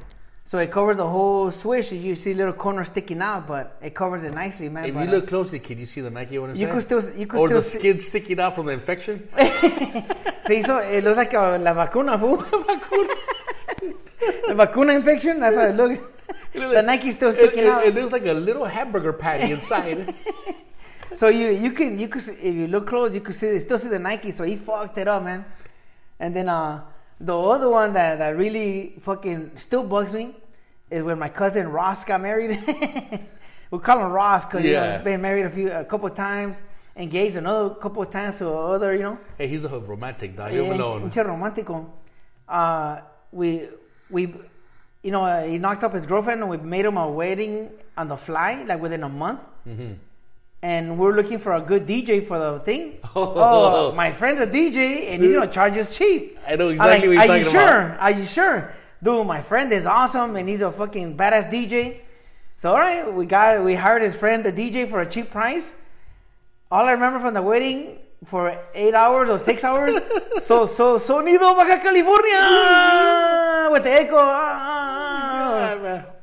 [0.50, 1.92] So it covers the whole swish.
[1.92, 4.84] You see little corners sticking out, but it covers it nicely, man.
[4.84, 6.56] If But, you uh, look closely, can you see the Nike one?
[6.56, 9.28] You could still- you could or still the see- skin sticking out from the infection.
[9.38, 12.38] se hizo, it looks like a, la vacuna, fool.
[14.48, 16.00] the vacuna infection, that's how it looks.
[16.52, 17.84] the Nike's still sticking it, out.
[17.84, 20.12] it looks like a little hamburger patty inside.
[21.16, 23.86] So you you can you could if you look close, you could see still see
[23.86, 24.32] the Nike.
[24.32, 25.44] So he fucked it up, man.
[26.18, 26.80] And then uh,
[27.20, 30.34] the other one that, that really fucking still bugs me
[30.90, 32.58] is when my cousin Ross got married.
[33.70, 34.94] we call him Ross because you know, Yeah.
[34.96, 36.62] he's been married a few a couple of times,
[36.96, 39.18] engaged another couple of times to other, you know.
[39.38, 40.50] hey, he's a romantic dog.
[40.52, 41.10] Him Eh, alone.
[41.10, 41.86] romántico.
[42.48, 43.00] Uh,
[43.32, 43.68] we
[44.10, 44.34] we
[45.02, 48.08] you know uh, he knocked up his girlfriend and we made him a wedding on
[48.08, 49.40] the fly like within a month.
[49.68, 49.92] Mm-hmm.
[50.62, 52.98] And we're looking for a good DJ for the thing.
[53.16, 53.32] Oh.
[53.90, 56.38] Oh, my friend's a DJ and he's gonna charge us cheap.
[56.46, 57.80] I know exactly what like, you're Are you talking sure?
[57.86, 58.00] about.
[58.00, 58.74] Are you sure?
[59.02, 62.00] Dude, my friend is awesome and he's a fucking badass DJ.
[62.58, 65.72] So all right, we got we hired his friend the DJ for a cheap price.
[66.70, 67.96] all I remember from the wedding
[68.26, 69.92] for eight hours or six hours.
[70.44, 72.42] so so sonido Baja California
[73.72, 74.16] with the echo.
[74.20, 75.09] ah, Yeah, man.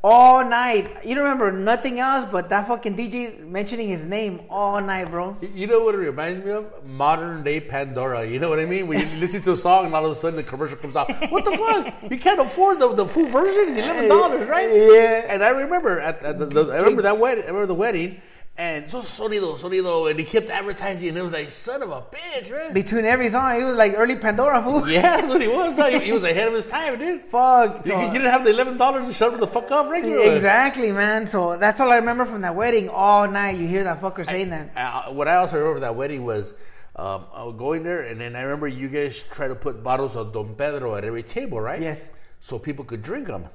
[0.08, 1.06] All night.
[1.06, 5.36] You don't remember nothing else but that fucking DJ mentioning his name all night, bro.
[5.54, 6.66] You know what it reminds me of?
[6.86, 8.26] Modern day Pandora.
[8.26, 8.88] You know what I mean?
[8.88, 11.12] When you listen to a song and all of a sudden the commercial comes out.
[11.30, 11.94] What the fuck?
[12.10, 13.68] You can't afford the, the full version.
[13.68, 14.70] It's eleven dollars, right?
[14.74, 15.28] Yeah.
[15.30, 17.44] And I remember at, at the, the I remember that wedding.
[17.44, 18.22] I remember the wedding.
[18.60, 22.02] And so sonido, sonido, and he kept advertising, and it was like, son of a
[22.02, 22.74] bitch, man.
[22.74, 24.90] Between every song, he was like early Pandora fool.
[24.90, 25.78] yeah, that's what he was.
[25.78, 27.22] Like, he was ahead of his time, dude.
[27.26, 27.86] Fuck.
[27.86, 30.36] You, so- you didn't have the eleven dollars to shut him the fuck off, regularly.
[30.36, 31.28] Exactly, man.
[31.28, 32.90] So that's all I remember from that wedding.
[32.90, 34.72] All night, you hear that fucker saying that.
[34.76, 36.56] Uh, what I also remember that wedding was
[36.96, 40.16] um, I was going there, and then I remember you guys try to put bottles
[40.16, 41.80] of Don Pedro at every table, right?
[41.80, 42.10] Yes.
[42.40, 43.46] So people could drink them.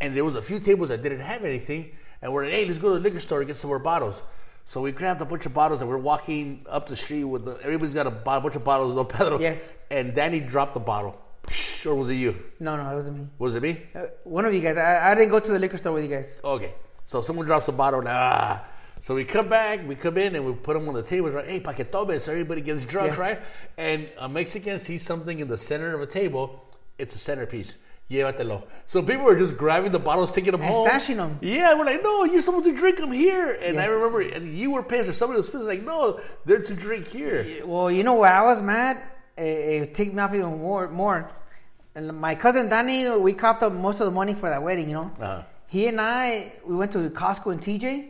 [0.00, 1.92] And there was a few tables that didn't have anything,
[2.22, 4.22] and we're like, hey, let's go to the liquor store and get some more bottles.
[4.64, 7.56] So we grabbed a bunch of bottles, and we're walking up the street with the,
[7.62, 9.40] everybody's got a, bo- bunch of bottles of Don Pedro.
[9.40, 9.68] Yes.
[9.90, 11.20] And Danny dropped the bottle.
[11.86, 12.36] Or was it you?
[12.60, 13.26] No, no, it wasn't me.
[13.38, 13.82] Was it me?
[13.94, 14.76] Uh, one of you guys.
[14.76, 16.32] I, I didn't go to the liquor store with you guys.
[16.44, 16.74] Okay.
[17.06, 18.02] So someone drops a bottle.
[18.06, 18.64] Ah.
[19.00, 21.32] So we come back, we come in, and we put them on the tables.
[21.34, 21.46] Right?
[21.46, 22.22] Hey, pa que tomes.
[22.22, 23.18] So everybody gets drunk, Yes.
[23.18, 23.40] right?
[23.78, 26.62] And a Mexican sees something in the center of a table.
[26.98, 27.78] It's a centerpiece.
[28.10, 28.64] Llévatelo.
[28.86, 30.88] So people were just grabbing the bottles, taking them And home.
[31.16, 31.38] them.
[31.40, 33.52] Yeah, we're like, no, you're supposed to drink them here.
[33.52, 35.08] And I remember, and you were pissed.
[35.08, 35.64] Or somebody was pissed.
[35.64, 37.64] Like, no, they're to drink here.
[37.64, 39.00] Well, you know where I was mad?
[39.36, 40.88] It, it ticked me off even more.
[40.88, 41.30] More.
[41.94, 44.88] And my cousin Danny, we copped up most of the money for that wedding.
[44.88, 45.12] You know.
[45.20, 45.42] Uh-huh.
[45.68, 48.08] He and I, we went to Costco and TJ,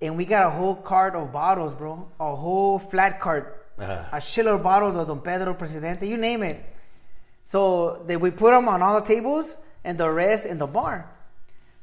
[0.00, 2.08] and we got a whole cart of bottles, bro.
[2.18, 3.66] A whole flat cart.
[3.78, 4.04] Uh-huh.
[4.12, 6.64] A shitload of bottles of Don Pedro Presidente, you name it.
[7.46, 11.10] So they, we put them on all the tables and the rest in the bar.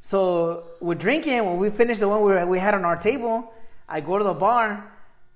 [0.01, 1.45] So we're drinking.
[1.45, 3.51] When we finished the one we, were, we had on our table,
[3.87, 4.91] I go to the bar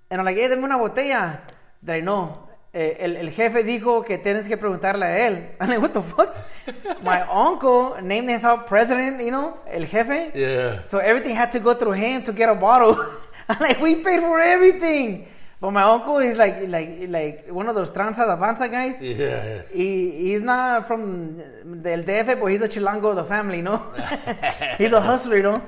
[0.10, 1.40] and I'm like, hey, dame una botella.
[1.82, 2.42] They're like, no.
[2.74, 5.48] Eh, El, el jefe dijo que tienes que preguntarle a él.
[5.62, 6.36] I'm like, what the fuck?
[7.04, 10.32] My uncle named himself president, you know, el jefe.
[10.36, 10.82] Yeah.
[10.90, 12.98] So everything had to go through him to get a bottle.
[13.50, 15.28] I'm like, we paid for everything.
[15.66, 19.02] But my uncle is like, like, like one of those tranza avanza guys.
[19.02, 19.16] Yeah.
[19.16, 19.62] yeah.
[19.74, 21.38] He, he's not from
[21.82, 23.78] del DF, but he's a chilango of the family, no?
[24.78, 25.64] he's a hustler, you know?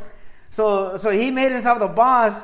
[0.51, 2.39] So, so he made himself the boss,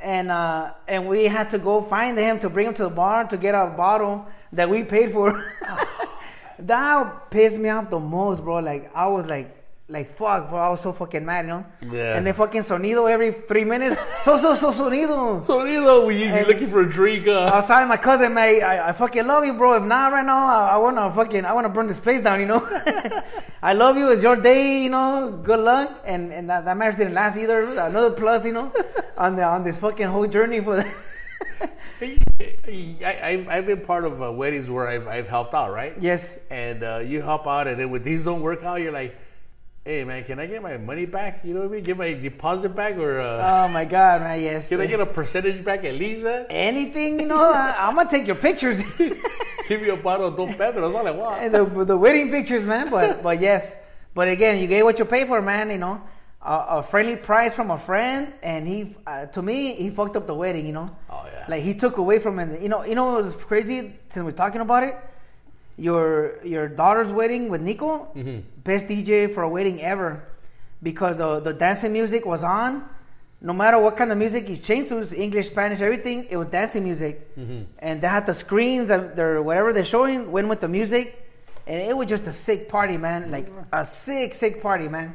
[0.00, 3.28] and uh, and we had to go find him to bring him to the bar
[3.28, 5.52] to get a bottle that we paid for.
[6.58, 8.58] that pissed me off the most, bro.
[8.58, 9.54] Like I was like,
[9.90, 10.58] like fuck, bro.
[10.58, 11.64] I was so fucking mad, you know?
[11.90, 12.16] Yeah.
[12.16, 13.96] And then fucking sonido every three minutes.
[14.22, 15.42] So so so sonido.
[15.42, 18.62] So, you know, you, looking for a drink, I uh, was telling my cousin, man,
[18.62, 19.74] I, I fucking love you, bro.
[19.74, 22.46] If not right now, I, I wanna fucking, I wanna burn this place down, you
[22.46, 22.60] know.
[23.62, 24.10] I love you.
[24.10, 25.40] It's your day, you know.
[25.42, 26.02] Good luck.
[26.04, 27.64] And and that, that marriage didn't last either.
[27.80, 28.70] Another plus, you know,
[29.16, 30.76] on the on this fucking whole journey for.
[30.76, 30.86] The
[32.00, 35.94] I, I've, I've been part of uh, weddings where I've, I've helped out, right?
[35.98, 36.38] yes.
[36.50, 39.16] and uh, you help out, and then when these don't work out, you're like,
[39.88, 41.40] "Hey, man, can I get my money back?
[41.44, 41.82] You know what I mean?
[41.84, 44.38] Get my deposit back, or uh, Oh my god, man.
[44.42, 44.68] Yes.
[44.72, 46.44] can I get a percentage back at least, man?
[46.50, 47.18] anything?
[47.20, 48.82] You know, I, I'm gonna take your pictures.
[49.68, 50.82] Give me a bottle of Don Pedro.
[50.82, 52.90] That's all I want." And the, the wedding pictures, man.
[52.90, 53.64] But but yes,
[54.14, 55.70] but again, you get what you pay for, man.
[55.70, 56.02] You know,
[56.42, 60.26] a, a friendly price from a friend, and he, uh, to me, he fucked up
[60.26, 60.66] the wedding.
[60.66, 61.46] You know, Oh, yeah.
[61.48, 62.60] like he took away from it.
[62.60, 63.94] You know, you know what's crazy?
[64.12, 64.96] Since we're talking about it,
[65.78, 68.38] your your daughter's wedding with Nico, Mm-hmm.
[68.64, 70.24] best DJ for a wedding ever,
[70.82, 72.84] because the the dancing music was on.
[73.40, 76.82] No matter what kind of music he changed to, English, Spanish, everything, it was dancing
[76.82, 77.36] music.
[77.38, 77.62] Mm-hmm.
[77.78, 81.24] And they had the screens, and their whatever they're showing went with the music,
[81.64, 83.30] and it was just a sick party, man.
[83.30, 85.14] Like a sick, sick party, man.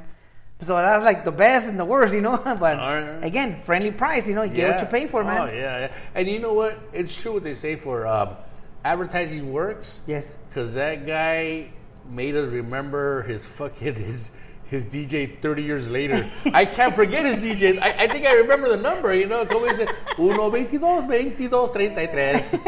[0.66, 2.38] So that's like the best and the worst, you know.
[2.59, 2.80] but
[3.22, 4.43] again, friendly price, you know.
[4.43, 5.41] You get what you pay for, man.
[5.41, 5.91] Oh yeah, yeah.
[6.16, 6.80] And you know what?
[6.93, 8.38] It's true what they say for um,
[8.84, 10.01] advertising works.
[10.07, 10.36] Yes.
[10.49, 11.71] Because that guy
[12.09, 14.29] made us remember his fucking his
[14.65, 16.27] his DJ 30 years later.
[16.53, 17.79] I can't forget his DJ.
[17.79, 19.45] I, I think I remember the number, you know.
[19.45, 22.59] Como dice, 1, 22, 22, 33.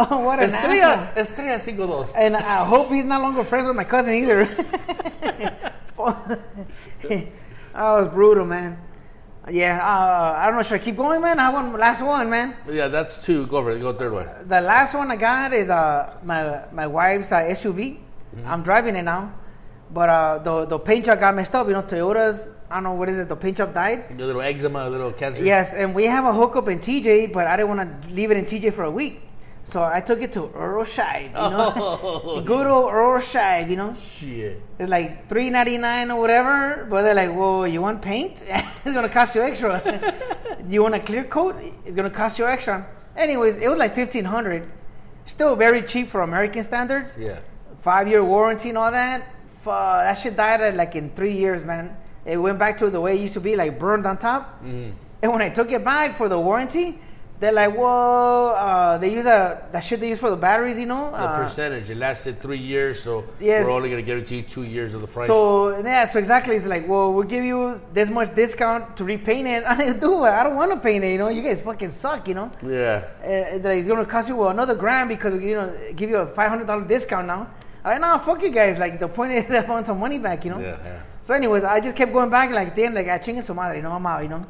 [0.00, 1.22] Oh, what an Estrella, asshole.
[1.22, 2.16] Estrella 52.
[2.16, 4.44] And I hope he's no longer friends with my cousin either.
[5.98, 7.32] that
[7.74, 8.78] was brutal, man.
[9.50, 10.62] Yeah, uh, I don't know.
[10.62, 11.38] Should I keep going, man?
[11.38, 12.56] I want last one, man.
[12.68, 13.46] Yeah, that's two.
[13.46, 13.80] Go for it.
[13.80, 14.28] Go third one.
[14.46, 17.98] The last one I got is uh, my my wife's uh, SUV.
[18.44, 19.32] I'm driving it now,
[19.92, 21.66] but uh, the the paint job got messed up.
[21.66, 22.50] You know, Toyota's.
[22.70, 23.28] I don't know what is it.
[23.28, 24.04] The paint job died.
[24.10, 25.42] A little eczema, a little cancer.
[25.42, 28.36] Yes, and we have a hookup in TJ, but I didn't want to leave it
[28.36, 29.22] in TJ for a week.
[29.70, 33.94] So I took it to Earl Scheib, you know, good old Earl Scheib, you know.
[34.00, 34.62] Shit.
[34.78, 38.42] It's like three ninety nine or whatever, but they're like, "Whoa, you want paint?
[38.48, 39.82] it's gonna cost you extra.
[40.68, 41.56] you want a clear coat?
[41.84, 44.72] It's gonna cost you extra." Anyways, it was like fifteen hundred.
[45.26, 47.14] Still very cheap for American standards.
[47.18, 47.40] Yeah.
[47.82, 49.22] Five year warranty and all that.
[49.62, 51.94] Fuck, that shit died at like in three years, man.
[52.24, 54.64] It went back to the way it used to be, like burned on top.
[54.64, 54.92] Mm-hmm.
[55.20, 57.00] And when I took it back for the warranty,
[57.40, 60.86] they're like, "Whoa!" Uh, they use a that shit they use for the batteries, you
[60.86, 61.10] know.
[61.12, 61.88] The Uh, percentage.
[61.90, 63.64] It lasted three years, so Yes.
[63.64, 65.28] we're only gonna guarantee you two years of the price.
[65.28, 69.46] So yeah, so exactly, it's like, well, we'll give you this much discount to repaint
[69.46, 69.62] it.
[69.66, 71.12] I like, dude, I don't want to paint it.
[71.12, 72.26] You know, you guys fucking suck.
[72.28, 73.02] You know, yeah.
[73.22, 76.26] uh, that it's gonna cost you well, another grand because you know give you a
[76.26, 77.46] five hundred dollar discount now.
[77.84, 78.78] I like, no, fuck you guys.
[78.78, 80.44] Like the point is, I want some money back.
[80.44, 80.58] You know.
[80.58, 80.76] Yeah.
[80.84, 81.00] Yeah.
[81.26, 82.50] So, anyways, I just kept going back.
[82.50, 83.76] Like at the end, like I chingue some madre.
[83.76, 84.22] You know, I'm out.
[84.22, 84.44] You know,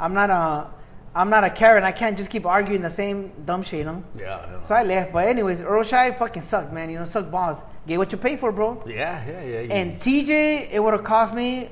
[0.00, 0.66] I'm not a,
[1.14, 1.84] I'm not a Karen.
[1.84, 3.80] I can't just keep arguing the same dumb shit.
[3.80, 4.04] You know.
[4.16, 4.24] Yeah.
[4.24, 4.66] yeah.
[4.66, 5.12] So I left.
[5.12, 6.90] But anyways, Earl Scheib fucking sucked, man.
[6.90, 7.58] You know, suck balls.
[7.86, 8.82] Get what you pay for, bro.
[8.86, 9.60] Yeah, yeah, yeah.
[9.60, 9.74] yeah.
[9.74, 11.68] And TJ, it would have cost me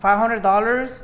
[0.00, 1.02] five hundred dollars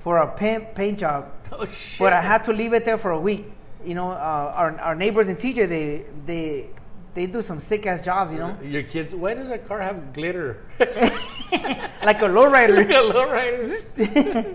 [0.00, 1.98] for a paint paint job, oh shit.
[1.98, 3.46] but I had to leave it there for a week.
[3.84, 6.66] You know, uh, our our neighbors in TJ, they they
[7.14, 8.32] they do some sick ass jobs.
[8.32, 9.14] You know, Your kids.
[9.14, 10.64] Why does that car have glitter?
[10.78, 12.86] like a lowrider.
[12.86, 13.82] Hello, right?
[13.96, 14.54] Hey,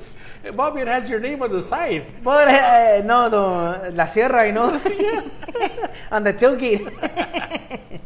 [0.52, 2.06] Bobby, it has your name on the side.
[2.22, 4.66] But uh, no, the la sierra, you know,
[6.12, 6.82] on the tailgate,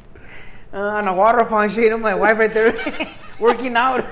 [0.74, 1.82] uh, on a water fountain.
[1.84, 2.76] You know, my wife right there
[3.40, 4.06] working out.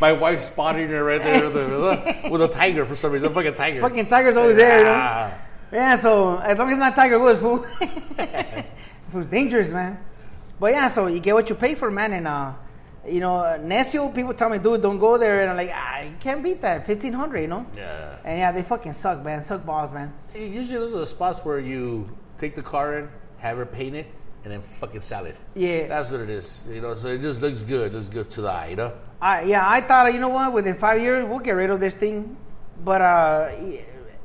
[0.00, 3.30] My wife spotting her right there with a, with a tiger for some reason.
[3.30, 3.80] A fucking tiger.
[3.80, 4.94] Fucking tiger's always there, you know.
[4.94, 5.34] Ah.
[5.72, 7.66] Yeah, so as long as it's not Tiger Woods, fool.
[7.80, 8.64] it
[9.12, 9.98] was dangerous, man.
[10.60, 12.12] But yeah, so you get what you pay for, man.
[12.12, 12.52] And uh,
[13.06, 15.42] you know, Necio, people tell me, dude, don't go there.
[15.42, 17.66] And I'm like, ah, you can't beat that, fifteen hundred, you know.
[17.76, 18.16] Yeah.
[18.24, 19.44] And yeah, they fucking suck, man.
[19.44, 20.12] Suck balls, man.
[20.34, 24.06] Usually those are the spots where you take the car in, have her paint it,
[24.44, 25.36] and then fucking sell it.
[25.54, 25.86] Yeah.
[25.86, 26.62] That's what it is.
[26.68, 27.92] You know, so it just looks good.
[27.94, 28.92] Looks good to the eye, you know?
[29.20, 30.52] I yeah, I thought, you know what?
[30.52, 32.36] Within five years, we'll get rid of this thing.
[32.84, 33.50] But uh,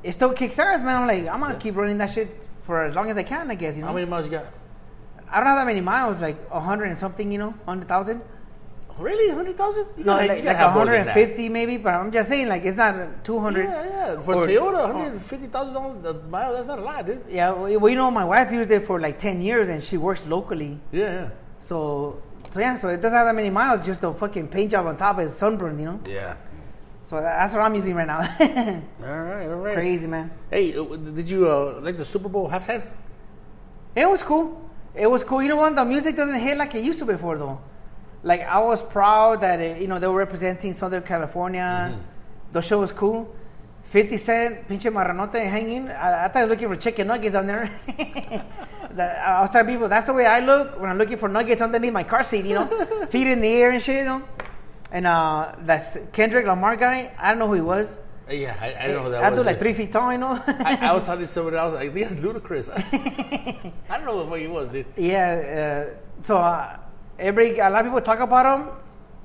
[0.04, 1.02] it still kicks ass, man.
[1.02, 2.30] I'm like, I'm gonna keep running that shit
[2.64, 3.76] for as long as I can, I guess.
[3.76, 3.88] You know.
[3.88, 4.46] How many miles you got?
[5.30, 8.22] I don't have that many miles, like a hundred and something, you know, hundred thousand.
[8.98, 9.28] Really?
[9.30, 9.86] 100,000?
[9.98, 11.16] You No, like, like gotta have more than that.
[11.16, 13.64] 150 maybe, but I'm just saying, like, it's not 200.
[13.64, 14.22] Yeah, yeah.
[14.22, 17.24] For Or- Toyota, $150,000 a mile, that's not a lot, dude.
[17.30, 20.26] Yeah, well, you know, my wife used it for like 10 years and she works
[20.28, 20.80] locally.
[20.92, 21.30] Yeah, yeah.
[21.68, 22.22] So,
[22.54, 24.96] so yeah, so it doesn't have that many miles, just a fucking paint job on
[24.98, 26.00] top is sunburned, you know?
[26.08, 26.36] Yeah.
[27.10, 28.20] So that's what I'm using right now.
[29.04, 29.76] All right, all right.
[29.76, 30.32] Crazy, man.
[30.50, 32.82] Hey, uh, did you uh, like the Super Bowl halftime?
[33.96, 34.60] It was cool.
[34.96, 35.44] It was cool.
[35.44, 35.76] You know what?
[35.76, 37.60] The music doesn't hit like it used to before, though.
[38.24, 42.00] Like, I was proud that, it, you know, they were representing Southern California.
[42.54, 43.34] The show was cool.
[43.86, 45.90] 50 Cent, pinche marranote hanging.
[45.90, 47.70] I, I thought I was looking for chicken nuggets on there.
[48.92, 51.62] that, I was telling people, that's the way I look when I'm looking for nuggets
[51.62, 52.66] underneath my car seat, you know?
[53.10, 54.24] Feet in the air and shit, you know?
[54.92, 57.12] And uh, that's Kendrick Lamar guy.
[57.20, 57.98] I don't know who he was.
[58.30, 59.40] Uh, Yeah, I, I don't know who that I was.
[59.40, 60.42] do like three feet tall, you know?
[60.48, 62.70] I, I was talking to someone else, like, this is ludicrous.
[62.70, 62.82] I
[63.90, 64.86] don't know what the fuck he was, dude.
[64.98, 66.78] Yeah, uh, so uh,
[67.20, 68.68] every a lot of people talk about him.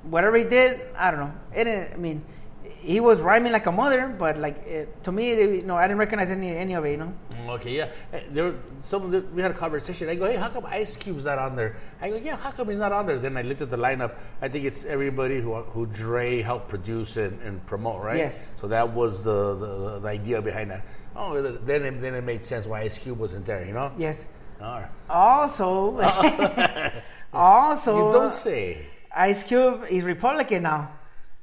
[0.05, 1.33] Whatever he did, I don't know.
[1.55, 1.93] It didn't.
[1.93, 2.25] I mean,
[2.63, 5.99] he was rhyming like a mother, but like it, to me, they, no, I didn't
[5.99, 6.93] recognize any any of it.
[6.93, 7.13] You know.
[7.33, 7.89] Mm, Okay, yeah.
[8.13, 10.09] Uh, There, were some we had a conversation.
[10.09, 11.77] I go, hey, how come Ice Cube's not on there?
[12.01, 13.19] I go, yeah, how come he's not on there?
[13.19, 14.17] Then I looked at the lineup.
[14.41, 18.19] I think it's everybody who who Dre helped produce and, and promote, right?
[18.19, 18.47] Yes.
[18.55, 20.85] So that was the, the, the idea behind that.
[21.17, 23.91] Oh, then it, then it made sense why Ice Cube wasn't there, you know?
[23.99, 24.25] Yes.
[24.61, 24.91] All right.
[25.11, 25.99] Also,
[27.33, 28.87] also, You don't say.
[29.15, 30.93] Ice Cube is Republican now,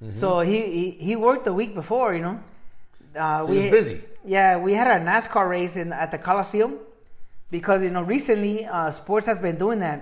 [0.03, 0.11] Mm-hmm.
[0.19, 2.13] so he, he he worked the week before.
[2.13, 2.39] You know.
[3.15, 4.01] Uh, So he's busy.
[4.25, 6.79] Yeah, we had a NASCAR race in at the Coliseum
[7.49, 9.99] because you know recently uh, sports has been doing that.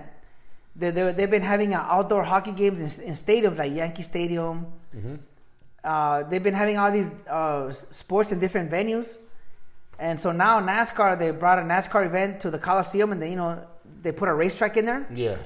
[0.74, 4.66] They, they, they've been having uh, outdoor hockey games in, in stadiums like Yankee Stadium.
[5.84, 9.06] Uh, they've been having all these uh, sports in different venues,
[9.98, 13.36] and so now NASCAR they brought a NASCAR event to the Coliseum, and they you
[13.36, 13.62] know
[14.02, 15.06] they put a racetrack in there.
[15.14, 15.36] Yeah.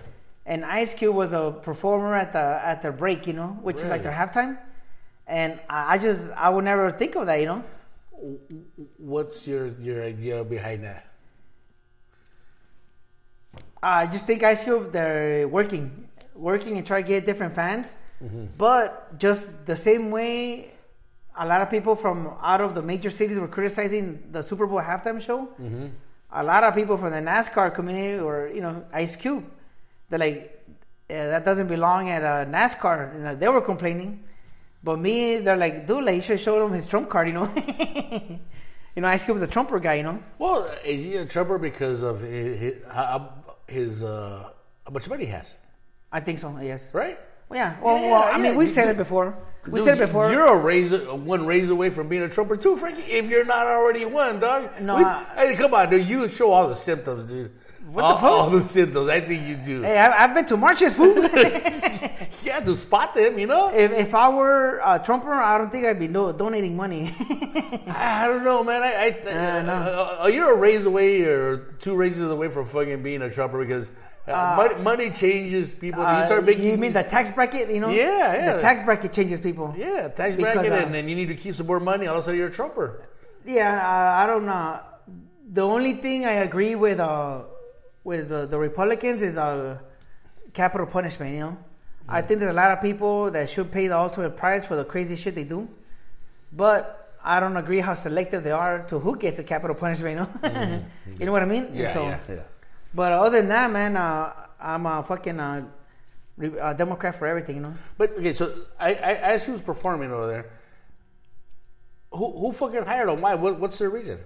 [0.48, 3.88] And Ice Cube was a performer at the at their break, you know, which is
[3.88, 4.56] like their halftime.
[5.26, 7.62] And I, just I would never think of that, you know.
[8.96, 11.04] What's your your idea behind that?
[13.82, 17.94] I just think Ice Cube they're working, working and try to get different fans,
[18.24, 18.46] mm-hmm.
[18.56, 20.72] but just the same way
[21.36, 24.80] a lot of people from out of the major cities were criticizing the Super Bowl
[24.80, 25.40] halftime show.
[25.60, 25.88] Mm-hmm.
[26.32, 29.44] A lot of people from the NASCAR community or you know Ice Cube,
[30.08, 30.64] they're like
[31.08, 33.14] "Yeah, that doesn't belong at uh, NASCAR.
[33.14, 34.24] You know, they were complaining,
[34.82, 37.48] but me they're like, dude, like you should show him his trump card, you know.
[38.96, 39.94] You know, Ice Cube was a trumper guy.
[39.94, 42.74] You know, Well, is he in trouble because of his, his,
[43.68, 44.50] his uh,
[44.84, 45.56] how much money he has,
[46.10, 46.58] I think so.
[46.60, 46.82] Yes.
[46.92, 47.16] right?
[47.48, 47.76] Well, yeah.
[47.80, 49.36] Well, Yeah, well I yeah, mean, we dude, said it before.
[49.68, 50.32] We Dude, said it before.
[50.32, 53.02] You're a razor, one raise away from being a trumper too, Frankie.
[53.02, 54.80] If you're not already one, dog.
[54.80, 56.08] No, We- I- hey, come on, dude.
[56.08, 57.52] You show all the symptoms, dude.
[57.92, 58.30] What all, the fuck?
[58.30, 59.08] all the symptoms.
[59.08, 59.82] I think you do.
[59.82, 61.14] hey, I, I've been to marches, fool.
[62.44, 63.70] You have to spot them, you know.
[63.74, 67.10] if, if I were a trumper, I don't think I'd be no, donating money.
[67.88, 68.82] I don't know, man.
[68.82, 69.72] I, I Yeah, I know.
[69.72, 73.58] uh, uh, you're a raise away or two raises away from fucking being a trumper
[73.64, 73.90] because
[74.26, 76.00] uh, money, money changes people.
[76.02, 76.64] you Uh, start making.
[76.64, 77.70] you mean the tax bracket?
[77.70, 77.90] You know?
[77.90, 78.56] Yeah, yeah.
[78.56, 79.74] The tax bracket changes people.
[79.76, 82.06] yeah tax Because, bracket, uh, and then you need to keep some more money.
[82.06, 83.02] All of a sudden, you're a trumper.
[83.44, 84.80] Yeah, uh, I don't know.
[85.52, 87.42] The only thing I agree with uh,
[88.08, 89.76] with uh, the Republicans is uh,
[90.54, 91.34] capital punishment.
[91.34, 91.56] You know,
[92.08, 94.84] I think there's a lot of people that should pay the ultimate price for the
[94.84, 95.68] crazy shit they do,
[96.52, 96.80] but
[97.22, 100.12] I don't agree how selective they are to who gets the capital punishment.
[100.14, 100.82] You know,
[101.18, 101.64] you know what I mean?
[101.66, 101.76] Mm-hmm.
[101.84, 102.42] Yeah, So- yeah, yeah.
[102.94, 105.64] But other than that, man, uh, I'm a fucking uh,
[106.38, 107.56] re- uh, Democrat for everything.
[107.56, 107.74] You know.
[107.98, 108.44] But okay, so
[108.80, 110.46] I, I as he was performing over there,
[112.10, 113.20] who who fucking hired him?
[113.20, 113.34] Why?
[113.34, 114.18] What, what's the reason?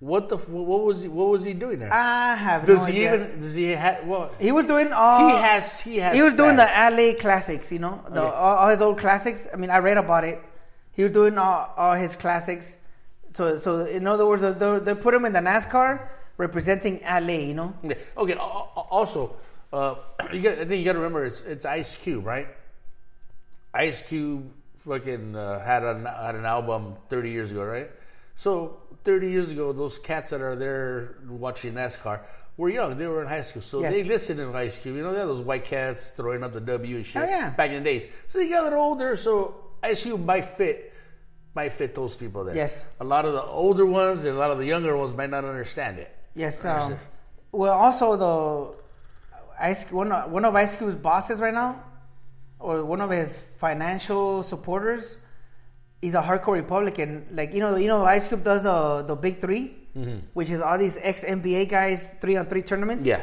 [0.00, 1.92] What the what was he what was he doing there?
[1.92, 3.14] I have does no he idea.
[3.26, 4.30] even does he have well?
[4.38, 5.28] He was doing all.
[5.28, 6.14] he has he has.
[6.14, 6.62] he was doing the.
[6.64, 8.36] LA classics, you know, the, Okay.
[8.36, 9.48] all, all his old classics.
[9.52, 10.40] I mean, I read about it.
[10.92, 12.76] He was doing all, all his classics.
[13.34, 17.54] So, so in other words, they, they put him in the NASCAR representing LA, you
[17.54, 17.74] know.
[17.84, 17.98] Okay.
[18.16, 18.32] okay.
[18.34, 19.36] al- al- Also,
[19.72, 19.96] uh,
[20.32, 22.46] you got, I think you got to remember it's it's Ice Cube, right?
[23.74, 24.50] Ice Cube
[24.86, 27.90] fucking uh, had an had an album 30 years ago, right?
[28.38, 32.20] So 30 years ago, those cats that are there watching NASCAR
[32.56, 32.96] were young.
[32.96, 33.92] They were in high school, so Yes.
[33.92, 34.92] they listened in high school.
[34.92, 37.50] You know, they had those white cats throwing up the W and shit Oh, yeah.
[37.50, 38.06] back in the days.
[38.28, 40.92] So they got a little older, so Ice Cube might fit
[41.52, 42.54] might fit those people there.
[42.54, 42.80] Yes.
[43.00, 45.44] A lot of the older ones and a lot of the younger ones might not
[45.44, 46.14] understand it.
[46.36, 46.64] Yes.
[46.64, 47.00] Understand.
[47.00, 48.34] Um, well, also the
[49.60, 51.82] Ice one one of Ice Cube's bosses right now,
[52.60, 55.16] or one of his financial supporters,
[56.00, 57.26] he's a hardcore Republican.
[57.32, 59.74] Like you know, you know, Ice Cube does uh, the Big 3
[60.34, 63.04] which is all these ex NBA guys three on three tournaments.
[63.06, 63.22] Yeah.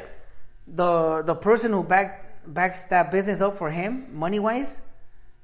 [0.68, 4.77] the the person who back backs that business up for him money wise,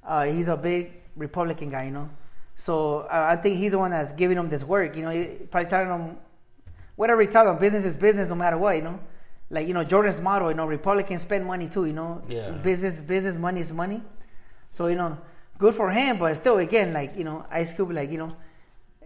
[0.04, 2.10] uh, he's a big Republican guy, you know.
[2.56, 5.10] So uh, I think he's the one that's giving him this work, you know.
[5.12, 6.18] He probably telling him
[6.96, 9.00] whatever he tells him, business is business no matter what, you know.
[9.50, 12.22] Like you know Jordan's motto, you know, Republicans spend money too, you know.
[12.28, 12.50] Yeah.
[12.64, 14.02] Business, business, money is money.
[14.72, 15.18] So you know,
[15.62, 18.36] good for him, but still, again, like you know, Ice Cube, like you know,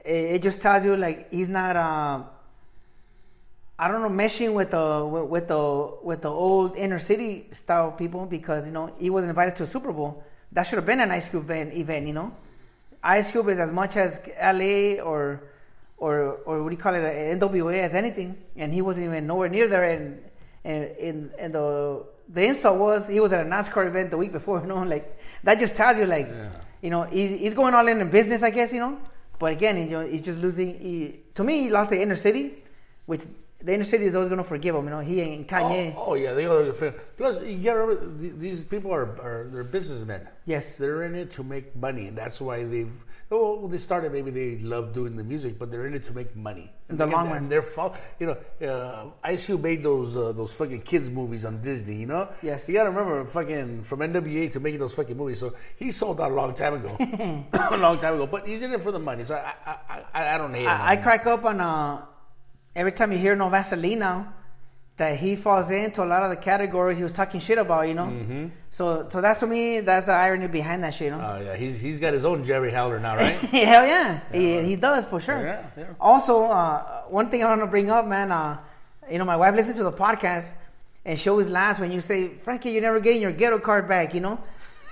[0.03, 1.76] it, it just tells you like he's not.
[1.76, 2.23] Uh,
[3.77, 8.26] I don't know, meshing with the with, the with the old inner city style people
[8.26, 10.23] because you know he was invited to a Super Bowl.
[10.53, 12.34] That should have been an Ice Cube event, event you know.
[13.03, 15.44] Ice Cube is as much as LA or
[15.98, 17.03] or or what do you call it,
[17.38, 19.84] NWA as anything, and he wasn't even nowhere near there.
[19.84, 20.23] And
[20.64, 24.31] and in and the the insult was he was at a NASCAR event the week
[24.31, 24.60] before.
[24.61, 26.30] You know, like that just tells you like
[26.81, 28.73] you know he's, he's going all in in business, I guess.
[28.73, 28.99] You know,
[29.39, 30.80] but again, you know, he's just losing.
[30.80, 32.64] He, to me, he lost the inner city,
[33.06, 33.22] which
[33.61, 34.85] the inner city is always going to forgive him.
[34.85, 35.93] You know, he and oh, Kanye.
[35.95, 36.72] Oh, oh, yeah, they are.
[37.18, 40.27] Plus, you gotta remember, th- these people are, are they're businessmen.
[40.45, 40.76] Yes.
[40.76, 42.93] they're in it to make money, and that's why they've.
[43.31, 46.14] Oh, when they started, maybe they love doing the music, but they're in it to
[46.14, 46.72] make money.
[46.89, 47.49] In the And- long and run.
[47.49, 48.38] they're fol- You know,
[48.69, 51.95] uh, Ice Cube made those uh, those fucking kids movies on Disney.
[51.95, 52.30] You know.
[52.43, 52.68] Yes.
[52.68, 55.39] You gotta remember, fucking from NWA to making those fucking movies.
[55.39, 56.95] So he sold out a long time ago,
[57.72, 58.27] a long time ago.
[58.27, 59.23] But he's in it for the money.
[59.23, 60.69] So I I, I, I don't hate him.
[60.69, 62.06] I, I crack up on uh,
[62.76, 64.34] every time you hear No Vaseline now
[64.98, 67.94] that he falls into a lot of the categories he was talking shit about, you
[67.94, 68.06] know.
[68.06, 68.48] Mm-hmm.
[68.72, 71.36] So, so that's to me, that's the irony behind that shit, you know.
[71.38, 73.34] Oh yeah, he's he's got his own Jerry Heller now, right?
[73.36, 75.42] Hell yeah, he, he does for sure.
[75.42, 75.86] Yeah, yeah.
[76.00, 78.32] Also, uh, one thing I want to bring up, man.
[78.32, 78.58] Uh,
[79.12, 80.52] you know, my wife listens to the podcast,
[81.04, 84.14] and she always laughs when you say, "Frankie, you're never getting your ghetto card back,"
[84.14, 84.40] you know.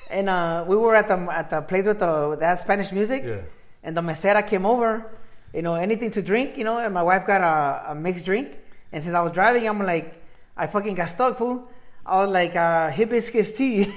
[0.09, 3.41] And uh, we were at the at the place with the that Spanish music, Yeah.
[3.83, 5.09] and the mesera came over,
[5.53, 8.49] you know, anything to drink, you know, and my wife got a, a mixed drink,
[8.93, 10.21] and since I was driving, I'm like,
[10.55, 11.67] I fucking got stuck, fool.
[12.05, 13.91] I was like, uh, hibiscus tea.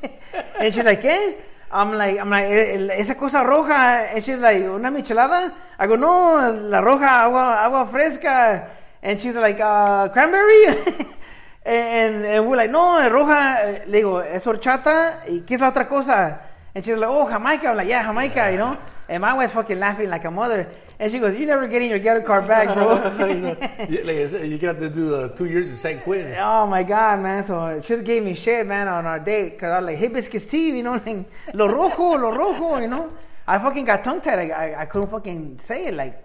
[0.60, 1.34] and she's like, ¿qué?
[1.72, 4.12] I'm like, I'm like, "Eh, eh, esa cosa roja.
[4.12, 5.54] And she's like, ¿una michelada?
[5.78, 8.70] I go, no, la roja, agua, agua fresca.
[9.02, 10.66] And she's like, uh, cranberry?
[11.64, 13.86] and, and we're like, no, roja.
[13.86, 15.24] Le digo, es horchata.
[15.26, 16.40] ¿Y qué es la otra cosa?
[16.74, 17.68] And she's like, oh, Jamaica.
[17.68, 18.76] I'm like, yeah, Jamaica, you know?
[19.08, 20.68] And my wife's fucking laughing like a mother.
[21.00, 22.96] And she goes, you're never getting your ghetto card back, bro.
[23.88, 26.34] Yeah, like I said, you got to do uh, two years in San Quentin.
[26.38, 27.44] Oh my god, man!
[27.44, 30.44] So she just gave me shit, man, on our date because I was like hibiscus
[30.46, 33.08] tea, you know, like lo rojo, lo rojo, you know.
[33.46, 34.38] I fucking got tongue tied.
[34.40, 35.94] I, I, I couldn't fucking say it.
[35.94, 36.20] Like,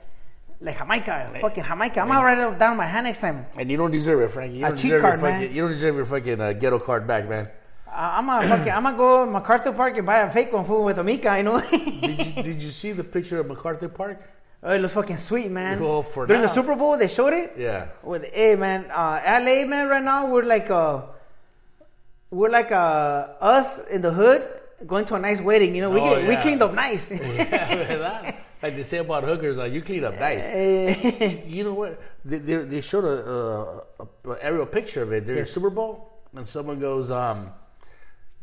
[0.59, 2.01] like Jamaica, like, fucking Jamaica.
[2.01, 3.45] I'm gonna write it down in my hand next time.
[3.55, 4.57] And you don't deserve it, Frankie.
[4.57, 5.39] You A don't cheat deserve card, your man.
[5.41, 5.55] fucking.
[5.55, 7.47] You don't deserve your fucking uh, ghetto card back, man.
[7.87, 10.65] Uh, I'm gonna fucking, I'm gonna go to MacArthur Park and buy a fake one
[10.65, 11.61] fool with a Mika, you know.
[11.61, 14.19] Did you, did you see the picture of MacArthur Park?
[14.63, 15.79] Oh, it looks fucking sweet, man.
[15.79, 16.47] Well, for During the.
[16.47, 17.53] Super Bowl, they showed it.
[17.57, 17.87] Yeah.
[18.01, 21.01] With hey man, uh, LA man, right now we're like uh,
[22.31, 24.41] we're like uh, us in the hood
[24.87, 25.75] going to a nice wedding.
[25.75, 27.09] You know, we Oh, get, we cleaned up nice.
[27.11, 30.47] Yeah, like they say about hookers, uh, you clean up nice.
[30.47, 31.99] Eh, You know what?
[32.23, 33.17] They, they, they showed a,
[33.99, 37.49] a, a aerial picture of it during the Super Bowl, and someone goes, um,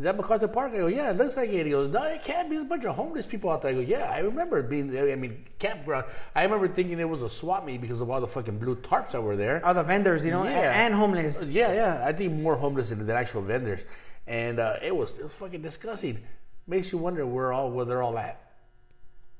[0.01, 2.23] "Is that MacArthur Park?" I go, "Yeah, it looks like it." He goes, "No, it
[2.25, 2.57] can't be.
[2.57, 4.87] There's a bunch of homeless people out there." I go, "Yeah, I remember being.
[4.97, 6.07] I mean, campground.
[6.35, 9.11] I remember thinking it was a swap meet because of all the fucking blue tarps
[9.13, 10.85] that were there." all the vendors, you know, Yeah.
[10.87, 11.37] and homeless.
[11.45, 12.03] Yeah, yeah.
[12.07, 13.85] I think more homeless than, than actual vendors,
[14.27, 16.19] and uh, it was it was fucking disgusting.
[16.67, 18.41] Makes you wonder where all where they're all at.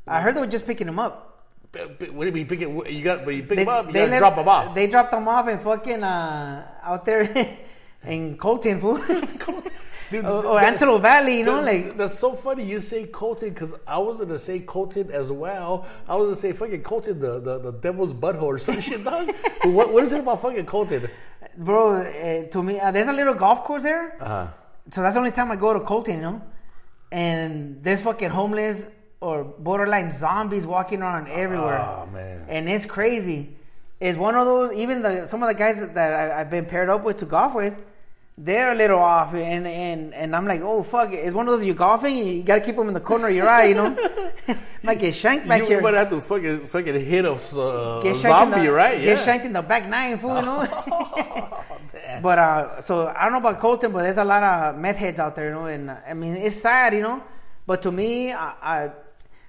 [0.07, 1.27] I heard they were just picking them up.
[1.73, 2.49] What do you mean?
[2.49, 2.69] Pick it?
[2.93, 3.87] You got, but you pick They, them up.
[3.87, 4.75] You they gotta let- drop them off.
[4.75, 7.23] They dropped them off and fucking uh, out there
[8.05, 8.99] in Colton, fool.
[10.11, 12.65] Dude, or, or that- Antelope Valley, you know, like that's so funny.
[12.65, 15.87] You say Colton because I was gonna say Colton as well.
[16.09, 19.33] I was gonna say fucking Colton, the the, the devil's butthole or some shit, dog.
[19.65, 21.09] What what is it about fucking Colton?
[21.57, 21.95] bro.
[22.03, 24.17] Uh, to me, uh, there's a little golf course there.
[24.21, 24.49] Uh,
[24.93, 26.43] So that's the only time I go to Colton, you know.
[27.13, 28.87] And there's fucking homeless
[29.21, 31.79] or borderline zombies walking around everywhere.
[31.81, 32.47] Oh, man.
[32.49, 33.57] And it's crazy.
[34.01, 34.73] It's one of those.
[34.75, 37.27] Even the some of the guys that, that I, I've been paired up with to
[37.27, 37.83] golf with,
[38.43, 41.13] they're a little off, and and and I'm like, oh fuck!
[41.13, 43.47] It's one of those you're golfing, you gotta keep them in the corner of your
[43.49, 43.95] eye, you know.
[44.83, 45.83] Might get shanked back you here.
[45.83, 48.99] would have to fucking fucking hit a, uh, a zombie, the, right?
[48.99, 49.25] Get Yeah.
[49.25, 50.67] shanked in the back nine, fool, you know.
[51.73, 52.23] Oh, damn.
[52.23, 55.21] But uh, so I don't know about Colton, but there's a lot of meth heads
[55.21, 55.67] out there, you know.
[55.67, 57.23] And uh, I mean, it's sad, you know.
[57.67, 58.91] But to me, I, I,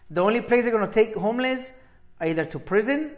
[0.10, 1.72] the only place they're gonna take homeless
[2.20, 3.12] are either to prison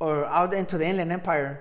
[0.00, 1.60] or out into the Inland Empire,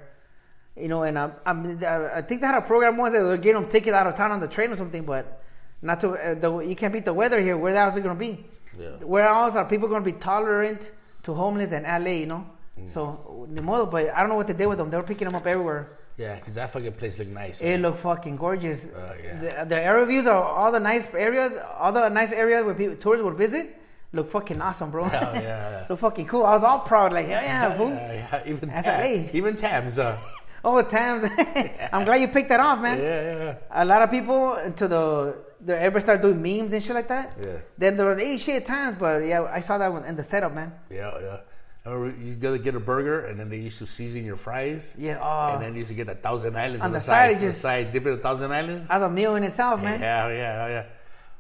[0.76, 1.04] you know.
[1.04, 3.72] And uh, I'm, I think they had a program once that they were getting them
[3.72, 5.44] tickets out of town on the train or something, but
[5.82, 6.12] not to.
[6.12, 7.58] Uh, the, you can't beat the weather here.
[7.58, 8.46] Where else is it gonna be?
[8.80, 8.98] Yeah.
[9.04, 10.92] Where else are people gonna be tolerant
[11.24, 12.12] to homeless than LA?
[12.12, 12.46] You know.
[12.90, 14.90] So, ni modo, but I don't know what they did with them.
[14.90, 16.00] They were picking them up everywhere.
[16.18, 17.62] Yeah, because that fucking place looked nice.
[17.62, 17.82] It man.
[17.82, 18.88] looked fucking gorgeous.
[18.96, 19.64] Oh, yeah.
[19.64, 22.96] the, the area views are all the nice areas, all the nice areas where people,
[22.98, 23.80] tourists would visit.
[24.12, 25.06] Look fucking awesome, bro.
[25.06, 25.88] Hell yeah.
[25.90, 26.44] look fucking cool.
[26.44, 27.90] I was all proud, like, yeah, yeah, fool.
[27.90, 29.98] Yeah, yeah, even Tam, even Tams.
[29.98, 30.18] Uh,
[30.64, 31.24] Oh, Tams.
[31.94, 32.98] I'm glad you picked that off, man.
[32.98, 33.56] yeah, yeah.
[33.72, 37.34] A lot of people into the, the ever start doing memes and shit like that.
[37.44, 37.58] Yeah.
[37.78, 40.54] Then there were hey shit times, but yeah, I saw that one in the setup,
[40.54, 40.72] man.
[40.90, 41.40] Yeah, yeah.
[41.86, 44.96] I remember you gotta get a burger, and then they used to season your fries.
[44.98, 45.54] Yeah, oh.
[45.54, 47.42] and then you used to get a thousand islands On the the, side, side.
[47.44, 48.90] it On the side, dip it a thousand islands.
[48.90, 50.00] as a meal in itself, man.
[50.00, 50.86] Yeah, yeah, yeah.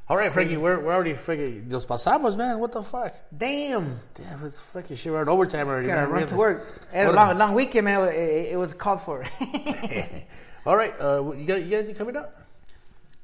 [0.10, 2.60] All right, Frankie, we're, we're already freaking los pasamos, man.
[2.60, 3.16] What the fuck?
[3.36, 4.02] Damn.
[4.16, 5.14] Damn, it's fucking shit.
[5.14, 5.88] We're in overtime already.
[5.88, 6.12] Gotta man.
[6.12, 6.92] Run to work.
[6.92, 8.10] Had a long, long weekend, man.
[8.10, 9.26] It, it was called for.
[10.66, 12.38] All right, uh, you got you got anything coming up?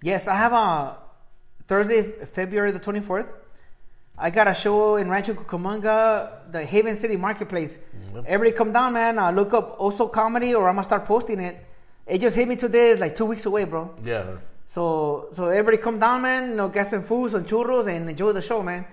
[0.02, 0.98] Yes, I have a
[1.68, 3.28] Thursday, February the 24th.
[4.18, 7.78] I got a show in Rancho Cucamonga, the Haven City Marketplace.
[8.26, 9.20] Everybody come down, man.
[9.20, 11.64] Uh, look up Oso Comedy or I'm going to start posting it.
[12.06, 12.92] It just hit me today.
[12.92, 13.96] It's like two weeks away, bro.
[14.04, 14.38] Yeah.
[14.74, 16.52] So so everybody come down, man.
[16.52, 18.86] You know, get some food, some churros, and enjoy the show, man.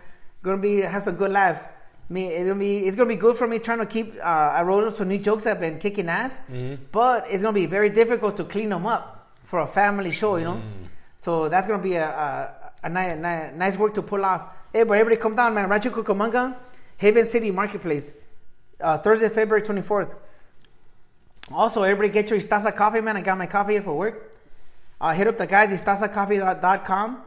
[0.43, 1.67] Gonna be have some good laughs.
[2.09, 4.17] Me, it's gonna be it's gonna be good for me trying to keep.
[4.17, 6.41] Uh, I wrote up some new jokes have been kicking ass,
[6.93, 10.45] but it's gonna be very difficult to clean them up for a family show, you
[10.45, 10.63] know.
[11.21, 12.51] So that's gonna be a a,
[12.85, 14.43] a, nice, nice nice work to pull off.
[14.73, 15.69] Hey, but everybody come down, man.
[15.69, 16.57] Rancho Cucamonga,
[16.97, 18.11] Haven City Marketplace,
[18.81, 20.09] uh, Thursday, February twenty fourth.
[21.53, 23.17] Also, everybody get your Istasa coffee, man.
[23.19, 24.33] I got my coffee here for work.
[25.01, 27.23] Uh, hit up the guys, istasacoffee.com.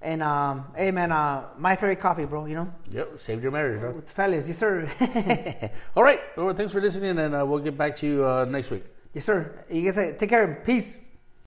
[0.00, 2.72] And, um, hey, man, uh, my favorite coffee, bro, you know?
[2.90, 3.18] Yep.
[3.18, 3.94] Saved your marriage, dog.
[3.94, 4.90] With fellas, yes, sir.
[5.96, 6.20] All right.
[6.36, 8.84] Well, thanks for listening, and uh, we'll get back to you uh, next week.
[9.14, 9.64] yes, sir.
[9.70, 10.62] You guys take care.
[10.66, 10.96] Peace.